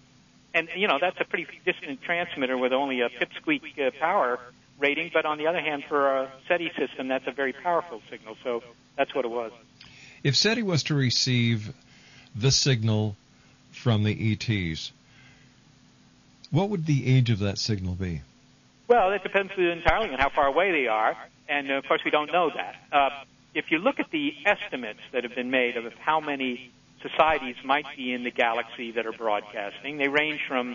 And, 0.52 0.68
you 0.76 0.86
know, 0.86 0.98
that's 1.00 1.20
a 1.20 1.24
pretty 1.24 1.46
distant 1.64 2.02
transmitter 2.02 2.56
with 2.56 2.72
only 2.72 3.00
a 3.00 3.08
pipsqueak 3.08 3.78
uh, 3.78 3.90
power 3.98 4.38
rating, 4.78 5.10
but 5.12 5.24
on 5.24 5.38
the 5.38 5.46
other 5.46 5.60
hand, 5.60 5.84
for 5.88 6.18
a 6.18 6.32
SETI 6.48 6.70
system, 6.76 7.08
that's 7.08 7.26
a 7.26 7.32
very 7.32 7.52
powerful 7.52 8.00
signal, 8.10 8.36
so 8.42 8.62
that's 8.96 9.14
what 9.14 9.24
it 9.24 9.30
was. 9.30 9.52
If 10.22 10.36
SETI 10.36 10.62
was 10.62 10.84
to 10.84 10.94
receive 10.94 11.72
the 12.34 12.50
signal 12.50 13.16
from 13.72 14.04
the 14.04 14.32
ETs, 14.32 14.92
what 16.50 16.70
would 16.70 16.86
the 16.86 17.16
age 17.16 17.30
of 17.30 17.40
that 17.40 17.58
signal 17.58 17.94
be? 17.94 18.22
Well, 18.86 19.10
it 19.12 19.22
depends 19.22 19.52
entirely 19.56 20.10
on 20.10 20.18
how 20.18 20.28
far 20.28 20.46
away 20.46 20.72
they 20.72 20.86
are, 20.86 21.16
and 21.48 21.70
of 21.70 21.84
course 21.86 22.02
we 22.04 22.10
don't 22.10 22.32
know 22.32 22.50
that. 22.54 22.76
Uh, 22.92 23.10
if 23.54 23.70
you 23.70 23.78
look 23.78 23.98
at 23.98 24.10
the 24.10 24.34
estimates 24.44 25.00
that 25.12 25.24
have 25.24 25.34
been 25.34 25.50
made 25.50 25.76
of 25.76 25.92
how 25.94 26.20
many 26.20 26.70
societies 27.08 27.56
might 27.64 27.86
be 27.96 28.12
in 28.12 28.24
the 28.24 28.30
galaxy 28.30 28.92
that 28.92 29.06
are 29.06 29.12
broadcasting, 29.12 29.98
they 29.98 30.08
range 30.08 30.40
from 30.48 30.70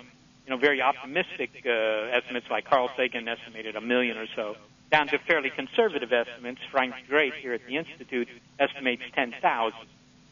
you 0.45 0.49
know 0.49 0.57
very 0.57 0.81
optimistic 0.81 1.49
uh, 1.65 1.69
estimates 1.69 2.47
like 2.49 2.65
Carl 2.65 2.89
Sagan 2.95 3.27
estimated 3.27 3.75
a 3.75 3.81
million 3.81 4.17
or 4.17 4.27
so, 4.35 4.55
down 4.91 5.07
to 5.07 5.19
fairly 5.19 5.49
conservative 5.49 6.11
estimates. 6.11 6.59
Frank 6.71 6.95
Drake 7.07 7.35
here 7.35 7.53
at 7.53 7.65
the 7.67 7.77
Institute 7.77 8.27
estimates 8.59 9.03
10,000. 9.13 9.73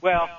Well, 0.01 0.29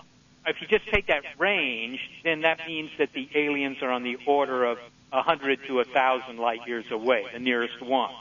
if 0.46 0.60
you 0.60 0.66
just 0.66 0.86
take 0.88 1.08
that 1.08 1.24
range, 1.38 2.00
then 2.24 2.42
that 2.42 2.66
means 2.66 2.90
that 2.98 3.12
the 3.12 3.28
aliens 3.34 3.78
are 3.82 3.90
on 3.90 4.02
the 4.02 4.16
order 4.26 4.64
of 4.64 4.78
100 5.10 5.66
to 5.66 5.76
1,000 5.76 6.38
light 6.38 6.66
years 6.66 6.84
away, 6.90 7.26
the 7.32 7.38
nearest 7.38 7.80
one. 7.82 8.14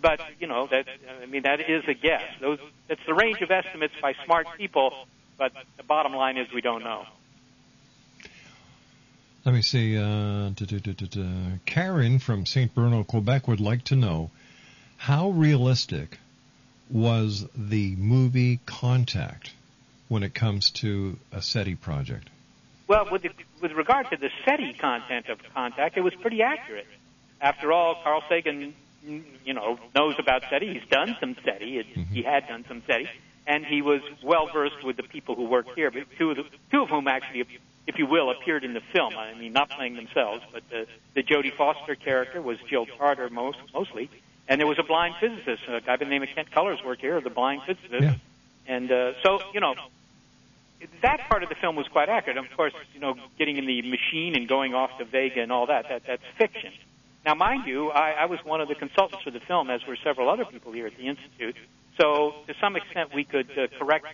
But, 0.00 0.20
you 0.38 0.46
know, 0.46 0.66
that, 0.68 0.86
I 1.22 1.26
mean, 1.26 1.42
that 1.42 1.68
is 1.68 1.84
a 1.86 1.94
guess. 1.94 2.22
Those, 2.40 2.58
that's 2.88 3.04
the 3.06 3.14
range 3.14 3.40
of 3.42 3.50
estimates 3.50 3.94
by 4.00 4.14
smart 4.24 4.46
people, 4.56 5.06
but 5.40 5.52
the 5.78 5.82
bottom 5.82 6.12
line 6.12 6.36
is 6.36 6.52
we 6.52 6.60
don't 6.60 6.84
know. 6.84 7.06
Let 9.46 9.54
me 9.54 9.62
see. 9.62 9.96
Uh, 9.96 10.50
duh, 10.50 10.66
duh, 10.66 10.92
duh. 10.92 11.56
Karen 11.64 12.18
from 12.18 12.44
St. 12.44 12.72
Bruno, 12.74 13.04
Quebec 13.04 13.48
would 13.48 13.58
like 13.58 13.82
to 13.84 13.96
know 13.96 14.30
how 14.98 15.30
realistic 15.30 16.18
was 16.90 17.46
the 17.56 17.96
movie 17.96 18.60
Contact 18.66 19.54
when 20.08 20.22
it 20.22 20.34
comes 20.34 20.68
to 20.70 21.16
a 21.32 21.40
SETI 21.40 21.74
project? 21.74 22.28
Well, 22.86 23.08
with, 23.10 23.22
the, 23.22 23.30
with 23.62 23.72
regard 23.72 24.10
to 24.10 24.18
the 24.18 24.28
SETI 24.44 24.74
content 24.74 25.30
of 25.30 25.38
Contact, 25.54 25.96
it 25.96 26.02
was 26.02 26.14
pretty 26.16 26.42
accurate. 26.42 26.86
After 27.40 27.72
all, 27.72 27.94
Carl 28.02 28.22
Sagan, 28.28 28.74
you 29.02 29.54
know, 29.54 29.78
knows 29.96 30.16
about 30.18 30.42
SETI. 30.50 30.74
He's 30.74 30.88
done 30.90 31.16
some 31.18 31.34
SETI. 31.42 31.78
It, 31.78 31.86
He 32.12 32.22
had 32.22 32.46
done 32.46 32.66
some 32.68 32.82
SETI, 32.86 33.08
and 33.46 33.64
he 33.64 33.82
was 33.82 34.00
well 34.22 34.48
versed 34.52 34.82
with 34.84 34.96
the 34.96 35.02
people 35.02 35.34
who 35.34 35.44
worked 35.44 35.74
here. 35.74 35.90
But 35.90 36.06
two 36.18 36.30
of 36.30 36.36
the, 36.36 36.44
two 36.70 36.82
of 36.82 36.88
whom 36.88 37.08
actually, 37.08 37.46
if 37.86 37.98
you 37.98 38.06
will, 38.06 38.30
appeared 38.30 38.64
in 38.64 38.74
the 38.74 38.82
film. 38.92 39.14
I 39.16 39.34
mean, 39.34 39.52
not 39.52 39.70
playing 39.70 39.96
themselves, 39.96 40.42
but 40.52 40.62
the, 40.70 40.86
the 41.14 41.22
Jodie 41.22 41.52
Foster 41.52 41.94
character 41.94 42.40
was 42.40 42.58
Jill 42.68 42.86
Tarter 42.86 43.28
most, 43.30 43.58
mostly, 43.74 44.10
and 44.48 44.60
there 44.60 44.66
was 44.66 44.78
a 44.78 44.82
blind 44.82 45.14
physicist, 45.20 45.62
a 45.68 45.80
guy 45.80 45.96
by 45.96 46.04
the 46.04 46.10
name 46.10 46.22
of 46.22 46.28
Kent 46.28 46.50
Cullers 46.50 46.82
worked 46.84 47.00
here, 47.00 47.20
the 47.20 47.30
blind 47.30 47.62
physicist. 47.62 48.02
Yeah. 48.02 48.14
And 48.66 48.90
uh, 48.90 49.12
so, 49.22 49.40
you 49.52 49.60
know, 49.60 49.74
that 51.02 51.28
part 51.28 51.42
of 51.42 51.48
the 51.48 51.54
film 51.54 51.76
was 51.76 51.88
quite 51.88 52.08
accurate. 52.08 52.36
Of 52.36 52.50
course, 52.56 52.72
you 52.94 53.00
know, 53.00 53.16
getting 53.38 53.56
in 53.56 53.66
the 53.66 53.82
machine 53.82 54.36
and 54.36 54.48
going 54.48 54.74
off 54.74 54.96
to 54.98 55.04
Vega 55.04 55.40
and 55.40 55.52
all 55.52 55.66
that, 55.66 55.88
that 55.88 56.02
that's 56.06 56.22
fiction. 56.36 56.72
Now, 57.24 57.34
mind 57.34 57.66
you, 57.66 57.90
I, 57.90 58.12
I 58.12 58.24
was 58.26 58.42
one 58.44 58.60
of 58.60 58.68
the 58.68 58.74
consultants 58.74 59.22
for 59.22 59.30
the 59.30 59.40
film, 59.40 59.68
as 59.68 59.86
were 59.86 59.96
several 59.96 60.30
other 60.30 60.44
people 60.44 60.72
here 60.72 60.86
at 60.86 60.96
the 60.96 61.06
Institute. 61.06 61.56
So, 62.00 62.32
to 62.46 62.54
some 62.60 62.76
extent, 62.76 63.10
we 63.14 63.24
could 63.24 63.50
uh, 63.50 63.66
correct 63.78 64.06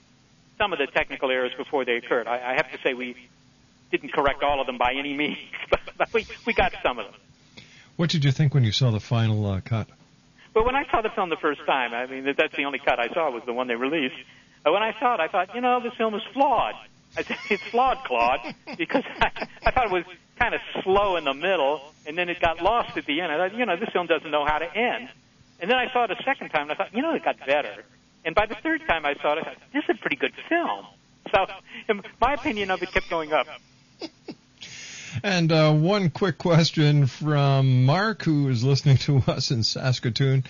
some 0.58 0.72
of 0.72 0.78
the 0.78 0.86
technical 0.88 1.30
errors 1.30 1.52
before 1.56 1.84
they 1.84 1.96
occurred. 1.96 2.26
I, 2.26 2.52
I 2.52 2.54
have 2.56 2.70
to 2.72 2.78
say 2.82 2.94
we 2.94 3.14
didn't 3.92 4.12
correct 4.12 4.42
all 4.42 4.60
of 4.60 4.66
them 4.66 4.78
by 4.78 4.92
any 4.98 5.14
means, 5.14 5.38
but, 5.98 6.12
we, 6.12 6.26
we 6.46 6.52
got 6.52 6.72
some 6.82 6.98
of 6.98 7.06
them. 7.06 7.14
What 7.96 8.10
did 8.10 8.24
you 8.24 8.32
think 8.32 8.54
when 8.54 8.64
you 8.64 8.72
saw 8.72 8.90
the 8.90 9.00
final 9.00 9.46
uh, 9.46 9.60
cut? 9.60 9.86
Well, 10.54 10.64
when 10.64 10.74
I 10.74 10.84
saw 10.90 11.02
the 11.02 11.10
film 11.14 11.30
the 11.30 11.36
first 11.36 11.60
time, 11.66 11.94
I 11.94 12.06
mean, 12.06 12.24
that- 12.24 12.36
that's 12.38 12.56
the 12.56 12.64
only 12.64 12.78
cut 12.80 12.98
I 12.98 13.08
saw 13.14 13.30
was 13.30 13.42
the 13.46 13.52
one 13.52 13.68
they 13.68 13.76
released. 13.76 14.16
But 14.64 14.72
when 14.72 14.82
I 14.82 14.98
saw 14.98 15.14
it, 15.14 15.20
I 15.20 15.28
thought, 15.28 15.54
you 15.54 15.60
know, 15.60 15.80
this 15.80 15.92
film 15.96 16.14
is 16.14 16.22
flawed. 16.32 16.74
I 17.16 17.22
said, 17.22 17.36
it's 17.50 17.62
flawed, 17.70 17.98
Claude, 18.04 18.40
because 18.76 19.04
I, 19.20 19.46
I 19.64 19.70
thought 19.70 19.86
it 19.86 19.92
was 19.92 20.04
kind 20.40 20.54
of 20.54 20.60
slow 20.82 21.16
in 21.16 21.24
the 21.24 21.34
middle, 21.34 21.80
and 22.04 22.18
then 22.18 22.28
it 22.28 22.40
got 22.40 22.60
lost 22.60 22.96
at 22.96 23.06
the 23.06 23.20
end. 23.20 23.30
I 23.30 23.36
thought, 23.48 23.56
you 23.56 23.64
know, 23.64 23.76
this 23.76 23.90
film 23.92 24.08
doesn't 24.08 24.30
know 24.30 24.44
how 24.44 24.58
to 24.58 24.76
end. 24.76 25.08
And 25.60 25.70
then 25.70 25.78
I 25.78 25.92
saw 25.92 26.04
it 26.04 26.10
a 26.10 26.22
second 26.24 26.50
time, 26.50 26.62
and 26.62 26.72
I 26.72 26.74
thought, 26.74 26.94
you 26.94 27.02
know, 27.02 27.14
it 27.14 27.24
got 27.24 27.38
better. 27.38 27.84
And 28.24 28.34
by 28.34 28.46
the 28.46 28.56
third 28.56 28.82
time 28.86 29.06
I 29.06 29.14
saw 29.14 29.32
it, 29.32 29.38
I 29.38 29.42
thought, 29.42 29.56
this 29.72 29.84
is 29.84 29.96
a 29.98 30.00
pretty 30.00 30.16
good 30.16 30.34
film. 30.48 30.86
So 31.32 31.46
my 32.20 32.34
opinion 32.34 32.70
of 32.70 32.82
it 32.82 32.92
kept 32.92 33.08
going 33.10 33.32
up. 33.32 33.46
And 35.22 35.50
uh, 35.50 35.72
one 35.72 36.10
quick 36.10 36.36
question 36.36 37.06
from 37.06 37.84
Mark, 37.86 38.22
who 38.22 38.48
is 38.48 38.62
listening 38.62 38.98
to 38.98 39.18
us 39.26 39.50
in 39.50 39.62
Saskatoon. 39.62 40.44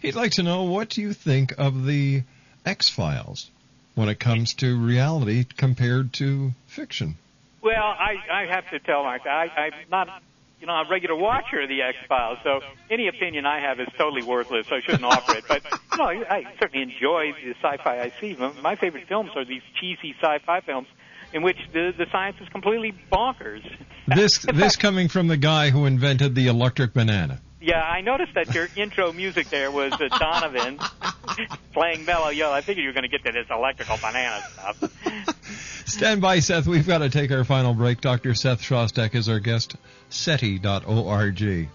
He'd 0.00 0.14
like 0.14 0.32
to 0.32 0.42
know 0.42 0.64
what 0.64 0.88
do 0.90 1.02
you 1.02 1.12
think 1.12 1.54
of 1.58 1.84
the 1.84 2.22
X 2.64 2.88
Files 2.88 3.50
when 3.94 4.08
it 4.08 4.20
comes 4.20 4.54
to 4.54 4.78
reality 4.78 5.44
compared 5.44 6.12
to 6.14 6.52
fiction? 6.66 7.16
Well, 7.62 7.82
I, 7.82 8.16
I 8.30 8.46
have 8.46 8.70
to 8.70 8.78
tell 8.78 9.02
Mark, 9.02 9.26
I, 9.26 9.50
I'm 9.56 9.72
not, 9.90 10.22
you 10.60 10.66
know, 10.66 10.72
I'm 10.72 10.86
a 10.86 10.90
regular 10.90 11.14
watcher 11.16 11.60
of 11.60 11.68
the 11.68 11.82
X 11.82 11.96
Files, 12.08 12.38
so 12.42 12.60
any 12.90 13.08
opinion 13.08 13.46
I 13.46 13.60
have 13.60 13.78
is 13.80 13.88
totally 13.96 14.22
worthless. 14.22 14.66
So 14.68 14.76
I 14.76 14.80
shouldn't 14.80 15.04
offer 15.04 15.36
it. 15.36 15.44
But 15.48 15.62
you 15.92 15.98
know, 15.98 16.04
I 16.06 16.44
certainly 16.60 16.82
enjoy 16.82 17.32
the 17.42 17.54
sci-fi 17.62 18.00
I 18.00 18.12
see. 18.20 18.34
My- 18.38 18.52
My 18.62 18.74
favorite 18.76 19.06
films 19.08 19.30
are 19.36 19.44
these 19.44 19.62
cheesy 19.80 20.14
sci-fi 20.20 20.60
films 20.60 20.88
in 21.32 21.42
which 21.42 21.58
the 21.72 21.92
the 21.96 22.06
science 22.10 22.36
is 22.40 22.48
completely 22.48 22.92
bonkers. 23.12 23.62
This 24.08 24.38
this 24.38 24.74
coming 24.76 25.08
from 25.08 25.26
the 25.26 25.36
guy 25.36 25.68
who 25.68 25.84
invented 25.84 26.34
the 26.34 26.46
electric 26.46 26.94
banana. 26.94 27.42
Yeah, 27.60 27.82
I 27.82 28.00
noticed 28.00 28.32
that 28.36 28.54
your 28.54 28.66
intro 28.74 29.12
music 29.12 29.50
there 29.50 29.70
was 29.70 29.92
uh, 29.92 30.08
Donovan 30.18 30.78
playing 31.74 32.06
Mellow 32.06 32.30
Yellow. 32.30 32.54
I 32.54 32.62
figured 32.62 32.82
you 32.84 32.88
were 32.88 32.94
going 32.94 33.02
to 33.02 33.08
get 33.10 33.22
to 33.26 33.32
this 33.32 33.46
electrical 33.50 33.98
banana 33.98 34.40
stuff. 34.52 35.36
Stand 35.98 36.20
by, 36.20 36.38
Seth. 36.38 36.68
We've 36.68 36.86
got 36.86 36.98
to 36.98 37.10
take 37.10 37.32
our 37.32 37.42
final 37.42 37.74
break. 37.74 38.00
Dr. 38.00 38.32
Seth 38.32 38.62
Shostak 38.62 39.16
is 39.16 39.28
our 39.28 39.40
guest. 39.40 39.74
SETI.org. 40.10 41.68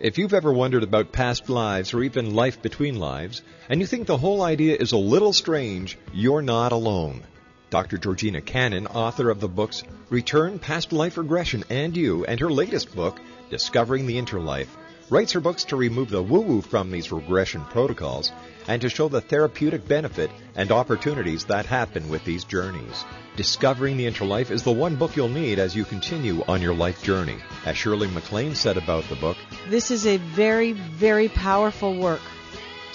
If 0.00 0.16
you've 0.16 0.32
ever 0.32 0.50
wondered 0.50 0.82
about 0.82 1.12
past 1.12 1.50
lives 1.50 1.92
or 1.92 2.02
even 2.02 2.34
life 2.34 2.62
between 2.62 2.98
lives, 2.98 3.42
and 3.68 3.82
you 3.82 3.86
think 3.86 4.06
the 4.06 4.16
whole 4.16 4.40
idea 4.40 4.78
is 4.80 4.92
a 4.92 4.96
little 4.96 5.34
strange, 5.34 5.98
you're 6.14 6.40
not 6.40 6.72
alone. 6.72 7.22
Dr. 7.68 7.98
Georgina 7.98 8.40
Cannon, 8.40 8.86
author 8.86 9.28
of 9.28 9.40
the 9.40 9.48
books 9.48 9.82
Return, 10.08 10.58
Past 10.58 10.94
Life 10.94 11.18
Regression, 11.18 11.64
and 11.68 11.94
You, 11.94 12.24
and 12.24 12.40
her 12.40 12.50
latest 12.50 12.96
book, 12.96 13.20
Discovering 13.50 14.06
the 14.06 14.16
Interlife, 14.16 14.74
writes 15.10 15.32
her 15.32 15.40
books 15.40 15.64
to 15.64 15.76
remove 15.76 16.10
the 16.10 16.22
woo-woo 16.22 16.60
from 16.60 16.90
these 16.90 17.12
regression 17.12 17.64
protocols 17.64 18.32
and 18.68 18.82
to 18.82 18.88
show 18.88 19.08
the 19.08 19.20
therapeutic 19.20 19.86
benefit 19.86 20.30
and 20.56 20.72
opportunities 20.72 21.44
that 21.44 21.66
happen 21.66 22.08
with 22.08 22.24
these 22.24 22.44
journeys. 22.44 23.04
Discovering 23.36 23.96
the 23.96 24.06
Interlife 24.06 24.50
is 24.50 24.62
the 24.62 24.72
one 24.72 24.96
book 24.96 25.14
you'll 25.14 25.28
need 25.28 25.58
as 25.58 25.76
you 25.76 25.84
continue 25.84 26.42
on 26.48 26.62
your 26.62 26.74
life 26.74 27.02
journey. 27.02 27.36
As 27.64 27.76
Shirley 27.76 28.08
MacLaine 28.08 28.54
said 28.54 28.76
about 28.76 29.04
the 29.08 29.16
book, 29.16 29.36
This 29.68 29.90
is 29.90 30.06
a 30.06 30.16
very, 30.16 30.72
very 30.72 31.28
powerful 31.28 31.96
work. 31.96 32.22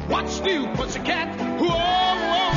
What's 0.09 0.41
new, 0.41 0.67
pussycat? 0.75 1.61
Whoa, 1.61 1.69
whoa, 1.69 2.08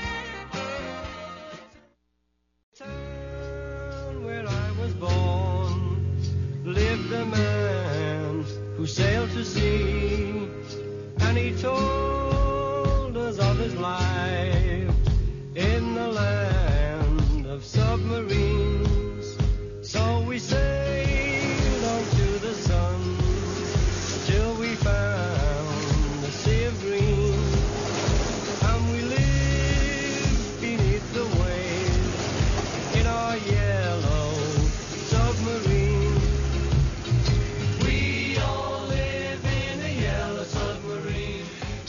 Sailed 8.88 9.29
to 9.31 9.43
sea, 9.43 10.49
and 11.19 11.38
he 11.38 11.51
told 11.61 12.07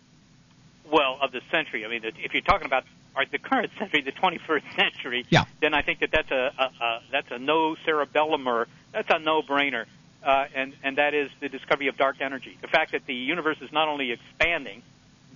Well, 0.90 1.18
of 1.20 1.32
the 1.32 1.40
century. 1.50 1.84
I 1.84 1.88
mean, 1.88 2.02
if 2.04 2.32
you're 2.32 2.42
talking 2.42 2.66
about 2.66 2.84
the 3.32 3.38
current 3.38 3.72
century, 3.78 4.02
the 4.02 4.12
21st 4.12 4.62
century, 4.76 5.26
yeah. 5.28 5.46
then 5.60 5.74
I 5.74 5.82
think 5.82 5.98
that 6.00 6.10
that's 6.12 6.30
a, 6.30 6.52
a, 6.58 6.84
a 6.84 7.02
that's 7.10 7.30
a 7.30 7.38
no 7.38 7.76
cerebellumer. 7.86 8.66
That's 8.92 9.08
a 9.10 9.18
no-brainer 9.18 9.86
uh, 10.22 10.46
and 10.54 10.74
and 10.82 10.98
that 10.98 11.14
is 11.14 11.30
the 11.40 11.48
discovery 11.48 11.88
of 11.88 11.96
dark 11.96 12.20
energy. 12.20 12.58
The 12.60 12.68
fact 12.68 12.92
that 12.92 13.06
the 13.06 13.14
universe 13.14 13.58
is 13.60 13.72
not 13.72 13.88
only 13.88 14.12
expanding, 14.12 14.82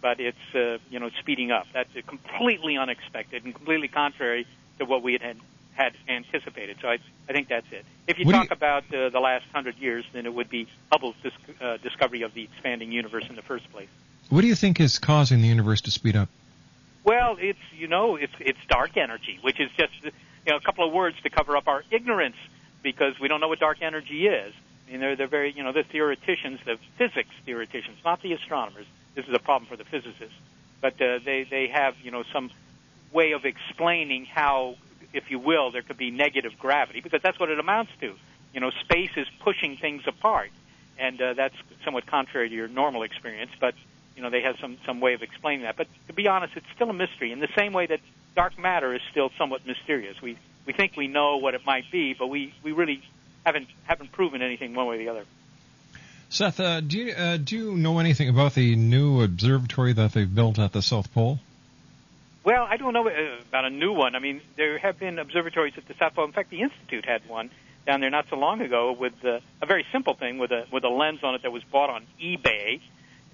but 0.01 0.21
it's 0.21 0.55
uh, 0.55 0.79
you 0.91 1.01
know 1.01 1.11
speeding 1.21 1.51
up. 1.51 1.67
That's 1.73 1.91
completely 2.07 2.77
unexpected 2.77 3.45
and 3.45 3.55
completely 3.55 3.89
contrary 3.89 4.47
to 4.79 4.85
what 4.85 5.03
we 5.03 5.19
had 5.21 5.37
had 5.75 5.95
anticipated. 6.09 6.77
So 6.81 6.89
I, 6.89 6.99
I 7.29 7.33
think 7.33 7.49
that's 7.49 7.67
it. 7.73 7.85
If 8.07 8.19
you 8.19 8.27
what 8.27 8.33
talk 8.33 8.51
you... 8.51 8.55
about 8.55 8.85
uh, 8.95 9.09
the 9.09 9.21
last 9.21 9.47
hundred 9.53 9.77
years, 9.79 10.05
then 10.13 10.27
it 10.27 10.35
would 10.35 10.49
be 10.49 10.69
Hubble's 10.93 11.17
dis- 11.23 11.33
uh, 11.61 11.79
discovery 11.79 12.23
of 12.23 12.35
the 12.35 12.45
expanding 12.45 12.93
universe 12.93 13.25
in 13.29 13.35
the 13.35 13.43
first 13.43 13.71
place. 13.73 13.89
What 14.29 14.43
do 14.43 14.47
you 14.47 14.55
think 14.55 14.81
is 14.81 14.99
causing 14.99 15.43
the 15.43 15.49
universe 15.49 15.81
to 15.83 15.91
speed 15.91 16.17
up? 16.17 16.29
Well, 17.05 17.37
it's 17.39 17.59
you 17.77 17.89
know 17.89 18.17
it's 18.17 18.33
it's 18.41 18.59
dark 18.69 18.97
energy, 18.97 19.39
which 19.43 19.61
is 19.61 19.71
just 19.77 19.93
you 20.03 20.13
know 20.47 20.57
a 20.57 20.61
couple 20.61 20.87
of 20.87 20.93
words 20.93 21.17
to 21.23 21.31
cover 21.31 21.57
up 21.57 21.69
our 21.69 21.83
ignorance 21.91 22.37
because 22.83 23.19
we 23.19 23.29
don't 23.29 23.41
know 23.41 23.49
what 23.49 23.61
dark 23.61 23.83
energy 23.83 24.27
is. 24.27 24.55
I 24.87 24.93
mean, 24.93 25.01
they're, 25.01 25.17
they're 25.17 25.27
very, 25.27 25.53
you 25.53 25.63
know, 25.63 25.73
the 25.73 25.83
theoreticians, 25.83 26.61
the 26.65 26.79
physics 26.99 27.31
theoreticians, 27.45 27.99
not 28.05 28.23
the 28.23 28.33
astronomers. 28.33 28.87
This 29.15 29.27
is 29.27 29.35
a 29.35 29.39
problem 29.39 29.69
for 29.69 29.77
the 29.77 29.85
physicists. 29.85 30.37
But 30.81 31.01
uh, 31.01 31.19
they, 31.25 31.45
they 31.45 31.69
have, 31.69 31.95
you 32.03 32.11
know, 32.11 32.25
some 32.33 32.51
way 33.13 33.33
of 33.33 33.45
explaining 33.45 34.27
how, 34.27 34.77
if 35.13 35.31
you 35.31 35.39
will, 35.39 35.71
there 35.71 35.83
could 35.83 35.97
be 35.97 36.11
negative 36.11 36.59
gravity, 36.59 37.01
because 37.01 37.23
that's 37.23 37.39
what 37.39 37.49
it 37.49 37.59
amounts 37.59 37.93
to. 38.01 38.15
You 38.53 38.61
know, 38.61 38.71
space 38.71 39.11
is 39.17 39.27
pushing 39.41 39.77
things 39.77 40.03
apart. 40.07 40.51
And 40.97 41.21
uh, 41.21 41.35
that's 41.35 41.57
somewhat 41.85 42.07
contrary 42.07 42.49
to 42.49 42.55
your 42.55 42.69
normal 42.69 43.03
experience, 43.03 43.51
but, 43.59 43.75
you 44.15 44.23
know, 44.23 44.31
they 44.31 44.43
have 44.43 44.57
some, 44.61 44.77
some 44.87 45.01
way 45.01 45.15
of 45.15 45.23
explaining 45.23 45.65
that. 45.65 45.77
But 45.77 45.89
to 46.07 46.13
be 46.13 46.29
honest, 46.29 46.57
it's 46.57 46.67
still 46.75 46.89
a 46.89 46.93
mystery, 46.93 47.33
in 47.33 47.41
the 47.41 47.49
same 47.57 47.73
way 47.73 47.87
that 47.87 47.99
dark 48.37 48.57
matter 48.59 48.95
is 48.95 49.01
still 49.11 49.31
somewhat 49.37 49.67
mysterious. 49.67 50.23
We, 50.23 50.39
we 50.67 50.73
think 50.73 50.97
we 50.97 51.09
know 51.09 51.39
what 51.39 51.55
it 51.55 51.67
might 51.67 51.91
be, 51.91 52.15
but 52.15 52.29
we, 52.29 52.55
we 52.63 52.71
really 52.71 53.03
haven't 53.45 53.69
haven't 53.85 54.13
proven 54.13 54.43
anything 54.43 54.75
one 54.75 54.87
way 54.87 54.97
or 54.97 54.99
the 54.99 55.09
other. 55.09 55.25
Seth, 56.31 56.59
uh, 56.59 56.81
do 56.81 56.99
you 56.99 57.13
uh, 57.13 57.37
do 57.37 57.57
you 57.57 57.77
know 57.77 57.99
anything 57.99 58.29
about 58.29 58.55
the 58.55 58.75
new 58.75 59.23
observatory 59.23 59.93
that 59.93 60.13
they've 60.13 60.33
built 60.33 60.59
at 60.59 60.73
the 60.73 60.83
South 60.83 61.13
Pole? 61.13 61.39
Well, 62.45 62.67
I 62.69 62.77
don't 62.77 62.93
know 62.93 63.09
uh, 63.09 63.41
about 63.49 63.65
a 63.65 63.71
new 63.71 63.93
one. 63.93 64.15
I 64.15 64.19
mean, 64.19 64.41
there 64.57 64.79
have 64.79 64.99
been 64.99 65.19
observatories 65.19 65.75
at 65.77 65.87
the 65.87 65.95
South 65.95 66.15
Pole. 66.15 66.25
In 66.25 66.33
fact, 66.33 66.51
the 66.51 66.61
Institute 66.61 67.05
had 67.07 67.27
one 67.29 67.51
down 67.87 68.01
there 68.01 68.11
not 68.11 68.27
so 68.29 68.37
long 68.37 68.61
ago 68.61 68.93
with 68.93 69.13
uh, 69.25 69.41
a 69.63 69.67
very 69.67 69.85
simple 69.93 70.15
thing 70.15 70.39
with 70.39 70.51
a 70.51 70.67
with 70.73 70.85
a 70.85 70.89
lens 70.89 71.21
on 71.23 71.35
it 71.35 71.43
that 71.43 71.53
was 71.53 71.63
bought 71.65 71.91
on 71.91 72.05
eBay, 72.23 72.81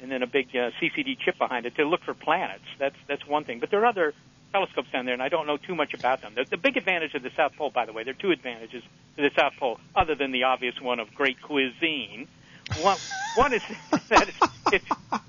and 0.02 0.10
then 0.10 0.22
a 0.22 0.26
big 0.26 0.48
uh, 0.50 0.70
CCD 0.80 1.18
chip 1.18 1.38
behind 1.38 1.66
it 1.66 1.76
to 1.76 1.84
look 1.84 2.02
for 2.02 2.14
planets. 2.14 2.64
That's 2.78 2.96
that's 3.06 3.26
one 3.26 3.44
thing. 3.44 3.60
But 3.60 3.70
there 3.70 3.80
are 3.80 3.86
other 3.86 4.14
telescopes 4.52 4.90
down 4.92 5.04
there, 5.04 5.14
and 5.14 5.22
I 5.22 5.28
don't 5.28 5.46
know 5.46 5.56
too 5.56 5.74
much 5.74 5.94
about 5.94 6.22
them. 6.22 6.32
The, 6.34 6.44
the 6.44 6.56
big 6.56 6.76
advantage 6.76 7.14
of 7.14 7.22
the 7.22 7.30
South 7.36 7.52
Pole, 7.56 7.70
by 7.70 7.86
the 7.86 7.92
way, 7.92 8.04
there 8.04 8.14
are 8.14 8.20
two 8.20 8.30
advantages 8.30 8.82
to 9.16 9.22
the 9.22 9.30
South 9.36 9.54
Pole, 9.58 9.78
other 9.94 10.14
than 10.14 10.32
the 10.32 10.44
obvious 10.44 10.80
one 10.80 11.00
of 11.00 11.14
great 11.14 11.40
cuisine. 11.42 12.28
One, 12.82 12.96
one 13.36 13.52
is 13.54 13.62
that 14.08 14.28
it's, 14.28 14.38
it's 14.72 14.84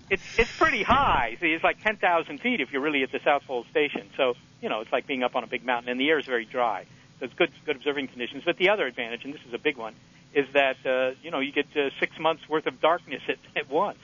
it's 0.09 0.39
it's 0.39 0.57
pretty 0.57 0.83
high. 0.83 1.37
See, 1.39 1.53
it's 1.53 1.63
like 1.63 1.81
10,000 1.81 2.39
feet 2.39 2.61
if 2.61 2.71
you're 2.71 2.81
really 2.81 3.03
at 3.03 3.11
the 3.11 3.19
South 3.23 3.43
Pole 3.47 3.65
station. 3.71 4.09
So 4.17 4.35
you 4.61 4.69
know, 4.69 4.81
it's 4.81 4.91
like 4.91 5.07
being 5.07 5.23
up 5.23 5.35
on 5.35 5.43
a 5.43 5.47
big 5.47 5.65
mountain, 5.65 5.89
and 5.89 5.99
the 5.99 6.09
air 6.09 6.19
is 6.19 6.25
very 6.25 6.45
dry. 6.45 6.85
So 7.19 7.25
it's 7.25 7.33
good 7.33 7.51
good 7.65 7.77
observing 7.77 8.09
conditions. 8.09 8.43
But 8.45 8.57
the 8.57 8.69
other 8.69 8.85
advantage, 8.85 9.25
and 9.25 9.33
this 9.33 9.41
is 9.47 9.53
a 9.53 9.59
big 9.59 9.77
one, 9.77 9.95
is 10.33 10.45
that 10.53 10.77
uh, 10.85 11.15
you 11.23 11.31
know 11.31 11.39
you 11.39 11.51
get 11.51 11.65
uh, 11.75 11.89
six 11.99 12.17
months 12.19 12.47
worth 12.49 12.67
of 12.67 12.79
darkness 12.81 13.21
at, 13.27 13.37
at 13.55 13.69
once. 13.69 13.99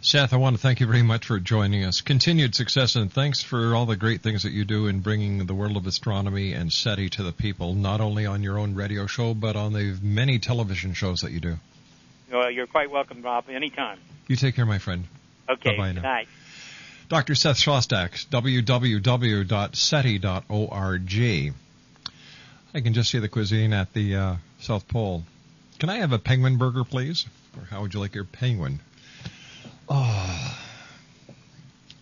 Seth, 0.00 0.32
I 0.32 0.36
want 0.36 0.56
to 0.56 0.62
thank 0.62 0.80
you 0.80 0.86
very 0.86 1.02
much 1.02 1.26
for 1.26 1.40
joining 1.40 1.84
us. 1.84 2.00
Continued 2.00 2.54
success 2.54 2.96
and 2.96 3.12
thanks 3.12 3.42
for 3.42 3.74
all 3.74 3.86
the 3.86 3.96
great 3.96 4.20
things 4.20 4.42
that 4.42 4.52
you 4.52 4.64
do 4.64 4.86
in 4.86 5.00
bringing 5.00 5.46
the 5.46 5.54
world 5.54 5.76
of 5.76 5.86
astronomy 5.86 6.52
and 6.52 6.72
SETI 6.72 7.08
to 7.10 7.22
the 7.22 7.32
people, 7.32 7.74
not 7.74 8.00
only 8.00 8.26
on 8.26 8.42
your 8.42 8.58
own 8.58 8.74
radio 8.74 9.06
show, 9.06 9.34
but 9.34 9.56
on 9.56 9.72
the 9.72 9.98
many 10.02 10.38
television 10.38 10.92
shows 10.94 11.22
that 11.22 11.32
you 11.32 11.40
do. 11.40 11.56
Well, 12.30 12.50
you're 12.50 12.66
quite 12.66 12.90
welcome, 12.90 13.22
Rob, 13.22 13.48
anytime. 13.48 13.98
You 14.28 14.36
take 14.36 14.56
care, 14.56 14.66
my 14.66 14.78
friend. 14.78 15.04
Okay, 15.48 15.76
now. 15.76 15.92
night. 15.92 16.28
Dr. 17.08 17.34
Seth 17.34 17.56
Shostak, 17.56 18.26
www.seti.org. 18.28 18.64
I 22.74 22.80
can 22.80 22.94
just 22.94 23.10
see 23.10 23.18
the 23.20 23.28
cuisine 23.28 23.72
at 23.72 23.92
the 23.92 24.16
uh, 24.16 24.36
South 24.60 24.88
Pole. 24.88 25.24
Can 25.78 25.88
I 25.88 25.98
have 25.98 26.12
a 26.12 26.18
penguin 26.18 26.58
burger, 26.58 26.84
please? 26.84 27.26
Or 27.56 27.64
how 27.64 27.82
would 27.82 27.94
you 27.94 28.00
like 28.00 28.14
your 28.14 28.24
penguin? 28.24 28.80
Oh, 29.88 30.58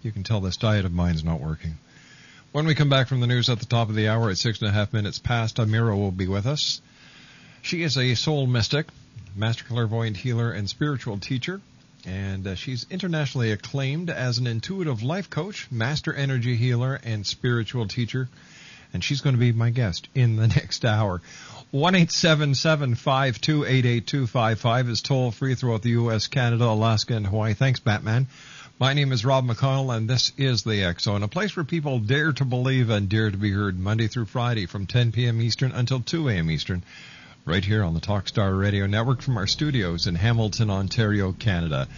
you 0.03 0.11
can 0.11 0.23
tell 0.23 0.41
this 0.41 0.57
diet 0.57 0.85
of 0.85 0.93
mine's 0.93 1.25
not 1.25 1.41
working. 1.41 1.79
When 2.53 2.67
we 2.67 2.75
come 2.75 2.89
back 2.89 3.09
from 3.09 3.21
the 3.21 3.27
news 3.27 3.49
at 3.49 3.59
the 3.59 3.67
top 3.67 3.89
of 3.89 3.95
the 3.95 4.09
hour 4.09 4.31
at 4.31 4.39
six 4.39 4.61
and 4.61 4.69
a 4.69 4.73
half 4.73 4.93
minutes 4.93 5.19
past, 5.19 5.57
Amira 5.57 5.97
will 5.97 6.13
be 6.13 6.29
with 6.29 6.47
us. 6.47 6.81
She 7.63 7.83
is 7.83 7.99
a 7.99 8.15
soul 8.15 8.47
mystic, 8.47 8.87
master 9.35 9.65
clairvoyant 9.65 10.17
healer, 10.17 10.53
and 10.53 10.69
spiritual 10.69 11.19
teacher. 11.19 11.61
And 12.07 12.47
uh, 12.47 12.55
she's 12.55 12.87
internationally 12.91 13.51
acclaimed 13.51 14.11
as 14.11 14.39
an 14.39 14.47
intuitive 14.47 15.03
life 15.03 15.31
coach, 15.31 15.67
master 15.71 16.13
energy 16.13 16.57
healer, 16.57 17.01
and 17.03 17.27
spiritual 17.27 17.89
teacher. 17.89 18.29
And 18.93 19.03
she's 19.03 19.21
going 19.21 19.35
to 19.35 19.41
be 19.41 19.53
my 19.53 19.71
guest 19.71 20.09
in 20.15 20.37
the 20.37 20.47
next 20.57 20.85
hour. 20.85 21.23
One 21.75 21.97
eight 21.97 22.13
seven 22.13 22.55
seven 22.55 22.95
five 22.95 23.41
two 23.41 23.65
eight 23.65 23.85
eight 23.85 24.07
two 24.07 24.29
five 24.29 24.61
five 24.61 24.89
is 24.89 25.03
toll 25.03 25.33
free 25.33 25.57
throughout 25.57 25.83
the 25.83 25.91
U.S., 25.91 26.29
Canada, 26.29 26.67
Alaska, 26.67 27.17
and 27.17 27.27
Hawaii. 27.27 27.55
Thanks, 27.55 27.81
Batman. 27.81 28.29
My 28.79 28.95
name 28.95 29.11
is 29.11 29.25
Rob 29.25 29.45
McConnell, 29.45 29.93
and 29.93 30.09
this 30.09 30.31
is 30.39 30.63
the 30.63 30.85
X 30.85 31.09
a 31.09 31.27
place 31.27 31.57
where 31.57 31.65
people 31.65 31.99
dare 31.99 32.33
to 32.35 32.45
believe 32.45 32.91
and 32.91 33.09
dare 33.09 33.29
to 33.29 33.37
be 33.37 33.51
heard 33.51 33.77
Monday 33.77 34.07
through 34.07 34.27
Friday 34.27 34.67
from 34.67 34.87
10 34.87 35.11
p.m. 35.11 35.41
Eastern 35.41 35.73
until 35.73 35.99
2 35.99 36.29
a.m. 36.29 36.49
Eastern, 36.49 36.85
right 37.45 37.65
here 37.65 37.83
on 37.83 37.95
the 37.95 38.01
Talkstar 38.01 38.57
Radio 38.57 38.87
Network 38.87 39.21
from 39.21 39.37
our 39.37 39.49
studios 39.49 40.07
in 40.07 40.15
Hamilton, 40.15 40.71
Ontario, 40.71 41.33
Canada. 41.33 41.89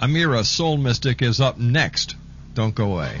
Amira 0.00 0.44
Soul 0.44 0.76
Mystic 0.76 1.20
is 1.20 1.40
up 1.40 1.58
next. 1.58 2.14
Don't 2.54 2.76
go 2.76 2.92
away. 2.92 3.20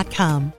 Indeed.com. 0.01 0.53